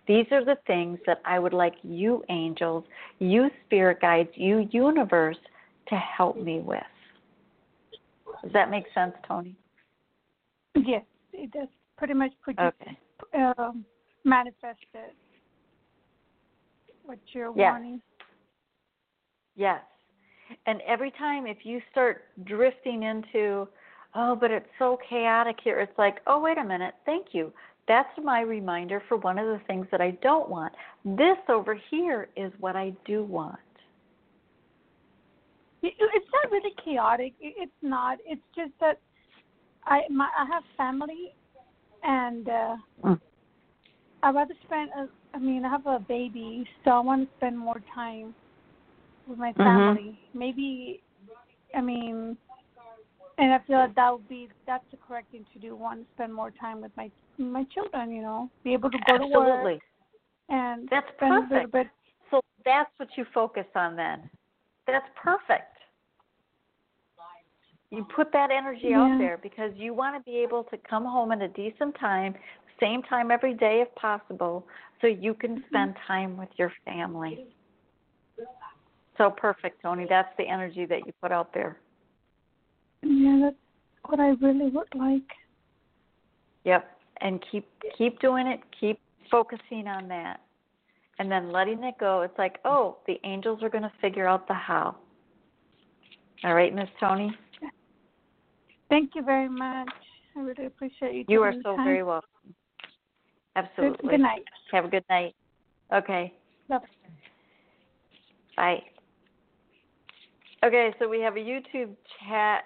these 0.07 0.27
are 0.31 0.45
the 0.45 0.57
things 0.67 0.99
that 1.07 1.21
i 1.25 1.39
would 1.39 1.55
like 1.55 1.75
you 1.83 2.23
angels 2.29 2.85
you 3.19 3.49
spirit 3.67 4.01
guides 4.01 4.31
you 4.35 4.69
universe 4.71 5.39
to 5.89 5.97
help 5.97 6.37
me 6.37 6.61
with 6.61 6.81
does 8.43 8.53
that 8.53 8.71
make 8.71 8.85
sense 8.95 9.15
tony 9.27 9.55
Yes, 10.77 11.05
it 11.33 11.53
does 11.53 11.69
pretty 11.97 12.15
much 12.15 12.33
put 12.45 12.59
you 12.59 12.65
okay 12.67 12.99
um, 13.35 13.85
manifest 14.25 14.79
it. 14.95 15.15
What 17.05 17.19
you're 17.33 17.53
Yes. 17.55 17.73
wanting. 17.73 18.03
Yes. 19.57 19.83
And 20.67 20.81
every 20.87 21.11
time 21.13 21.47
if 21.47 21.59
you 21.65 21.81
start 21.91 22.25
drifting 22.45 23.05
into, 23.05 23.69
oh, 24.15 24.37
but 24.39 24.51
it's 24.51 24.67
so 24.79 24.99
chaotic 25.09 25.57
here, 25.63 25.81
it's 25.81 25.97
like, 25.99 26.17
oh, 26.27 26.41
wait 26.41 26.59
a 26.59 26.65
minute, 26.65 26.95
thank 27.07 27.29
you. 27.33 27.53
That's 27.87 28.09
my 28.23 28.41
reminder 28.41 29.03
for 29.09 29.17
one 29.19 29.39
of 29.39 29.47
the 29.47 29.61
things 29.67 29.87
that 29.91 30.01
I 30.01 30.13
don't 30.23 30.49
want. 30.49 30.73
This 31.05 31.37
over 31.49 31.79
here 31.91 32.29
is 32.37 32.51
what 32.59 32.77
I 32.77 32.95
do 33.05 33.25
want. 33.25 33.59
It's 35.83 36.27
not 36.33 36.51
really 36.51 36.75
chaotic. 36.83 37.35
It's 37.41 37.71
not. 37.83 38.19
It's 38.25 38.41
just 38.57 38.73
that 38.81 38.99
I 39.85 40.01
my 40.11 40.29
I 40.39 40.47
have 40.47 40.63
family, 40.77 41.35
and 42.03 42.49
uh, 42.49 42.77
Mm. 43.03 43.21
I'd 44.23 44.35
rather 44.35 44.55
spend. 44.65 44.91
A, 44.97 45.09
I 45.35 45.39
mean, 45.39 45.67
I 45.67 45.69
have 45.69 45.87
a 45.87 45.99
baby, 45.99 46.67
so 46.85 46.93
I 46.93 47.01
want 47.01 47.29
to 47.29 47.37
spend 47.37 47.59
more 47.59 47.83
time 47.95 48.35
with 49.27 49.39
my 49.39 49.53
Mhm. 49.53 49.65
family. 49.65 50.19
Maybe, 50.35 51.03
I 51.75 51.81
mean, 51.81 52.37
and 53.39 53.53
I 53.53 53.59
feel 53.67 53.79
that 53.79 53.95
that 53.97 54.13
would 54.13 54.29
be 54.29 54.49
that's 54.67 54.85
the 54.91 54.97
correct 54.97 55.31
thing 55.33 55.45
to 55.53 55.59
do. 55.59 55.75
Want 55.75 56.01
to 56.01 56.07
spend 56.15 56.33
more 56.33 56.51
time 56.51 56.81
with 56.81 56.93
my 56.97 57.11
my 57.39 57.65
children. 57.65 58.11
You 58.13 58.23
know, 58.23 58.51
be 58.63 58.73
able 58.73 58.91
to 58.91 58.99
go 59.07 59.19
to 59.19 59.27
work 59.27 59.33
Absolutely. 59.33 59.81
and 60.49 60.89
That's 60.91 61.07
spend 61.17 61.37
a 61.37 61.41
little 61.41 61.69
perfect. 61.69 61.73
bit. 61.73 61.87
So 62.31 62.41
that's 62.65 62.91
what 62.99 63.09
you 63.17 63.25
focus 63.35 63.67
on 63.75 63.97
then. 63.97 64.31
That's 64.87 65.07
perfect. 65.21 65.71
You 67.91 68.05
put 68.15 68.33
that 68.33 68.51
energy 68.51 68.89
Yeah. 68.89 69.01
out 69.01 69.19
there 69.19 69.39
because 69.39 69.71
you 69.77 69.95
want 69.95 70.17
to 70.17 70.31
be 70.31 70.39
able 70.39 70.65
to 70.65 70.77
come 70.79 71.05
home 71.05 71.31
at 71.33 71.41
a 71.41 71.49
decent 71.49 71.97
time, 71.99 72.35
same 72.81 73.03
time 73.03 73.31
every 73.31 73.55
day 73.55 73.85
if 73.87 73.95
possible, 73.95 74.67
so 75.01 75.07
you 75.07 75.35
can 75.35 75.57
Mm-hmm. 75.57 75.67
spend 75.69 75.95
time 76.07 76.37
with 76.37 76.49
your 76.57 76.73
family. 76.85 77.54
So 79.17 79.31
perfect, 79.31 79.83
Tony. 79.83 80.07
That's 80.09 80.29
the 80.39 80.47
energy 80.47 80.87
that 80.87 81.07
you 81.07 81.13
put 81.23 81.31
out 81.33 81.53
there. 81.55 81.79
Yeah, 83.03 83.39
that's 83.43 83.57
what 84.07 84.21
I 84.21 84.31
really 84.41 84.71
would 84.71 84.93
like. 84.95 85.23
Yep. 86.65 86.91
And 87.21 87.45
keep 87.51 87.69
keep 87.97 88.21
doing 88.21 88.47
it. 88.47 88.61
Keep 88.81 88.99
focusing 89.31 89.87
on 89.87 90.09
that. 90.09 90.41
And 91.19 91.31
then 91.31 91.53
letting 91.53 91.85
it 91.85 91.95
go. 92.01 92.23
It's 92.23 92.37
like, 92.39 92.59
oh, 92.65 92.99
the 93.07 93.21
angels 93.23 93.63
are 93.63 93.69
going 93.69 93.85
to 93.85 93.93
figure 94.01 94.27
out 94.27 94.49
the 94.49 94.55
how. 94.55 94.97
All 96.43 96.55
right, 96.55 96.75
Miss 96.75 96.89
Tony. 96.99 97.33
Thank 98.89 99.13
you 99.15 99.23
very 99.23 99.49
much. 99.49 99.89
I 100.37 100.41
really 100.41 100.67
appreciate 100.67 101.15
you. 101.15 101.25
You 101.29 101.43
are 101.43 101.55
so 101.63 101.77
time. 101.77 101.85
very 101.85 102.03
welcome. 102.03 102.29
Good, 102.43 103.65
Absolutely. 103.65 104.11
good 104.11 104.21
night. 104.21 104.45
Have 104.73 104.87
a 104.87 104.89
good 104.89 105.05
night. 105.09 105.35
Okay. 105.93 106.33
Bye. 106.69 106.79
Bye. 108.57 108.83
Okay, 110.65 110.95
so 110.99 111.07
we 111.07 111.21
have 111.21 111.37
a 111.37 111.41
YouTube 111.41 111.95
chat 112.27 112.65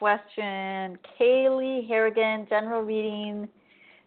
question. 0.00 0.98
Kaylee 1.20 1.86
Harrigan, 1.86 2.44
general 2.50 2.82
reading. 2.82 3.46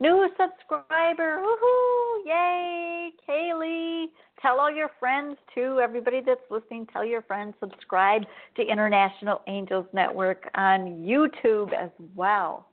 New 0.02 0.28
subscriber. 0.38 1.42
Woohoo! 1.42 2.26
Yay! 2.26 3.12
Kaylee. 3.30 4.08
Tell 4.42 4.60
all 4.60 4.70
your 4.70 4.90
friends 5.00 5.38
too. 5.56 5.80
Everybody 5.82 6.20
that's 6.26 6.42
listening, 6.52 6.86
tell 6.92 7.06
your 7.06 7.22
friends. 7.22 7.54
Subscribe 7.62 8.24
to 8.58 8.62
International 8.62 9.40
Angels 9.48 9.86
Network 9.94 10.50
on 10.56 11.06
YouTube 11.08 11.72
as 11.74 11.92
well. 12.18 12.68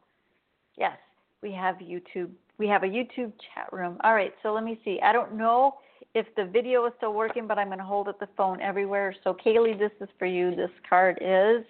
Yes, 0.76 0.98
we 1.44 1.52
have 1.52 1.76
YouTube. 1.76 2.30
We 2.58 2.66
have 2.66 2.82
a 2.82 2.86
YouTube 2.86 3.32
chat 3.54 3.72
room. 3.72 3.98
All 4.02 4.14
right, 4.14 4.34
so 4.42 4.52
let 4.52 4.64
me 4.64 4.80
see. 4.84 4.98
I 5.00 5.12
don't 5.12 5.34
know 5.34 5.76
if 6.16 6.34
the 6.34 6.46
video 6.46 6.86
is 6.86 6.94
still 6.96 7.12
working, 7.12 7.46
but 7.46 7.58
I'm 7.58 7.66
going 7.66 7.78
to 7.78 7.84
hold 7.84 8.08
up 8.08 8.18
the 8.18 8.28
phone 8.38 8.62
everywhere. 8.62 9.14
So, 9.22 9.34
Kaylee, 9.34 9.78
this 9.78 9.90
is 10.00 10.08
for 10.18 10.24
you. 10.24 10.56
This 10.56 10.70
card 10.88 11.18
is 11.20 11.62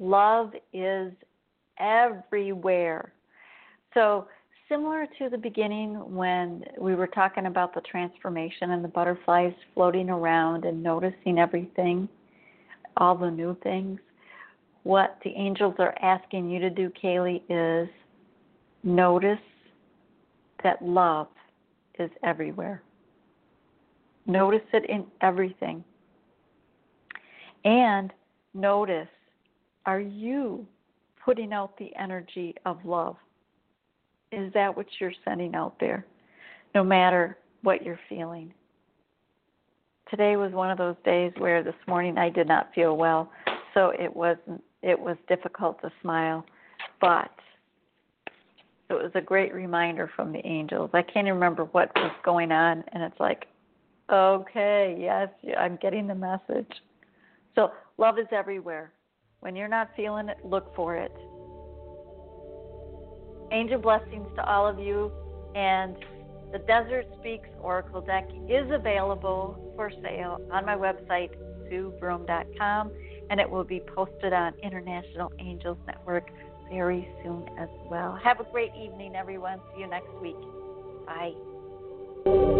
Love 0.00 0.50
is 0.72 1.12
everywhere. 1.78 3.12
So, 3.94 4.26
similar 4.68 5.06
to 5.16 5.28
the 5.28 5.38
beginning 5.38 5.94
when 6.12 6.64
we 6.76 6.96
were 6.96 7.06
talking 7.06 7.46
about 7.46 7.72
the 7.72 7.82
transformation 7.82 8.72
and 8.72 8.82
the 8.82 8.88
butterflies 8.88 9.52
floating 9.74 10.10
around 10.10 10.64
and 10.64 10.82
noticing 10.82 11.38
everything, 11.38 12.08
all 12.96 13.16
the 13.16 13.30
new 13.30 13.56
things, 13.62 14.00
what 14.82 15.18
the 15.22 15.30
angels 15.36 15.76
are 15.78 15.94
asking 16.02 16.50
you 16.50 16.58
to 16.58 16.70
do, 16.70 16.90
Kaylee, 17.00 17.42
is 17.48 17.88
notice 18.82 19.38
that 20.64 20.82
love 20.82 21.28
is 22.00 22.10
everywhere. 22.24 22.82
Notice 24.26 24.60
it 24.72 24.88
in 24.88 25.06
everything. 25.20 25.84
And 27.64 28.12
notice 28.54 29.08
are 29.86 30.00
you 30.00 30.66
putting 31.24 31.52
out 31.52 31.76
the 31.78 31.90
energy 31.98 32.54
of 32.64 32.78
love? 32.84 33.16
Is 34.30 34.52
that 34.54 34.76
what 34.76 34.86
you're 35.00 35.12
sending 35.24 35.54
out 35.54 35.74
there? 35.80 36.06
No 36.74 36.82
matter 36.82 37.36
what 37.62 37.84
you're 37.84 38.00
feeling. 38.08 38.52
Today 40.10 40.36
was 40.36 40.52
one 40.52 40.70
of 40.70 40.78
those 40.78 40.96
days 41.04 41.32
where 41.38 41.62
this 41.62 41.74
morning 41.86 42.18
I 42.18 42.28
did 42.28 42.46
not 42.46 42.70
feel 42.74 42.96
well, 42.96 43.30
so 43.74 43.92
it 43.98 44.14
wasn't 44.14 44.62
it 44.82 44.98
was 44.98 45.16
difficult 45.28 45.80
to 45.80 45.92
smile, 46.02 46.44
but 47.00 47.30
it 48.90 48.94
was 48.94 49.12
a 49.14 49.20
great 49.20 49.54
reminder 49.54 50.10
from 50.14 50.32
the 50.32 50.44
angels. 50.44 50.90
I 50.92 51.02
can't 51.02 51.28
even 51.28 51.34
remember 51.34 51.64
what 51.66 51.90
was 51.94 52.12
going 52.24 52.50
on, 52.50 52.84
and 52.92 53.02
it's 53.02 53.18
like, 53.20 53.46
okay, 54.12 54.96
yes, 54.98 55.28
I'm 55.58 55.76
getting 55.76 56.06
the 56.06 56.14
message. 56.14 56.70
So, 57.54 57.70
love 57.98 58.18
is 58.18 58.26
everywhere. 58.30 58.92
When 59.40 59.56
you're 59.56 59.68
not 59.68 59.90
feeling 59.96 60.28
it, 60.28 60.38
look 60.44 60.74
for 60.74 60.96
it. 60.96 61.12
Angel 63.52 63.78
blessings 63.78 64.26
to 64.36 64.44
all 64.44 64.66
of 64.66 64.78
you, 64.78 65.12
and 65.54 65.96
the 66.52 66.58
Desert 66.60 67.06
Speaks 67.20 67.48
Oracle 67.60 68.00
deck 68.00 68.28
is 68.48 68.70
available 68.70 69.72
for 69.76 69.90
sale 70.02 70.40
on 70.52 70.64
my 70.64 70.76
website, 70.76 71.30
SueBroome.com, 71.70 72.92
and 73.30 73.40
it 73.40 73.50
will 73.50 73.64
be 73.64 73.80
posted 73.94 74.32
on 74.32 74.52
International 74.62 75.32
Angels 75.38 75.78
Network 75.86 76.30
very 76.70 77.08
soon 77.22 77.46
as 77.58 77.68
well. 77.90 78.18
Have 78.22 78.40
a 78.40 78.44
great 78.44 78.72
evening, 78.74 79.14
everyone. 79.16 79.60
See 79.74 79.82
you 79.82 79.88
next 79.88 80.12
week. 80.20 80.36
Bye. 81.06 82.51